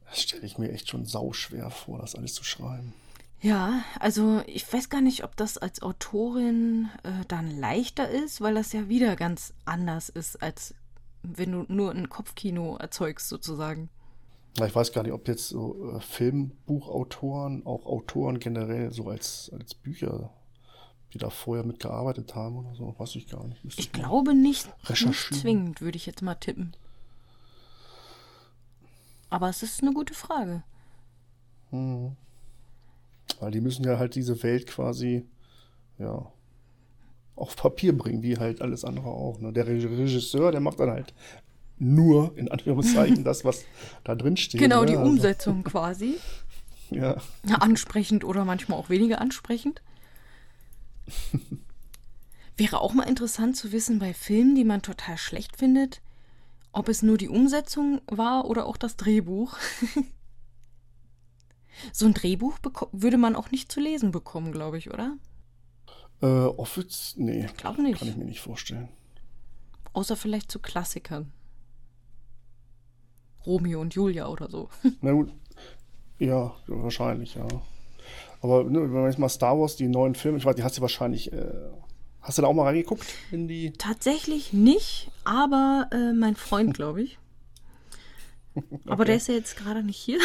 Das 0.10 0.22
stelle 0.22 0.46
ich 0.46 0.58
mir 0.58 0.72
echt 0.72 0.90
schon 0.90 1.06
sauschwer 1.06 1.70
vor, 1.70 2.00
das 2.00 2.16
alles 2.16 2.34
zu 2.34 2.44
schreiben. 2.44 2.94
Ja, 3.42 3.84
also 4.00 4.42
ich 4.48 4.72
weiß 4.72 4.90
gar 4.90 5.02
nicht, 5.02 5.24
ob 5.24 5.36
das 5.36 5.58
als 5.58 5.82
Autorin 5.82 6.90
äh, 7.04 7.26
dann 7.28 7.52
leichter 7.60 8.10
ist, 8.10 8.42
weil 8.42 8.56
das 8.56 8.74
ja 8.74 8.88
wieder 8.88 9.16
ganz 9.16 9.54
anders 9.66 10.10
ist, 10.10 10.42
als 10.42 10.74
wenn 11.22 11.52
du 11.52 11.66
nur 11.68 11.92
ein 11.92 12.10
Kopfkino 12.10 12.78
erzeugst, 12.78 13.30
sozusagen. 13.30 13.90
Ich 14.64 14.74
weiß 14.76 14.94
gar 14.94 15.04
nicht, 15.04 15.12
ob 15.12 15.28
jetzt 15.28 15.50
so 15.50 15.96
äh, 15.96 16.00
Filmbuchautoren, 16.00 17.66
auch 17.66 17.86
Autoren 17.86 18.40
generell 18.40 18.92
so 18.92 19.10
als, 19.10 19.52
als 19.54 19.74
Bücher, 19.76 20.30
die 21.14 21.18
da 21.18 21.30
vorher 21.30 21.66
mitgearbeitet 21.66 22.36
haben 22.36 22.58
oder 22.58 22.74
so, 22.76 22.96
weiß 22.98 23.16
ich 23.18 23.28
gar 23.28 23.46
nicht. 23.48 23.64
Müsste 23.66 23.82
Ich 23.82 23.92
glaube 23.92 24.34
nicht, 24.34 24.68
nicht 24.90 25.34
zwingend, 25.34 25.82
würde 25.82 25.98
ich 25.98 26.06
jetzt 26.06 26.22
mal 26.22 26.36
tippen. 26.36 26.74
Aber 29.30 29.50
es 29.50 29.62
ist 29.64 29.82
eine 29.82 29.92
gute 29.92 30.14
Frage. 30.14 30.64
Weil 33.40 33.52
die 33.52 33.60
müssen 33.60 33.84
ja 33.84 33.98
halt 34.00 34.16
diese 34.16 34.42
Welt 34.44 34.68
quasi, 34.68 35.26
ja, 35.98 36.32
auf 37.36 37.58
Papier 37.58 37.98
bringen, 37.98 38.24
wie 38.24 38.38
halt 38.38 38.62
alles 38.62 38.86
andere 38.86 39.08
auch. 39.10 39.40
Ne? 39.40 39.52
Der 39.52 39.68
Re- 39.68 39.74
Regisseur, 39.98 40.54
der 40.54 40.62
macht 40.62 40.80
dann 40.80 40.92
halt 40.92 41.14
nur, 41.78 42.38
in 42.38 42.50
Anführungszeichen, 42.50 43.24
das, 43.24 43.44
was 43.46 43.66
da 44.04 44.16
drin 44.16 44.38
steht. 44.38 44.62
Genau, 44.62 44.82
ne? 44.82 44.88
die 44.88 44.98
Also, 44.98 45.10
Umsetzung 45.10 45.64
quasi. 45.64 46.16
Ja, 46.92 47.18
Ja, 47.48 47.56
ansprechend 47.56 48.24
oder 48.24 48.46
manchmal 48.46 48.78
auch 48.78 48.90
weniger 48.90 49.20
ansprechend. 49.20 49.82
Wäre 52.58 52.80
auch 52.80 52.94
mal 52.94 53.04
interessant 53.10 53.58
zu 53.58 53.72
wissen 53.72 53.98
bei 53.98 54.14
Filmen, 54.14 54.54
die 54.54 54.64
man 54.64 54.84
total 54.84 55.18
schlecht 55.18 55.58
findet, 55.58 56.02
ob 56.72 56.88
es 56.88 57.02
nur 57.02 57.18
die 57.18 57.28
Umsetzung 57.28 58.02
war 58.06 58.46
oder 58.46 58.68
auch 58.68 58.78
das 58.78 58.98
Drehbuch. 58.98 59.58
so 61.92 62.06
ein 62.06 62.14
Drehbuch 62.14 62.60
würde 62.92 63.18
man 63.18 63.36
auch 63.36 63.50
nicht 63.50 63.72
zu 63.72 63.80
lesen 63.80 64.12
bekommen, 64.12 64.52
glaube 64.52 64.78
ich, 64.78 64.92
oder? 64.92 65.18
äh, 66.22 66.26
Office, 66.28 67.16
nee, 67.18 67.48
Glaub 67.58 67.78
nicht. 67.80 68.00
kann 68.00 68.08
ich 68.08 68.16
mir 68.16 68.26
nicht 68.26 68.42
vorstellen. 68.42 68.90
Außer 69.94 70.16
vielleicht 70.16 70.52
zu 70.52 70.60
Klassikern. 70.60 71.32
Romeo 73.46 73.82
und 73.82 73.94
Julia 73.94 74.28
oder 74.28 74.50
so. 74.50 74.70
Na 75.02 75.12
gut, 75.12 75.32
ja, 76.20 76.54
wahrscheinlich, 76.68 77.36
ja. 77.36 77.48
Aber 78.42 78.64
ne, 78.64 78.82
wenn 78.82 78.92
man 78.92 79.06
jetzt 79.06 79.20
mal 79.20 79.30
Star 79.30 79.60
Wars, 79.60 79.76
die 79.76 79.88
neuen 79.88 80.16
Filme, 80.16 80.38
ich 80.38 80.46
weiß, 80.46 80.56
die 80.56 80.64
hast 80.64 80.78
du 80.78 80.82
wahrscheinlich, 80.82 81.32
äh, 81.34 81.52
hast 82.22 82.38
du 82.38 82.42
da 82.44 82.48
auch 82.48 82.54
mal 82.54 82.64
reingeguckt 82.64 83.06
in 83.32 83.48
die, 83.48 83.72
Tatsächlich 83.74 84.54
nicht, 84.54 85.10
aber 85.24 85.90
äh, 85.92 86.14
mein 86.14 86.36
Freund, 86.36 86.74
glaube 86.76 87.02
ich. 87.04 87.18
Aber 88.88 89.04
der 89.04 89.18
ist 89.18 89.28
ja 89.28 89.34
jetzt 89.34 89.58
gerade 89.58 89.84
nicht 89.84 89.98
hier. 89.98 90.20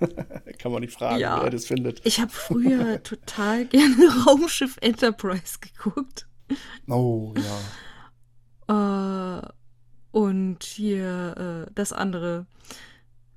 Kann 0.58 0.72
man 0.72 0.80
nicht 0.82 0.92
fragen, 0.94 1.18
Ja. 1.20 1.42
wer 1.42 1.50
das 1.50 1.66
findet. 1.66 2.00
Ich 2.04 2.20
habe 2.20 2.30
früher 2.30 3.02
total 3.02 3.64
gerne 3.66 4.24
Raumschiff 4.26 4.76
Enterprise 4.80 5.58
geguckt. 5.60 6.26
Oh, 6.88 7.32
ja. 8.68 9.38
Äh, 9.38 9.42
und 10.12 10.62
hier 10.62 11.66
äh, 11.68 11.72
das 11.74 11.92
andere 11.92 12.46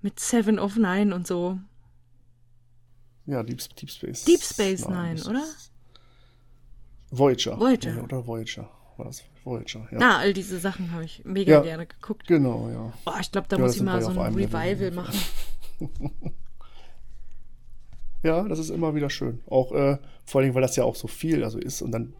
mit 0.02 0.20
Seven 0.20 0.60
of 0.60 0.76
Nine 0.76 1.16
und 1.16 1.26
so. 1.26 1.58
Ja, 3.26 3.42
Deep, 3.42 3.60
Deep 3.76 3.90
Space. 3.90 4.26
Deep 4.26 4.44
Space 4.44 4.88
Nine, 4.88 5.16
das 5.16 5.28
oder? 5.28 5.44
Voyager. 7.10 7.60
Voyager. 7.60 7.94
Nee, 7.96 8.02
oder 8.02 8.28
Voyager. 8.28 8.70
War 8.98 9.06
das 9.08 9.24
Voyager, 9.44 9.88
ja. 9.92 9.98
Na, 10.00 10.18
all 10.20 10.34
diese 10.34 10.60
Sachen 10.60 10.92
habe 10.92 11.04
ich 11.06 11.24
mega 11.26 11.54
Ja. 11.56 11.62
gerne 11.62 11.86
geguckt. 11.88 12.28
Genau, 12.28 12.70
ja. 12.70 12.94
Oh, 13.06 13.20
ich 13.20 13.32
glaube, 13.32 13.48
da 13.50 13.58
Ja, 13.58 13.64
muss 13.64 13.76
ich 13.76 13.82
mal 13.82 14.02
so 14.02 14.10
ein. 14.12 14.34
Revival 14.36 14.92
machen. 14.92 15.20
Ja, 18.24 18.42
das 18.48 18.58
ist 18.58 18.72
immer 18.72 18.96
wieder 18.96 19.12
schön. 19.12 19.42
Auch 19.46 19.72
äh, 19.72 20.00
vor 20.26 20.42
allem, 20.42 20.56
weil 20.56 20.64
das 20.64 20.76
ja 20.76 20.84
auch 20.84 20.96
so 20.96 21.08
viel 21.08 21.44
also 21.44 21.60
ist 21.60 21.84
und 21.84 21.92
dann 21.92 22.16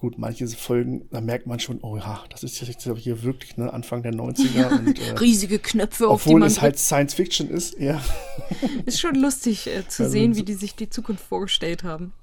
gut, 0.00 0.16
manche 0.16 0.46
Folgen, 0.48 1.06
da 1.10 1.20
merkt 1.20 1.46
man 1.46 1.60
schon, 1.60 1.80
oh 1.82 1.96
ja, 1.96 2.24
das 2.30 2.42
ist 2.42 2.58
jetzt 2.60 2.82
hier 2.82 3.22
wirklich 3.22 3.58
ne, 3.58 3.70
Anfang 3.70 4.02
der 4.02 4.12
90er 4.14 4.78
und 4.78 4.98
äh, 4.98 5.10
Riesige 5.20 5.58
Knöpfe, 5.58 6.08
auf 6.08 6.22
die 6.22 6.28
obwohl 6.28 6.40
man 6.40 6.48
es 6.48 6.62
halt. 6.62 6.78
Science 6.78 7.12
Fiction 7.12 7.50
ist, 7.50 7.78
ja. 7.78 8.00
Ist 8.86 8.98
schon 8.98 9.14
lustig 9.14 9.66
äh, 9.66 9.86
zu 9.86 10.04
Also 10.04 10.12
sehen, 10.12 10.36
wie 10.36 10.42
die 10.42 10.54
sich 10.54 10.74
die 10.74 10.88
Zukunft 10.88 11.22
vorgestellt 11.22 11.84
haben. 11.84 12.14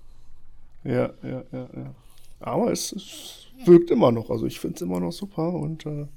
Ja, 0.83 1.13
ja, 1.21 1.43
ja, 1.51 1.69
ja. 1.75 1.95
Aber 2.39 2.71
es, 2.71 2.91
es 2.93 3.47
wirkt 3.65 3.91
immer 3.91 4.11
noch. 4.11 4.31
Also 4.31 4.47
ich 4.47 4.59
finde 4.59 4.75
es 4.75 4.81
immer 4.81 4.99
noch 4.99 5.11
super 5.11 5.53
und 5.53 5.85
äh, 5.85 6.07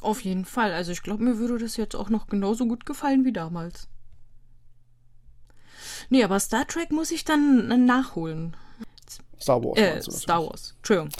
Auf 0.00 0.22
jeden 0.22 0.44
Fall. 0.44 0.72
Also 0.72 0.90
ich 0.90 1.02
glaube, 1.02 1.22
mir 1.22 1.38
würde 1.38 1.58
das 1.58 1.76
jetzt 1.76 1.94
auch 1.94 2.10
noch 2.10 2.26
genauso 2.26 2.66
gut 2.66 2.84
gefallen 2.84 3.24
wie 3.24 3.32
damals. 3.32 3.88
Nee, 6.10 6.24
aber 6.24 6.40
Star 6.40 6.66
Trek 6.66 6.90
muss 6.90 7.12
ich 7.12 7.24
dann 7.24 7.70
äh, 7.70 7.76
nachholen. 7.76 8.56
Star 9.40 9.62
Wars. 9.62 9.78
Äh, 9.78 10.00
du 10.00 10.10
Star. 10.10 10.46
Wars. 10.46 10.74
Entschuldigung. 10.78 11.10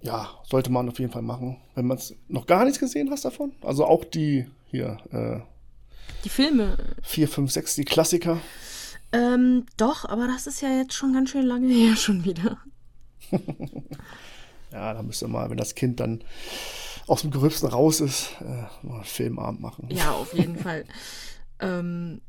Ja, 0.00 0.30
sollte 0.48 0.70
man 0.70 0.88
auf 0.88 0.98
jeden 0.98 1.12
Fall 1.12 1.22
machen. 1.22 1.56
Wenn 1.74 1.86
man 1.86 1.98
es 1.98 2.14
noch 2.28 2.46
gar 2.46 2.64
nichts 2.64 2.78
gesehen 2.78 3.10
hast 3.10 3.24
davon. 3.24 3.52
Also 3.62 3.84
auch 3.84 4.04
die 4.04 4.46
hier, 4.66 4.98
äh, 5.12 5.40
Die 6.24 6.28
Filme. 6.28 6.76
4, 7.02 7.28
5, 7.28 7.50
6, 7.50 7.74
die 7.76 7.84
Klassiker. 7.84 8.38
Ähm, 9.12 9.66
doch, 9.76 10.04
aber 10.04 10.26
das 10.26 10.46
ist 10.46 10.60
ja 10.60 10.68
jetzt 10.70 10.92
schon 10.94 11.12
ganz 11.14 11.30
schön 11.30 11.46
lange 11.46 11.68
her 11.72 11.96
schon 11.96 12.24
wieder. 12.24 12.58
Ja, 14.70 14.92
da 14.92 15.02
müsste 15.02 15.28
mal, 15.28 15.48
wenn 15.48 15.56
das 15.56 15.74
Kind 15.74 15.98
dann 15.98 16.22
aus 17.06 17.22
dem 17.22 17.30
Gröbsten 17.30 17.70
raus 17.70 18.00
ist, 18.00 18.32
äh, 18.42 18.64
mal 18.86 18.96
einen 18.96 19.04
Filmabend 19.04 19.62
machen. 19.62 19.88
Ja, 19.90 20.12
auf 20.12 20.34
jeden 20.34 20.56
Fall. 20.58 20.84
Ähm, 21.60 22.20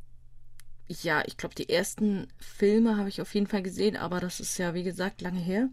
ja, 0.89 1.23
ich 1.25 1.37
glaube, 1.37 1.55
die 1.55 1.69
ersten 1.69 2.27
Filme 2.37 2.97
habe 2.97 3.09
ich 3.09 3.21
auf 3.21 3.33
jeden 3.33 3.47
Fall 3.47 3.63
gesehen, 3.63 3.95
aber 3.95 4.19
das 4.19 4.39
ist 4.39 4.57
ja, 4.57 4.73
wie 4.73 4.83
gesagt, 4.83 5.21
lange 5.21 5.39
her. 5.39 5.69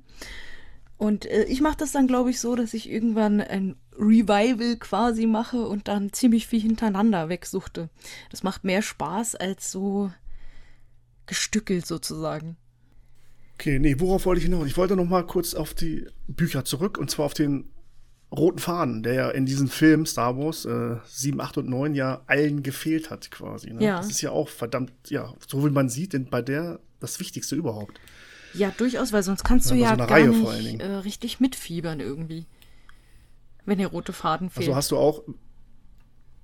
Und 0.98 1.26
äh, 1.26 1.44
ich 1.44 1.60
mache 1.60 1.76
das 1.76 1.92
dann, 1.92 2.06
glaube 2.06 2.30
ich, 2.30 2.40
so, 2.40 2.54
dass 2.54 2.74
ich 2.74 2.90
irgendwann 2.90 3.40
ein 3.40 3.76
Revival 3.98 4.76
quasi 4.76 5.26
mache 5.26 5.66
und 5.66 5.88
dann 5.88 6.12
ziemlich 6.12 6.46
viel 6.46 6.60
hintereinander 6.60 7.28
wegsuchte. 7.28 7.88
Das 8.30 8.42
macht 8.42 8.64
mehr 8.64 8.82
Spaß 8.82 9.34
als 9.34 9.70
so 9.70 10.10
gestückelt 11.26 11.86
sozusagen. 11.86 12.56
Okay, 13.54 13.78
nee, 13.78 13.98
worauf 13.98 14.26
wollte 14.26 14.38
ich 14.38 14.44
hinaus? 14.44 14.66
Ich 14.66 14.76
wollte 14.76 14.96
noch 14.96 15.06
mal 15.06 15.26
kurz 15.26 15.54
auf 15.54 15.74
die 15.74 16.06
Bücher 16.28 16.64
zurück 16.64 16.98
und 16.98 17.10
zwar 17.10 17.26
auf 17.26 17.34
den 17.34 17.70
roten 18.36 18.58
Faden, 18.58 19.02
der 19.02 19.14
ja 19.14 19.30
in 19.30 19.46
diesem 19.46 19.68
Film 19.68 20.06
Star 20.06 20.36
Wars 20.38 20.64
äh, 20.64 20.96
7, 21.06 21.40
8 21.40 21.58
und 21.58 21.68
9 21.68 21.94
ja 21.94 22.22
allen 22.26 22.62
gefehlt 22.62 23.10
hat 23.10 23.30
quasi. 23.30 23.72
Ne? 23.72 23.82
Ja. 23.84 23.96
Das 23.98 24.10
ist 24.10 24.20
ja 24.20 24.30
auch 24.30 24.48
verdammt, 24.48 24.92
ja, 25.08 25.32
so 25.46 25.64
wie 25.64 25.70
man 25.70 25.88
sieht, 25.88 26.12
denn 26.12 26.26
bei 26.30 26.42
der 26.42 26.80
das 27.00 27.20
Wichtigste 27.20 27.54
überhaupt. 27.56 28.00
Ja, 28.54 28.72
durchaus, 28.76 29.12
weil 29.12 29.22
sonst 29.22 29.44
kannst 29.44 29.70
du 29.70 29.74
Ja, 29.74 29.80
ja, 29.82 29.90
so 29.90 29.96
gar 29.98 30.10
Reihe 30.10 30.32
vor 30.32 30.50
allen 30.50 30.62
nicht 30.62 30.80
Dingen. 30.80 30.80
äh, 30.80 30.94
richtig 30.96 31.40
mitfiebern 31.40 32.00
irgendwie. 32.00 32.46
Wenn 33.64 33.78
der 33.78 33.88
rote 33.88 34.12
Faden 34.12 34.48
fehlt. 34.48 34.66
Also 34.66 34.76
hast 34.76 34.90
du 34.92 34.96
auch 34.96 35.22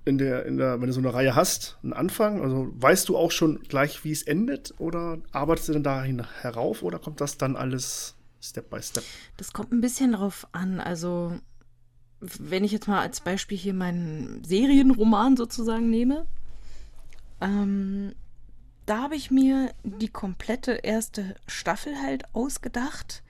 in 0.05 0.17
der, 0.17 0.45
in 0.45 0.57
der, 0.57 0.81
wenn 0.81 0.87
du 0.87 0.93
so 0.93 0.99
eine 0.99 1.13
Reihe 1.13 1.35
hast, 1.35 1.77
einen 1.81 1.93
Anfang, 1.93 2.41
also 2.41 2.67
weißt 2.75 3.07
du 3.07 3.17
auch 3.17 3.31
schon 3.31 3.61
gleich, 3.63 4.03
wie 4.03 4.11
es 4.11 4.21
endet 4.23 4.73
oder 4.77 5.17
arbeitest 5.31 5.69
du 5.69 5.73
denn 5.73 5.83
dahin 5.83 6.23
herauf 6.41 6.83
oder 6.83 6.99
kommt 6.99 7.21
das 7.21 7.37
dann 7.37 7.55
alles 7.55 8.15
Step 8.41 8.69
by 8.69 8.81
Step? 8.81 9.03
Das 9.37 9.53
kommt 9.53 9.71
ein 9.71 9.79
bisschen 9.79 10.11
drauf 10.11 10.45
an. 10.51 10.81
Also, 10.81 11.39
wenn 12.39 12.63
ich 12.63 12.71
jetzt 12.71 12.87
mal 12.87 13.01
als 13.01 13.21
Beispiel 13.21 13.57
hier 13.57 13.73
meinen 13.73 14.43
Serienroman 14.43 15.35
sozusagen 15.35 15.89
nehme, 15.89 16.25
ähm, 17.41 18.13
da 18.85 19.03
habe 19.03 19.15
ich 19.15 19.31
mir 19.31 19.73
die 19.83 20.09
komplette 20.09 20.71
erste 20.71 21.35
Staffel 21.47 22.01
halt 22.01 22.33
ausgedacht 22.33 23.23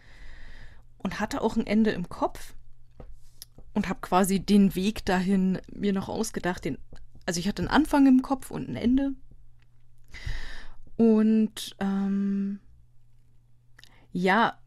und 0.98 1.20
hatte 1.20 1.42
auch 1.42 1.56
ein 1.56 1.68
Ende 1.68 1.92
im 1.92 2.10
Kopf 2.10 2.54
und 3.74 3.90
habe 3.90 4.00
quasi 4.02 4.40
den 4.40 4.76
Weg 4.76 5.06
dahin 5.06 5.60
mir 5.72 5.94
noch 5.94 6.10
ausgedacht. 6.10 6.66
Den, 6.66 6.78
also 7.26 7.40
ich 7.40 7.48
hatte 7.48 7.64
einen 7.64 7.70
Anfang 7.70 8.08
im 8.08 8.22
Kopf 8.22 8.52
und 8.52 8.70
ein 8.70 8.76
Ende. 8.76 9.14
Und 10.96 11.76
ähm, 11.80 12.60
ja, 14.12 14.60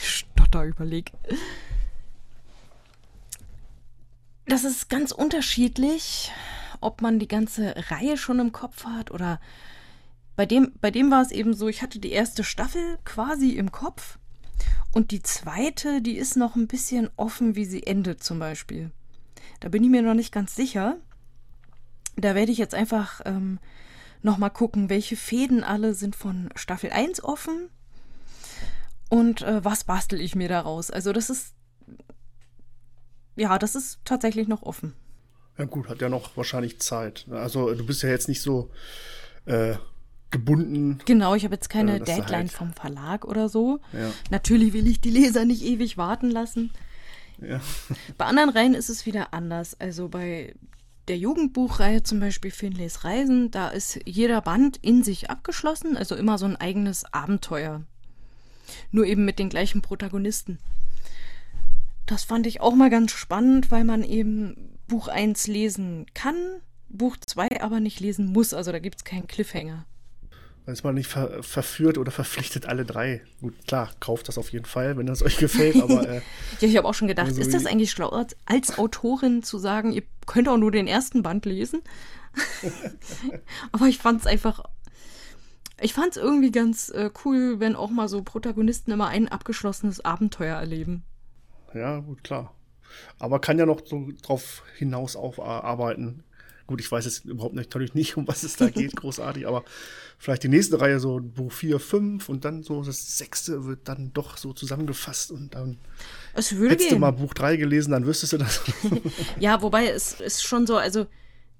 Stotter 0.00 0.64
überleg. 0.64 1.12
Das 4.46 4.64
ist 4.64 4.88
ganz 4.88 5.12
unterschiedlich, 5.12 6.32
ob 6.80 7.00
man 7.00 7.18
die 7.18 7.28
ganze 7.28 7.74
Reihe 7.90 8.16
schon 8.16 8.40
im 8.40 8.52
Kopf 8.52 8.84
hat 8.84 9.10
oder 9.10 9.40
bei 10.34 10.46
dem, 10.46 10.72
bei 10.80 10.90
dem 10.90 11.10
war 11.10 11.22
es 11.22 11.30
eben 11.30 11.54
so, 11.54 11.68
ich 11.68 11.82
hatte 11.82 11.98
die 11.98 12.12
erste 12.12 12.42
Staffel 12.42 12.98
quasi 13.04 13.50
im 13.50 13.70
Kopf 13.70 14.18
und 14.92 15.10
die 15.10 15.22
zweite, 15.22 16.02
die 16.02 16.16
ist 16.16 16.36
noch 16.36 16.56
ein 16.56 16.66
bisschen 16.66 17.10
offen, 17.16 17.54
wie 17.54 17.64
sie 17.64 17.86
endet 17.86 18.22
zum 18.22 18.38
Beispiel. 18.38 18.90
Da 19.60 19.68
bin 19.68 19.84
ich 19.84 19.90
mir 19.90 20.02
noch 20.02 20.14
nicht 20.14 20.32
ganz 20.32 20.54
sicher. 20.54 20.96
Da 22.16 22.34
werde 22.34 22.52
ich 22.52 22.58
jetzt 22.58 22.74
einfach 22.74 23.20
ähm, 23.24 23.58
noch 24.22 24.38
mal 24.38 24.50
gucken, 24.50 24.90
welche 24.90 25.16
Fäden 25.16 25.64
alle 25.64 25.94
sind 25.94 26.16
von 26.16 26.50
Staffel 26.54 26.90
1 26.90 27.22
offen 27.24 27.68
und 29.08 29.42
äh, 29.42 29.64
was 29.64 29.84
bastel 29.84 30.20
ich 30.20 30.34
mir 30.34 30.48
daraus. 30.48 30.90
Also 30.90 31.12
das 31.12 31.30
ist, 31.30 31.54
ja, 33.36 33.58
das 33.58 33.74
ist 33.74 33.98
tatsächlich 34.04 34.48
noch 34.48 34.62
offen. 34.62 34.94
Ja 35.58 35.64
gut, 35.66 35.88
hat 35.88 36.00
ja 36.00 36.08
noch 36.08 36.36
wahrscheinlich 36.36 36.80
Zeit. 36.80 37.26
Also 37.30 37.74
du 37.74 37.84
bist 37.84 38.02
ja 38.02 38.08
jetzt 38.08 38.28
nicht 38.28 38.40
so 38.42 38.70
äh, 39.44 39.74
gebunden. 40.30 40.98
Genau, 41.04 41.34
ich 41.34 41.44
habe 41.44 41.54
jetzt 41.54 41.68
keine 41.68 41.98
du 41.98 42.04
Deadline 42.04 42.32
halt- 42.48 42.52
vom 42.52 42.72
Verlag 42.72 43.24
oder 43.24 43.48
so. 43.48 43.80
Ja. 43.92 44.10
Natürlich 44.30 44.72
will 44.72 44.86
ich 44.86 45.00
die 45.00 45.10
Leser 45.10 45.44
nicht 45.44 45.62
ewig 45.62 45.96
warten 45.98 46.30
lassen. 46.30 46.70
Ja. 47.40 47.60
Bei 48.18 48.24
anderen 48.26 48.50
Reihen 48.50 48.74
ist 48.74 48.88
es 48.88 49.04
wieder 49.06 49.34
anders. 49.34 49.78
Also 49.78 50.08
bei 50.08 50.54
der 51.08 51.18
Jugendbuchreihe 51.18 52.02
zum 52.04 52.20
Beispiel 52.20 52.50
Finlays 52.52 53.04
Reisen, 53.04 53.50
da 53.50 53.68
ist 53.68 53.98
jeder 54.06 54.40
Band 54.40 54.78
in 54.82 55.02
sich 55.02 55.28
abgeschlossen, 55.30 55.96
also 55.96 56.14
immer 56.14 56.38
so 56.38 56.46
ein 56.46 56.56
eigenes 56.56 57.04
Abenteuer. 57.12 57.82
Nur 58.92 59.04
eben 59.06 59.24
mit 59.24 59.38
den 59.40 59.48
gleichen 59.48 59.82
Protagonisten. 59.82 60.58
Das 62.06 62.24
fand 62.24 62.46
ich 62.46 62.60
auch 62.60 62.74
mal 62.74 62.90
ganz 62.90 63.12
spannend, 63.12 63.70
weil 63.70 63.84
man 63.84 64.02
eben 64.02 64.78
Buch 64.88 65.08
1 65.08 65.46
lesen 65.46 66.06
kann, 66.14 66.34
Buch 66.88 67.16
2 67.16 67.62
aber 67.62 67.80
nicht 67.80 68.00
lesen 68.00 68.26
muss. 68.26 68.52
Also 68.54 68.72
da 68.72 68.78
gibt 68.78 68.96
es 68.96 69.04
keinen 69.04 69.26
Cliffhanger. 69.26 69.86
Dann 70.66 70.74
ist 70.74 70.84
man 70.84 70.94
nicht 70.94 71.08
ver 71.08 71.42
verführt 71.42 71.98
oder 71.98 72.12
verpflichtet, 72.12 72.66
alle 72.66 72.84
drei. 72.84 73.22
Gut, 73.40 73.54
klar, 73.66 73.90
kauft 73.98 74.28
das 74.28 74.38
auf 74.38 74.52
jeden 74.52 74.64
Fall, 74.64 74.96
wenn 74.96 75.06
das 75.06 75.22
euch 75.22 75.36
gefällt, 75.38 75.76
aber 75.82 76.08
äh, 76.08 76.20
Ja, 76.60 76.68
ich 76.68 76.76
habe 76.76 76.86
auch 76.86 76.94
schon 76.94 77.08
gedacht, 77.08 77.30
ist 77.36 77.52
das 77.54 77.66
eigentlich 77.66 77.90
schlau, 77.90 78.10
als- 78.10 78.36
als 78.46 78.78
Autorin 78.78 79.42
zu 79.42 79.58
sagen, 79.58 79.90
ihr 79.92 80.02
könnt 80.26 80.48
auch 80.48 80.58
nur 80.58 80.70
den 80.70 80.86
ersten 80.86 81.22
Band 81.24 81.46
lesen? 81.46 81.82
Aber 83.72 83.86
ich 83.86 83.98
fand 83.98 84.20
es 84.20 84.26
einfach. 84.26 84.64
Ich 85.80 85.94
fand 85.94 86.12
es 86.12 86.16
irgendwie 86.16 86.52
ganz 86.52 86.90
äh, 86.90 87.10
cool, 87.24 87.58
wenn 87.58 87.74
auch 87.74 87.90
mal 87.90 88.08
so 88.08 88.22
Protagonisten 88.22 88.92
immer 88.92 89.08
ein 89.08 89.28
abgeschlossenes 89.28 90.04
Abenteuer 90.04 90.56
erleben. 90.56 91.02
Ja, 91.74 91.98
gut, 92.00 92.24
klar. 92.24 92.54
Aber 93.18 93.40
kann 93.40 93.58
ja 93.58 93.66
noch 93.66 93.80
so 93.84 94.08
drauf 94.22 94.62
hinaus 94.76 95.16
aufarbeiten. 95.16 96.24
Gut, 96.66 96.80
ich 96.80 96.90
weiß 96.90 97.04
jetzt 97.04 97.24
überhaupt 97.24 97.54
nicht, 97.54 97.70
natürlich 97.70 97.94
nicht, 97.94 98.16
um 98.18 98.28
was 98.28 98.42
es 98.42 98.56
da 98.56 98.70
geht, 98.70 98.96
großartig, 98.96 99.46
aber 99.46 99.64
vielleicht 100.18 100.44
die 100.44 100.48
nächste 100.48 100.80
Reihe, 100.80 101.00
so 101.00 101.20
Buch 101.20 101.52
4, 101.52 101.80
5 101.80 102.28
und 102.28 102.44
dann 102.44 102.62
so 102.62 102.82
das 102.82 103.18
sechste 103.18 103.64
wird 103.64 103.88
dann 103.88 104.12
doch 104.12 104.36
so 104.36 104.52
zusammengefasst 104.52 105.32
und 105.32 105.54
dann 105.54 105.78
Es 106.34 106.54
würde 106.56 106.74
hättest 106.74 106.90
gehen. 106.90 106.96
du 106.96 107.00
mal 107.00 107.10
Buch 107.10 107.34
3 107.34 107.56
gelesen, 107.56 107.90
dann 107.92 108.06
wüsstest 108.06 108.34
du 108.34 108.38
das. 108.38 108.62
Ja, 109.40 109.60
wobei 109.62 109.88
es 109.88 110.20
ist 110.20 110.42
schon 110.44 110.66
so, 110.66 110.76
also 110.76 111.06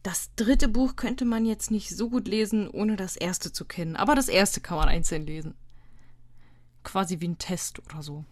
das 0.03 0.31
dritte 0.37 0.69
Buch 0.69 0.97
könnte 0.97 1.25
man 1.25 1.47
jetzt 1.47 1.71
nicht 1.71 1.91
so 1.97 2.09
gut 2.11 2.27
lesen, 2.29 2.69
ohne 2.69 2.97
das 2.97 3.17
erste 3.17 3.53
zu 3.53 3.65
kennen. 3.65 3.97
Aber 3.97 4.15
das 4.15 4.29
erste 4.29 4.61
kann 4.61 4.77
man 4.79 4.89
einzeln 4.89 5.27
lesen. 5.27 5.55
Quasi 6.85 7.21
wie 7.21 7.29
ein 7.29 7.39
Test 7.39 7.79
oder 7.81 8.03
so. 8.03 8.25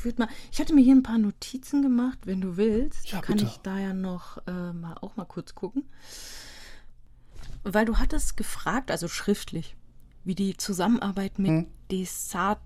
Ich 0.00 0.04
würde 0.06 0.22
mal, 0.22 0.28
ich 0.50 0.58
hatte 0.58 0.72
mir 0.74 0.82
hier 0.82 0.94
ein 0.94 1.02
paar 1.02 1.18
Notizen 1.18 1.82
gemacht, 1.82 2.20
wenn 2.24 2.40
du 2.40 2.56
willst. 2.56 3.10
Ja, 3.10 3.20
kann 3.20 3.36
bitte. 3.36 3.50
ich 3.50 3.58
da 3.58 3.78
ja 3.78 3.92
noch 3.92 4.38
äh, 4.46 4.72
mal 4.72 4.94
auch 5.02 5.16
mal 5.16 5.26
kurz 5.26 5.54
gucken. 5.54 5.84
Weil 7.64 7.84
du 7.84 7.98
hattest 7.98 8.38
gefragt, 8.38 8.90
also 8.90 9.08
schriftlich, 9.08 9.76
wie 10.24 10.34
die 10.34 10.56
Zusammenarbeit 10.56 11.38
mit 11.38 11.50
Hm. 11.50 11.66
Desart 11.90 12.62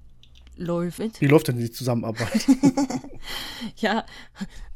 läuft. 0.56 1.20
Wie 1.20 1.26
läuft 1.26 1.48
denn 1.48 1.58
die 1.58 1.72
Zusammenarbeit? 1.72 2.46
Ja, 3.78 4.06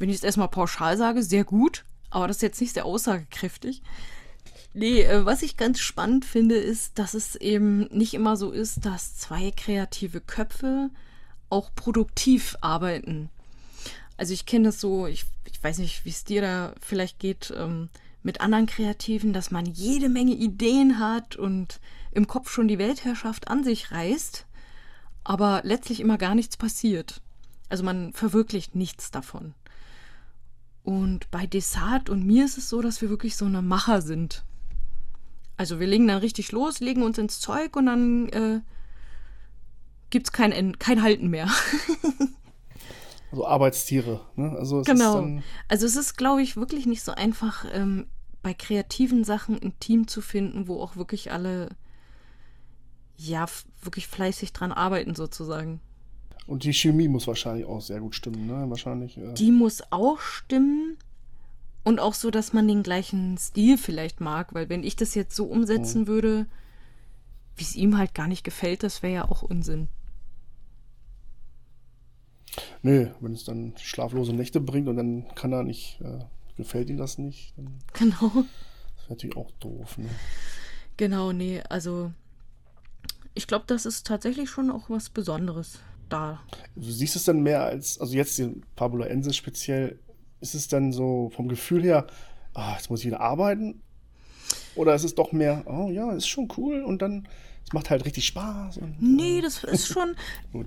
wenn 0.01 0.09
ich 0.09 0.17
es 0.17 0.25
erstmal 0.25 0.49
pauschal 0.49 0.97
sage, 0.97 1.23
sehr 1.23 1.45
gut, 1.45 1.85
aber 2.11 2.27
das 2.27 2.39
ist 2.39 2.43
jetzt 2.43 2.61
nicht 2.61 2.75
sehr 2.75 2.87
aussagekräftig. 2.87 3.83
Nee, 4.75 5.03
äh, 5.03 5.25
was 5.25 5.43
ich 5.43 5.57
ganz 5.57 5.79
spannend 5.79 6.25
finde, 6.25 6.57
ist, 6.57 6.99
dass 6.99 7.15
es 7.15 7.37
eben 7.37 7.83
nicht 7.97 8.15
immer 8.15 8.37
so 8.37 8.51
ist, 8.51 8.85
dass 8.85 9.17
zwei 9.17 9.53
kreative 9.53 10.21
Köpfe 10.21 10.91
auch 11.51 11.75
produktiv 11.75 12.57
arbeiten. 12.61 13.31
Also 14.17 14.35
ich 14.35 14.47
kenne 14.47 14.67
das 14.67 14.81
so, 14.81 15.07
ich, 15.07 15.25
ich 15.45 15.63
weiß 15.63 15.79
nicht, 15.79 16.05
wie 16.05 16.11
es 16.11 16.25
dir 16.25 16.43
da 16.43 16.75
vielleicht 16.81 17.19
geht 17.19 17.53
ähm, 17.57 17.89
mit 18.23 18.41
anderen 18.41 18.67
Kreativen, 18.67 19.33
dass 19.33 19.51
man 19.51 19.65
jede 19.67 20.09
Menge 20.09 20.35
Ideen 20.35 20.99
hat 20.99 21.37
und 21.37 21.81
im 22.11 22.27
Kopf 22.27 22.51
schon 22.51 22.69
die 22.69 22.79
Weltherrschaft 22.79 23.49
an 23.49 23.63
sich 23.63 23.93
reißt, 23.93 24.47
aber 25.25 25.61
letztlich 25.65 26.01
immer 26.01 26.19
gar 26.19 26.35
nichts 26.35 26.57
passiert. 26.57 27.21
Also 27.69 27.85
man 27.85 28.13
verwirklicht 28.13 28.75
nichts 28.75 29.11
davon. 29.11 29.55
Und 30.83 31.31
bei 31.31 31.47
Desart 31.47 32.09
und 32.09 32.27
mir 32.27 32.47
ist 32.47 32.59
es 32.59 32.69
so, 32.69 32.81
dass 32.81 33.03
wir 33.03 33.11
wirklich 33.11 33.37
so 33.37 33.45
eine 33.45 33.63
Macher 33.63 34.01
sind. 34.01 34.43
Also 35.57 35.81
wir 35.81 35.87
legen 35.87 36.09
dann 36.09 36.19
richtig 36.19 36.51
los, 36.53 36.81
legen 36.81 37.03
uns 37.03 37.19
ins 37.19 37.41
Zeug 37.41 37.77
und 37.77 37.87
dann 37.87 38.29
äh, 38.31 38.61
gibt 40.11 40.27
es 40.29 40.33
kein, 40.33 40.79
kein 40.79 41.03
Halten 41.03 41.29
mehr. 41.29 41.49
Also 43.31 43.47
Arbeitstiere. 43.47 44.23
Ne? 44.37 44.57
Also 44.59 44.81
es 44.81 44.87
genau. 44.87 45.41
Also 45.69 45.85
es 45.85 45.97
ist, 45.97 46.17
glaube 46.17 46.41
ich, 46.41 46.57
wirklich 46.57 46.87
nicht 46.87 47.03
so 47.03 47.13
einfach, 47.13 47.67
ähm, 47.75 48.07
bei 48.43 48.55
kreativen 48.55 49.23
Sachen 49.23 49.61
ein 49.63 49.79
Team 49.81 50.09
zu 50.09 50.23
finden, 50.23 50.67
wo 50.67 50.81
auch 50.81 50.97
wirklich 50.97 51.31
alle 51.31 51.69
ja 53.19 53.45
wirklich 53.83 54.07
fleißig 54.07 54.53
dran 54.55 54.73
arbeiten 54.73 55.15
sozusagen. 55.15 55.81
und 56.47 56.65
die 56.65 56.73
Chemie 56.73 57.09
muss 57.09 57.27
wahrscheinlich 57.27 57.67
auch 57.67 57.83
sehr 57.83 58.01
gut 58.01 58.15
stimmen. 58.15 58.47
Ne? 58.47 58.65
Wahrscheinlich. 58.71 59.19
Äh, 59.19 59.35
Die 59.35 59.51
muss 59.51 59.83
auch 59.91 60.21
stimmen 60.21 60.97
und 61.85 62.01
auch 62.01 62.15
so, 62.15 62.31
dass 62.31 62.55
man 62.55 62.67
den 62.67 62.83
gleichen 62.83 63.37
Stil 63.37 63.77
vielleicht 63.77 64.23
mag, 64.23 64.55
weil 64.55 64.71
wenn 64.71 64.83
ich 64.85 64.97
das 64.97 65.15
jetzt 65.15 65.37
so 65.37 65.45
umsetzen 65.45 66.07
würde, 66.07 66.47
wie 67.57 67.65
es 67.65 67.77
ihm 67.77 67.99
halt 67.99 68.15
gar 68.15 68.29
nicht 68.29 68.45
gefällt, 68.45 68.83
das 68.85 69.03
wäre 69.03 69.13
ja 69.13 69.25
auch 69.29 69.43
Unsinn. 69.43 69.89
Nö, 72.83 73.09
wenn 73.21 73.33
es 73.33 73.45
dann 73.45 73.75
schlaflose 73.79 74.33
Nächte 74.33 74.61
bringt 74.61 74.89
und 74.89 74.97
dann 74.97 75.27
kann 75.35 75.53
er 75.53 75.63
nicht, 75.63 76.01
äh, 76.01 76.19
gefällt 76.57 76.91
ihm 76.91 76.97
das 76.97 77.19
nicht, 77.19 77.55
dann 77.57 77.79
Genau. 77.95 78.45
ist 78.99 79.11
natürlich 79.11 79.37
auch 79.37 79.51
doof. 79.61 79.99
Ne? 79.99 80.09
Genau, 80.97 81.33
nee, 81.33 81.61
also 81.69 82.13
ich 83.35 83.47
glaube, 83.47 83.65
das 83.69 83.87
ist 83.87 84.07
tatsächlich 84.07 84.51
schon 84.51 84.71
auch 84.71 84.91
was 84.91 85.11
Besonderes 85.11 85.79
da. 86.09 86.41
Du 86.75 86.91
siehst 86.91 87.15
es 87.17 87.25
dann 87.25 87.41
mehr 87.43 87.63
als, 87.63 88.01
also 88.01 88.15
jetzt 88.17 88.39
den 88.39 88.65
Pablo 88.75 89.05
Ense 89.05 89.33
speziell, 89.33 89.99
ist 90.41 90.55
es 90.55 90.69
dann 90.69 90.93
so 90.93 91.31
vom 91.35 91.49
Gefühl 91.49 91.83
her, 91.83 92.07
ah, 92.55 92.75
jetzt 92.77 92.91
muss 92.91 93.01
ich 93.01 93.07
wieder 93.07 93.21
arbeiten? 93.21 93.83
Oder 94.75 94.95
ist 94.95 95.05
es 95.05 95.15
doch 95.15 95.33
mehr, 95.33 95.65
oh 95.67 95.91
ja, 95.91 96.13
ist 96.13 96.29
schon 96.29 96.49
cool 96.57 96.83
und 96.83 97.03
dann, 97.03 97.29
es 97.69 97.75
macht 97.75 97.91
halt 97.91 98.07
richtig 98.07 98.27
Spaß. 98.27 98.79
Und, 98.79 98.97
Nee, 99.03 99.43
das 99.43 99.63
ist 99.63 99.89
schon. 99.93 100.17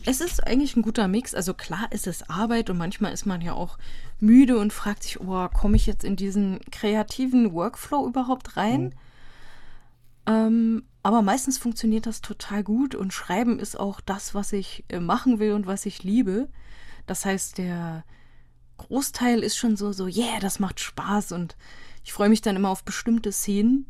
Es 0.06 0.22
ist 0.22 0.45
eigentlich 0.45 0.76
ein 0.76 0.84
guter 0.84 1.08
Mix. 1.08 1.34
Also 1.34 1.56
klar 1.56 1.91
ist 1.91 2.06
es 2.06 2.30
Arbeit 2.30 2.70
und 2.70 2.78
manchmal 2.78 3.12
ist 3.12 3.26
man 3.26 3.41
ja 3.41 3.54
auch 3.54 3.80
müde 4.20 4.60
und 4.60 4.72
fragt 4.72 5.02
sich, 5.02 5.20
oh, 5.20 5.47
komme 5.47 5.78
ich 5.78 5.88
jetzt 5.88 6.04
in 6.04 6.16
diesen 6.16 6.60
kreativen 6.72 7.54
Workflow 7.54 8.08
überhaupt 8.08 8.56
rein? 8.56 8.93
Ähm, 10.28 10.84
aber 11.02 11.24
meistens 11.24 11.58
funktioniert 11.58 12.06
das 12.06 12.22
total 12.22 12.64
gut 12.64 12.93
und 12.93 13.14
Schreiben 13.14 13.58
ist 13.58 13.80
auch 13.80 13.99
das, 13.99 14.36
was 14.36 14.54
ich 14.54 14.86
äh, 14.89 14.99
machen 14.99 15.39
will 15.39 15.54
und 15.54 15.66
was 15.66 15.88
ich 15.88 16.04
liebe. 16.04 16.49
Das 17.08 17.26
heißt, 17.26 17.58
der 17.58 18.04
Großteil 18.78 19.39
ist 19.39 19.58
schon 19.58 19.76
so, 19.76 19.91
so, 19.91 20.06
yeah, 20.06 20.39
das 20.39 20.60
macht 20.60 20.80
Spaß 20.80 21.32
und 21.32 21.58
ich 22.04 22.14
freue 22.14 22.30
mich 22.30 22.41
dann 22.41 22.56
immer 22.56 22.70
auf 22.70 22.84
bestimmte 22.84 23.32
Szenen. 23.32 23.88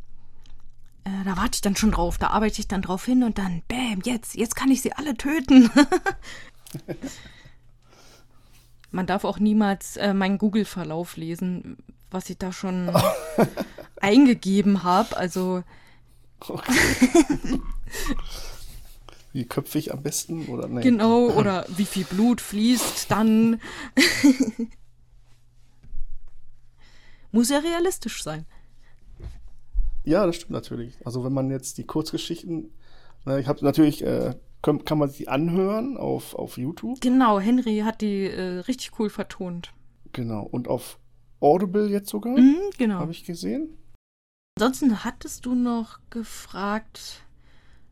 Äh, 1.04 1.24
da 1.26 1.38
warte 1.38 1.56
ich 1.56 1.62
dann 1.62 1.76
schon 1.76 1.92
drauf, 1.92 2.18
da 2.18 2.28
arbeite 2.28 2.60
ich 2.60 2.68
dann 2.68 2.82
drauf 2.82 3.06
hin 3.06 3.24
und 3.24 3.38
dann, 3.38 3.62
bam, 3.68 4.02
jetzt, 4.04 4.36
jetzt 4.36 4.56
kann 4.56 4.72
ich 4.72 4.82
sie 4.82 4.94
alle 4.94 5.16
töten. 5.16 5.70
Man 8.92 9.06
darf 9.08 9.24
auch 9.24 9.40
niemals 9.40 9.98
äh, 9.98 10.14
meinen 10.14 10.38
Google-Verlauf 10.38 11.16
lesen, 11.16 11.78
was 12.10 12.30
ich 12.30 12.38
da 12.38 12.52
schon 12.52 12.92
eingegeben 14.02 14.84
habe. 14.84 15.16
Also, 15.16 15.64
Wie 19.34 19.46
köpfe 19.46 19.78
ich 19.78 19.94
am 19.94 20.02
besten? 20.04 20.48
Oder 20.48 20.68
nee. 20.68 20.82
genau, 20.82 21.30
oder 21.30 21.66
wie 21.70 21.86
viel 21.86 22.04
Blut 22.04 22.42
fließt 22.42 23.10
dann. 23.10 23.62
Muss 27.32 27.50
ja 27.50 27.60
realistisch 27.60 28.24
sein. 28.24 28.46
Ja, 30.04 30.26
das 30.26 30.36
stimmt 30.38 30.52
natürlich. 30.52 30.96
Also 31.06 31.24
wenn 31.24 31.34
man 31.34 31.50
jetzt 31.52 31.78
die 31.78 31.86
Kurzgeschichten, 31.86 32.72
na, 33.26 33.38
ich 33.38 33.48
habe 33.48 33.64
natürlich, 33.64 34.04
äh, 34.04 34.36
kann, 34.62 34.84
kann 34.86 34.98
man 34.98 35.10
sie 35.10 35.28
anhören 35.28 35.98
auf, 35.98 36.34
auf 36.36 36.58
YouTube, 36.58 37.00
Genau, 37.02 37.40
Henry 37.40 37.80
hat 37.86 38.02
die 38.02 38.26
äh, 38.26 38.60
richtig 38.60 39.00
cool 39.00 39.10
vertont. 39.10 39.74
genau, 40.14 40.44
und 40.44 40.68
auf 40.68 40.98
Audible 41.40 41.88
jetzt 41.90 42.10
sogar, 42.10 42.38
Mhm, 42.38 42.58
genau. 42.78 43.00
habe 43.00 43.12
ich 43.12 43.24
gesehen. 43.24 43.78
Ansonsten 44.60 45.04
hattest 45.04 45.46
du 45.46 45.56
noch 45.56 46.00
gefragt, 46.10 47.24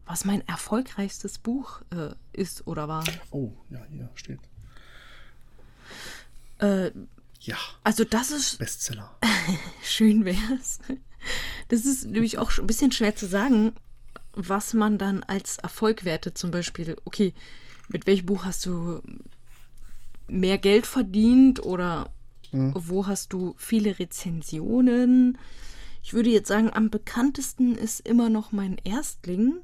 was 0.05 0.25
mein 0.25 0.47
erfolgreichstes 0.47 1.39
Buch 1.39 1.81
äh, 1.91 2.09
ist 2.33 2.67
oder 2.67 2.87
war. 2.87 3.03
Oh, 3.31 3.51
ja, 3.69 3.83
hier 3.89 4.09
steht. 4.15 4.39
Äh, 6.59 6.91
Ja, 7.41 7.55
also 7.83 8.03
das 8.03 8.31
ist 8.31 8.59
Bestseller. 8.59 9.17
schön 9.83 10.25
wär's. 10.25 10.79
Das 11.67 11.85
ist 11.85 12.05
nämlich 12.05 12.37
auch 12.37 12.57
ein 12.57 12.67
bisschen 12.67 12.91
schwer 12.91 13.15
zu 13.15 13.27
sagen, 13.27 13.73
was 14.33 14.73
man 14.73 14.97
dann 14.97 15.23
als 15.23 15.57
Erfolg 15.57 16.05
wertet. 16.05 16.37
Zum 16.37 16.51
Beispiel, 16.51 16.95
okay, 17.05 17.33
mit 17.89 18.07
welchem 18.07 18.27
Buch 18.27 18.45
hast 18.45 18.65
du 18.65 19.01
mehr 20.27 20.57
Geld 20.57 20.85
verdient 20.85 21.63
oder 21.63 22.11
wo 22.51 23.05
hast 23.05 23.33
du 23.33 23.53
viele 23.57 23.99
Rezensionen? 23.99 25.37
Ich 26.01 26.13
würde 26.13 26.29
jetzt 26.29 26.47
sagen, 26.47 26.71
am 26.73 26.89
bekanntesten 26.89 27.75
ist 27.75 27.99
immer 27.99 28.29
noch 28.29 28.51
mein 28.51 28.77
Erstling, 28.83 29.61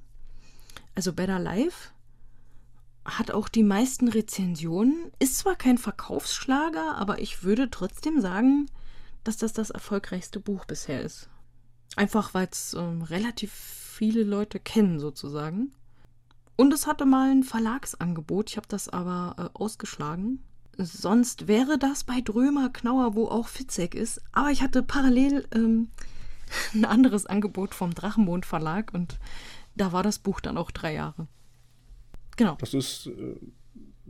also 0.94 1.14
Better 1.14 1.40
Life. 1.40 1.90
Hat 3.06 3.32
auch 3.32 3.50
die 3.50 3.64
meisten 3.64 4.08
Rezensionen. 4.08 5.12
Ist 5.20 5.38
zwar 5.38 5.56
kein 5.56 5.78
Verkaufsschlager, 5.78 6.96
aber 6.96 7.20
ich 7.20 7.44
würde 7.44 7.70
trotzdem 7.70 8.20
sagen, 8.20 8.68
dass 9.24 9.38
das 9.38 9.54
das 9.54 9.70
erfolgreichste 9.70 10.40
Buch 10.40 10.66
bisher 10.66 11.02
ist. 11.02 11.30
Einfach 11.96 12.34
weil 12.34 12.48
es 12.52 12.74
ähm, 12.74 13.02
relativ 13.02 13.52
viele 13.52 14.24
Leute 14.24 14.60
kennen 14.60 15.00
sozusagen. 15.00 15.72
Und 16.58 16.74
es 16.74 16.88
hatte 16.88 17.06
mal 17.06 17.32
ein 17.32 17.44
Verlagsangebot, 17.44 18.50
ich 18.50 18.58
habe 18.58 18.68
das 18.68 18.90
aber 18.90 19.36
äh, 19.54 19.58
ausgeschlagen. 19.58 20.42
Sonst 20.78 21.48
wäre 21.48 21.78
das 21.78 22.04
bei 22.04 22.20
Drömer 22.22 22.70
Knauer, 22.70 23.16
wo 23.16 23.28
auch 23.28 23.48
Fitzek 23.48 23.96
ist. 23.96 24.22
Aber 24.34 24.52
ich 24.52 24.62
hatte 24.62 24.84
parallel 24.84 25.48
ähm, 25.54 25.90
ein 26.74 26.86
anderes 26.86 27.26
Angebot 27.26 27.74
vom 27.74 27.94
Drachenmond 27.94 28.46
Verlag 28.46 28.94
und 28.94 29.18
da 29.76 29.92
war 29.92 30.04
das 30.04 30.20
Buch 30.20 30.40
dann 30.42 30.58
auch 30.58 30.72
drei 30.72 30.94
Jahre. 30.94 31.28
Genau. 32.38 32.56
Das 32.60 32.74
ist 32.74 33.08
äh, 33.08 33.36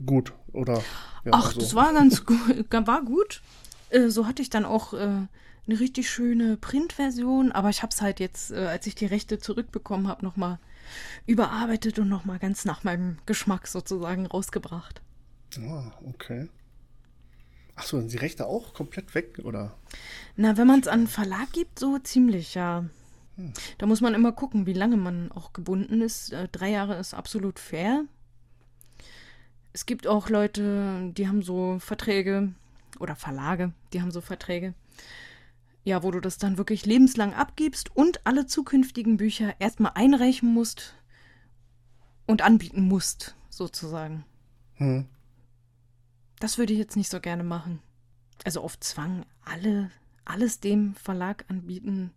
gut, 0.05 0.33
oder? 0.51 0.77
Ja, 1.23 1.31
Ach, 1.31 1.47
also- 1.47 1.59
das 1.59 1.75
war 1.75 1.93
ganz 1.93 2.25
gut. 2.25 2.39
War 2.87 3.03
gut. 3.03 3.41
Äh, 3.89 4.09
so 4.09 4.25
hatte 4.27 4.41
ich 4.41 4.49
dann 4.49 4.65
auch 4.65 4.93
äh, 4.93 5.27
eine 5.67 5.79
richtig 5.79 6.09
schöne 6.09 6.57
Printversion, 6.57 7.51
aber 7.51 7.69
ich 7.69 7.81
habe 7.81 7.91
es 7.91 8.01
halt 8.01 8.19
jetzt, 8.19 8.51
äh, 8.51 8.67
als 8.67 8.85
ich 8.87 8.95
die 8.95 9.05
Rechte 9.05 9.39
zurückbekommen 9.39 10.07
habe, 10.07 10.23
nochmal 10.23 10.59
überarbeitet 11.25 11.97
und 11.99 12.09
nochmal 12.09 12.39
ganz 12.39 12.65
nach 12.65 12.83
meinem 12.83 13.17
Geschmack 13.25 13.67
sozusagen 13.67 14.27
rausgebracht. 14.27 15.01
Ah, 15.59 15.91
okay. 16.05 16.49
Achso, 17.75 17.99
sind 17.99 18.11
die 18.11 18.17
Rechte 18.17 18.45
auch 18.45 18.73
komplett 18.73 19.15
weg, 19.15 19.39
oder? 19.43 19.75
Na, 20.35 20.57
wenn 20.57 20.67
man 20.67 20.79
es 20.79 20.87
an 20.87 20.99
einen 20.99 21.07
Verlag 21.07 21.51
gibt, 21.51 21.79
so 21.79 21.97
ziemlich, 21.97 22.55
ja. 22.55 22.85
Da 23.77 23.85
muss 23.85 23.99
man 23.99 24.13
immer 24.13 24.31
gucken, 24.31 24.65
wie 24.65 24.73
lange 24.73 24.95
man 24.95 25.31
auch 25.31 25.51
gebunden 25.51 26.01
ist. 26.01 26.31
Äh, 26.31 26.47
drei 26.51 26.69
Jahre 26.69 26.97
ist 26.97 27.13
absolut 27.13 27.59
fair. 27.59 28.05
Es 29.73 29.85
gibt 29.85 30.07
auch 30.07 30.29
Leute, 30.29 31.11
die 31.17 31.27
haben 31.27 31.41
so 31.41 31.79
Verträge 31.79 32.53
oder 32.99 33.17
Verlage, 33.17 33.73
die 33.91 34.01
haben 34.01 34.11
so 34.11 34.21
Verträge. 34.21 34.73
Ja, 35.85 36.01
wo 36.01 36.09
du 36.09 36.19
das 36.19 36.39
dann 36.39 36.57
wirklich 36.57 36.85
lebenslang 36.87 37.33
abgibst 37.35 37.95
und 37.95 38.25
alle 38.25 38.47
zukünftigen 38.47 39.17
Bücher 39.17 39.53
erstmal 39.59 39.91
einreichen 39.93 40.51
musst 40.51 40.95
und 42.25 42.41
anbieten 42.41 42.81
musst, 42.81 43.35
sozusagen. 43.49 44.25
Hm. 44.73 45.05
Das 46.39 46.57
würde 46.57 46.73
ich 46.73 46.79
jetzt 46.79 46.97
nicht 46.97 47.09
so 47.09 47.19
gerne 47.19 47.43
machen. 47.43 47.79
Also 48.43 48.61
auf 48.61 48.79
Zwang 48.79 49.25
alle, 49.45 49.91
alles 50.25 50.59
dem 50.59 50.95
Verlag 50.95 51.45
anbieten. 51.49 52.11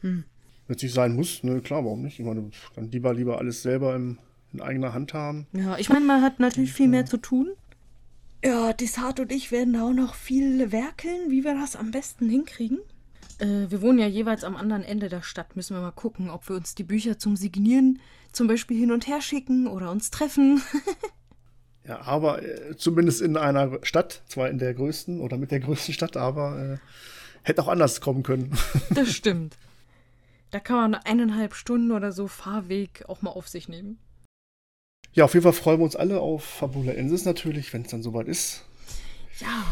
Hm. 0.00 0.24
Wenn 0.66 0.76
es 0.76 0.82
nicht 0.82 0.94
sein 0.94 1.14
muss, 1.14 1.44
ne, 1.44 1.60
klar, 1.60 1.84
warum 1.84 2.00
nicht? 2.00 2.18
Ich 2.18 2.24
meine, 2.24 2.50
dann 2.74 2.90
lieber 2.90 3.12
lieber 3.12 3.36
alles 3.36 3.60
selber 3.62 3.94
im, 3.94 4.18
in 4.54 4.62
eigener 4.62 4.94
Hand 4.94 5.12
haben. 5.12 5.46
Ja, 5.52 5.76
ich 5.76 5.90
meine, 5.90 6.06
man 6.06 6.22
hat 6.22 6.40
natürlich 6.40 6.72
viel 6.72 6.88
mehr 6.88 7.04
zu 7.04 7.18
tun. 7.18 7.50
Ja, 8.44 8.72
Desart 8.72 9.20
und 9.20 9.30
ich 9.30 9.52
werden 9.52 9.74
da 9.74 9.84
auch 9.84 9.92
noch 9.92 10.14
viel 10.14 10.72
werkeln, 10.72 11.30
wie 11.30 11.44
wir 11.44 11.54
das 11.54 11.76
am 11.76 11.92
besten 11.92 12.28
hinkriegen. 12.28 12.78
Äh, 13.38 13.70
wir 13.70 13.82
wohnen 13.82 13.98
ja 13.98 14.06
jeweils 14.06 14.42
am 14.44 14.56
anderen 14.56 14.82
Ende 14.82 15.08
der 15.08 15.22
Stadt. 15.22 15.54
Müssen 15.54 15.76
wir 15.76 15.80
mal 15.80 15.92
gucken, 15.92 16.28
ob 16.28 16.48
wir 16.48 16.56
uns 16.56 16.74
die 16.74 16.84
Bücher 16.84 17.18
zum 17.18 17.36
Signieren 17.36 18.00
zum 18.32 18.48
Beispiel 18.48 18.78
hin 18.78 18.90
und 18.90 19.06
her 19.06 19.20
schicken 19.20 19.66
oder 19.66 19.90
uns 19.90 20.10
treffen. 20.10 20.62
Ja, 21.84 22.00
aber 22.02 22.42
äh, 22.42 22.76
zumindest 22.76 23.20
in 23.22 23.36
einer 23.36 23.78
Stadt, 23.82 24.22
zwar 24.28 24.48
in 24.48 24.58
der 24.58 24.72
größten 24.72 25.20
oder 25.20 25.36
mit 25.36 25.50
der 25.50 25.60
größten 25.60 25.92
Stadt, 25.92 26.16
aber 26.16 26.56
äh, 26.74 26.78
hätte 27.42 27.62
auch 27.62 27.68
anders 27.68 28.00
kommen 28.00 28.22
können. 28.22 28.56
das 28.90 29.12
stimmt. 29.12 29.56
Da 30.52 30.60
kann 30.60 30.76
man 30.76 30.94
eineinhalb 30.94 31.54
Stunden 31.54 31.90
oder 31.90 32.12
so 32.12 32.28
Fahrweg 32.28 33.04
auch 33.08 33.22
mal 33.22 33.30
auf 33.30 33.48
sich 33.48 33.68
nehmen. 33.68 33.98
Ja, 35.14 35.24
auf 35.24 35.34
jeden 35.34 35.42
Fall 35.44 35.52
freuen 35.52 35.78
wir 35.80 35.84
uns 35.84 35.96
alle 35.96 36.20
auf 36.20 36.44
Fabula 36.44 36.92
Ensis 36.92 37.24
natürlich, 37.24 37.72
wenn 37.72 37.82
es 37.82 37.90
dann 37.90 38.02
soweit 38.02 38.28
ist. 38.28 38.64
Ja, 39.40 39.64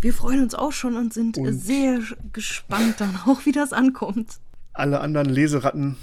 wir 0.00 0.12
freuen 0.12 0.42
uns 0.42 0.54
auch 0.54 0.72
schon 0.72 0.96
und 0.96 1.12
sind 1.14 1.38
Und- 1.38 1.58
sehr 1.58 2.00
gespannt 2.32 2.96
dann 3.00 3.16
auch, 3.26 3.46
wie 3.46 3.52
das 3.52 3.72
ankommt. 3.72 4.38
Alle 4.74 5.00
anderen 5.00 5.28
Leseratten 5.30 5.96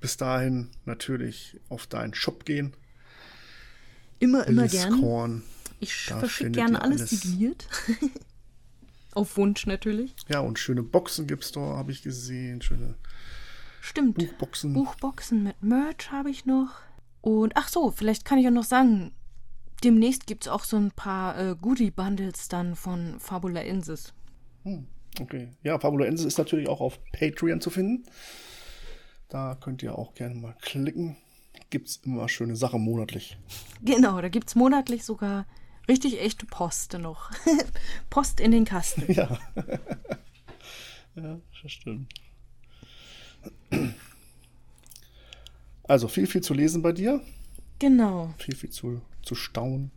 bis 0.00 0.16
dahin 0.16 0.68
natürlich 0.84 1.58
auf 1.68 1.86
deinen 1.86 2.14
Shop 2.14 2.44
gehen. 2.44 2.74
Immer, 4.18 4.46
immer 4.46 4.66
gern. 4.66 5.42
Ich 5.80 5.94
verschicke 5.94 6.50
gerne 6.50 6.82
alles 6.82 7.02
alles. 7.02 7.10
signiert. 7.20 7.68
Auf 9.14 9.36
Wunsch 9.36 9.66
natürlich. 9.66 10.14
Ja, 10.28 10.40
und 10.40 10.58
schöne 10.58 10.82
Boxen 10.82 11.26
gibt's 11.26 11.52
da, 11.52 11.60
habe 11.60 11.92
ich 11.92 12.02
gesehen. 12.02 12.60
Schöne 12.62 12.94
Stimmt. 13.80 14.16
Buchboxen. 14.16 14.72
Buchboxen 14.74 15.42
mit 15.44 15.62
Merch 15.62 16.10
habe 16.12 16.30
ich 16.30 16.46
noch. 16.46 16.70
Und 17.20 17.56
ach 17.56 17.68
so, 17.68 17.90
vielleicht 17.90 18.24
kann 18.24 18.38
ich 18.38 18.46
auch 18.46 18.52
noch 18.52 18.64
sagen, 18.64 19.12
demnächst 19.82 20.26
gibt 20.26 20.44
es 20.44 20.48
auch 20.48 20.64
so 20.64 20.76
ein 20.76 20.90
paar 20.90 21.38
äh, 21.38 21.56
Goodie-Bundles 21.60 22.48
dann 22.48 22.76
von 22.76 23.18
Fabula 23.20 23.62
Insis. 23.62 24.12
Okay. 25.20 25.48
Ja, 25.62 25.78
Fabula 25.78 26.06
Ensis 26.06 26.26
ist 26.26 26.38
natürlich 26.38 26.68
auch 26.68 26.80
auf 26.80 27.00
Patreon 27.12 27.60
zu 27.60 27.70
finden. 27.70 28.04
Da 29.28 29.56
könnt 29.60 29.82
ihr 29.82 29.96
auch 29.96 30.14
gerne 30.14 30.34
mal 30.34 30.56
klicken. 30.60 31.16
Gibt's 31.70 32.00
immer 32.04 32.28
schöne 32.28 32.56
Sachen 32.56 32.80
monatlich. 32.80 33.36
Genau, 33.82 34.20
da 34.20 34.28
gibt 34.28 34.48
es 34.48 34.54
monatlich 34.54 35.04
sogar 35.04 35.46
richtig 35.88 36.20
echte 36.20 36.46
Post 36.46 36.94
noch. 36.94 37.30
Post 38.10 38.40
in 38.40 38.52
den 38.52 38.64
Kasten. 38.64 39.10
Ja. 39.12 39.38
ja, 41.14 41.40
das 41.62 41.72
stimmt. 41.72 42.12
Also 45.88 46.06
viel, 46.06 46.26
viel 46.28 46.42
zu 46.42 46.54
lesen 46.54 46.82
bei 46.82 46.92
dir. 46.92 47.20
Genau. 47.80 48.32
Viel, 48.38 48.54
viel 48.54 48.70
zu, 48.70 49.00
zu 49.22 49.34
staunen. 49.34 49.90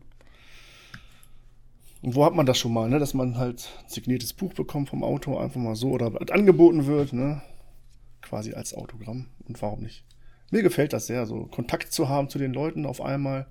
Und 2.01 2.15
wo 2.15 2.25
hat 2.25 2.33
man 2.33 2.45
das 2.47 2.57
schon 2.57 2.73
mal, 2.73 2.89
ne? 2.89 2.97
Dass 2.97 3.13
man 3.13 3.37
halt 3.37 3.69
ein 3.83 3.89
signiertes 3.89 4.33
Buch 4.33 4.53
bekommt 4.53 4.89
vom 4.89 5.03
Autor, 5.03 5.41
einfach 5.43 5.59
mal 5.61 5.75
so 5.75 5.91
oder 5.91 6.11
angeboten 6.31 6.87
wird, 6.87 7.13
ne? 7.13 7.41
Quasi 8.21 8.53
als 8.53 8.73
Autogramm. 8.73 9.27
Und 9.47 9.61
warum 9.61 9.81
nicht? 9.81 10.03
Mir 10.49 10.63
gefällt 10.63 10.93
das 10.93 11.07
sehr, 11.07 11.25
so 11.27 11.45
Kontakt 11.45 11.93
zu 11.93 12.09
haben 12.09 12.29
zu 12.29 12.39
den 12.39 12.53
Leuten 12.53 12.85
auf 12.85 13.01
einmal. 13.01 13.47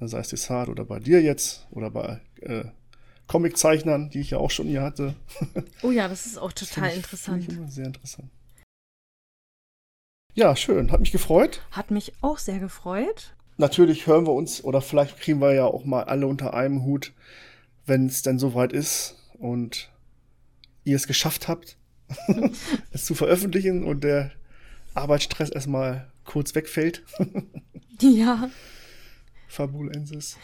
Sei 0.00 0.18
es 0.18 0.28
Desart 0.28 0.68
oder 0.68 0.84
bei 0.84 0.98
dir 0.98 1.22
jetzt 1.22 1.66
oder 1.70 1.88
bei 1.90 2.20
äh, 2.40 2.64
Comiczeichnern, 3.28 4.10
die 4.10 4.18
ich 4.20 4.30
ja 4.30 4.38
auch 4.38 4.50
schon 4.50 4.66
hier 4.66 4.82
hatte. 4.82 5.14
Oh 5.82 5.92
ja, 5.92 6.08
das 6.08 6.26
ist 6.26 6.38
auch 6.38 6.52
total 6.52 6.90
ich- 6.90 6.96
interessant. 6.96 7.46
Sehr 7.68 7.86
interessant. 7.86 8.28
Ja, 10.34 10.56
schön. 10.56 10.90
Hat 10.90 11.00
mich 11.00 11.12
gefreut. 11.12 11.60
Hat 11.70 11.90
mich 11.90 12.12
auch 12.22 12.38
sehr 12.38 12.58
gefreut. 12.58 13.34
Natürlich 13.58 14.06
hören 14.06 14.26
wir 14.26 14.32
uns 14.32 14.64
oder 14.64 14.80
vielleicht 14.80 15.18
kriegen 15.20 15.40
wir 15.40 15.52
ja 15.52 15.66
auch 15.66 15.84
mal 15.84 16.04
alle 16.04 16.26
unter 16.26 16.54
einem 16.54 16.84
Hut, 16.84 17.12
wenn 17.84 18.06
es 18.06 18.22
denn 18.22 18.38
soweit 18.38 18.72
ist 18.72 19.16
und 19.38 19.90
ihr 20.84 20.96
es 20.96 21.06
geschafft 21.06 21.48
habt, 21.48 21.76
es 22.92 23.04
zu 23.04 23.14
veröffentlichen 23.14 23.84
und 23.84 24.04
der 24.04 24.30
Arbeitsstress 24.94 25.50
erstmal 25.50 26.10
kurz 26.24 26.54
wegfällt. 26.54 27.02
Ja. 28.00 28.50
Fabulensis. 29.46 30.36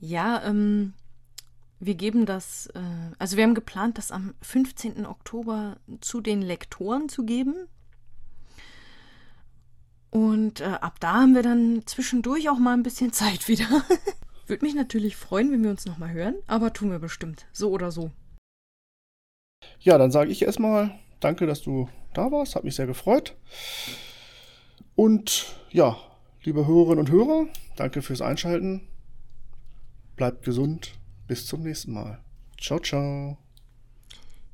Ja, 0.00 0.42
ähm, 0.46 0.94
wir 1.80 1.96
geben 1.96 2.24
das, 2.24 2.68
äh, 2.68 2.80
also 3.18 3.36
wir 3.36 3.44
haben 3.44 3.54
geplant, 3.54 3.98
das 3.98 4.10
am 4.10 4.32
15. 4.40 5.04
Oktober 5.04 5.76
zu 6.00 6.22
den 6.22 6.40
Lektoren 6.40 7.10
zu 7.10 7.24
geben. 7.24 7.54
Und 10.14 10.60
äh, 10.60 10.64
ab 10.64 11.00
da 11.00 11.14
haben 11.14 11.34
wir 11.34 11.42
dann 11.42 11.82
zwischendurch 11.86 12.48
auch 12.48 12.58
mal 12.58 12.72
ein 12.72 12.84
bisschen 12.84 13.12
Zeit 13.12 13.48
wieder. 13.48 13.66
Würde 14.46 14.64
mich 14.64 14.74
natürlich 14.74 15.16
freuen, 15.16 15.50
wenn 15.50 15.64
wir 15.64 15.70
uns 15.70 15.86
nochmal 15.86 16.12
hören, 16.12 16.36
aber 16.46 16.72
tun 16.72 16.90
wir 16.90 17.00
bestimmt, 17.00 17.46
so 17.52 17.70
oder 17.70 17.90
so. 17.90 18.12
Ja, 19.80 19.98
dann 19.98 20.12
sage 20.12 20.30
ich 20.30 20.42
erstmal 20.42 20.96
danke, 21.18 21.46
dass 21.46 21.62
du 21.62 21.88
da 22.12 22.30
warst. 22.30 22.54
Hat 22.54 22.62
mich 22.62 22.76
sehr 22.76 22.86
gefreut. 22.86 23.34
Und 24.94 25.46
ja, 25.70 25.96
liebe 26.44 26.66
Hörerinnen 26.66 27.00
und 27.00 27.10
Hörer, 27.10 27.46
danke 27.76 28.00
fürs 28.00 28.20
Einschalten. 28.20 28.86
Bleibt 30.14 30.44
gesund. 30.44 30.92
Bis 31.26 31.46
zum 31.46 31.62
nächsten 31.62 31.92
Mal. 31.92 32.20
Ciao, 32.60 32.78
ciao. 32.78 33.38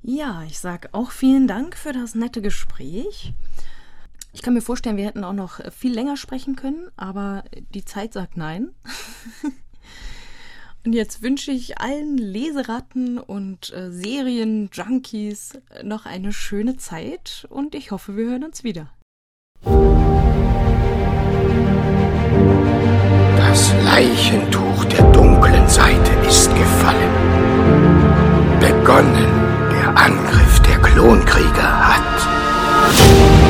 Ja, 0.02 0.44
ich 0.46 0.58
sag 0.58 0.88
auch 0.92 1.10
vielen 1.10 1.48
Dank 1.48 1.76
für 1.76 1.92
das 1.92 2.14
nette 2.14 2.40
Gespräch. 2.40 3.34
Ich 4.32 4.42
kann 4.42 4.54
mir 4.54 4.62
vorstellen, 4.62 4.96
wir 4.96 5.06
hätten 5.06 5.24
auch 5.24 5.32
noch 5.32 5.60
viel 5.72 5.92
länger 5.92 6.16
sprechen 6.16 6.56
können, 6.56 6.88
aber 6.96 7.44
die 7.74 7.84
Zeit 7.84 8.12
sagt 8.12 8.36
nein. 8.36 8.70
Und 10.84 10.94
jetzt 10.94 11.22
wünsche 11.22 11.50
ich 11.50 11.78
allen 11.78 12.16
Leseratten 12.16 13.18
und 13.18 13.70
äh, 13.74 13.90
Serien-Junkies 13.90 15.58
noch 15.82 16.06
eine 16.06 16.32
schöne 16.32 16.78
Zeit 16.78 17.46
und 17.50 17.74
ich 17.74 17.90
hoffe, 17.90 18.16
wir 18.16 18.24
hören 18.24 18.44
uns 18.44 18.64
wieder. 18.64 18.88
Das 23.36 23.74
Leichentuch 23.84 24.86
der 24.86 25.12
dunklen 25.12 25.68
Seite 25.68 26.12
ist 26.26 26.48
gefallen. 26.48 27.10
Begonnen 28.58 29.28
der 29.70 29.98
Angriff 29.98 30.60
der 30.60 30.78
Klonkrieger 30.78 31.88
hat. 31.88 33.49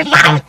every 0.00 0.12
time. 0.12 0.42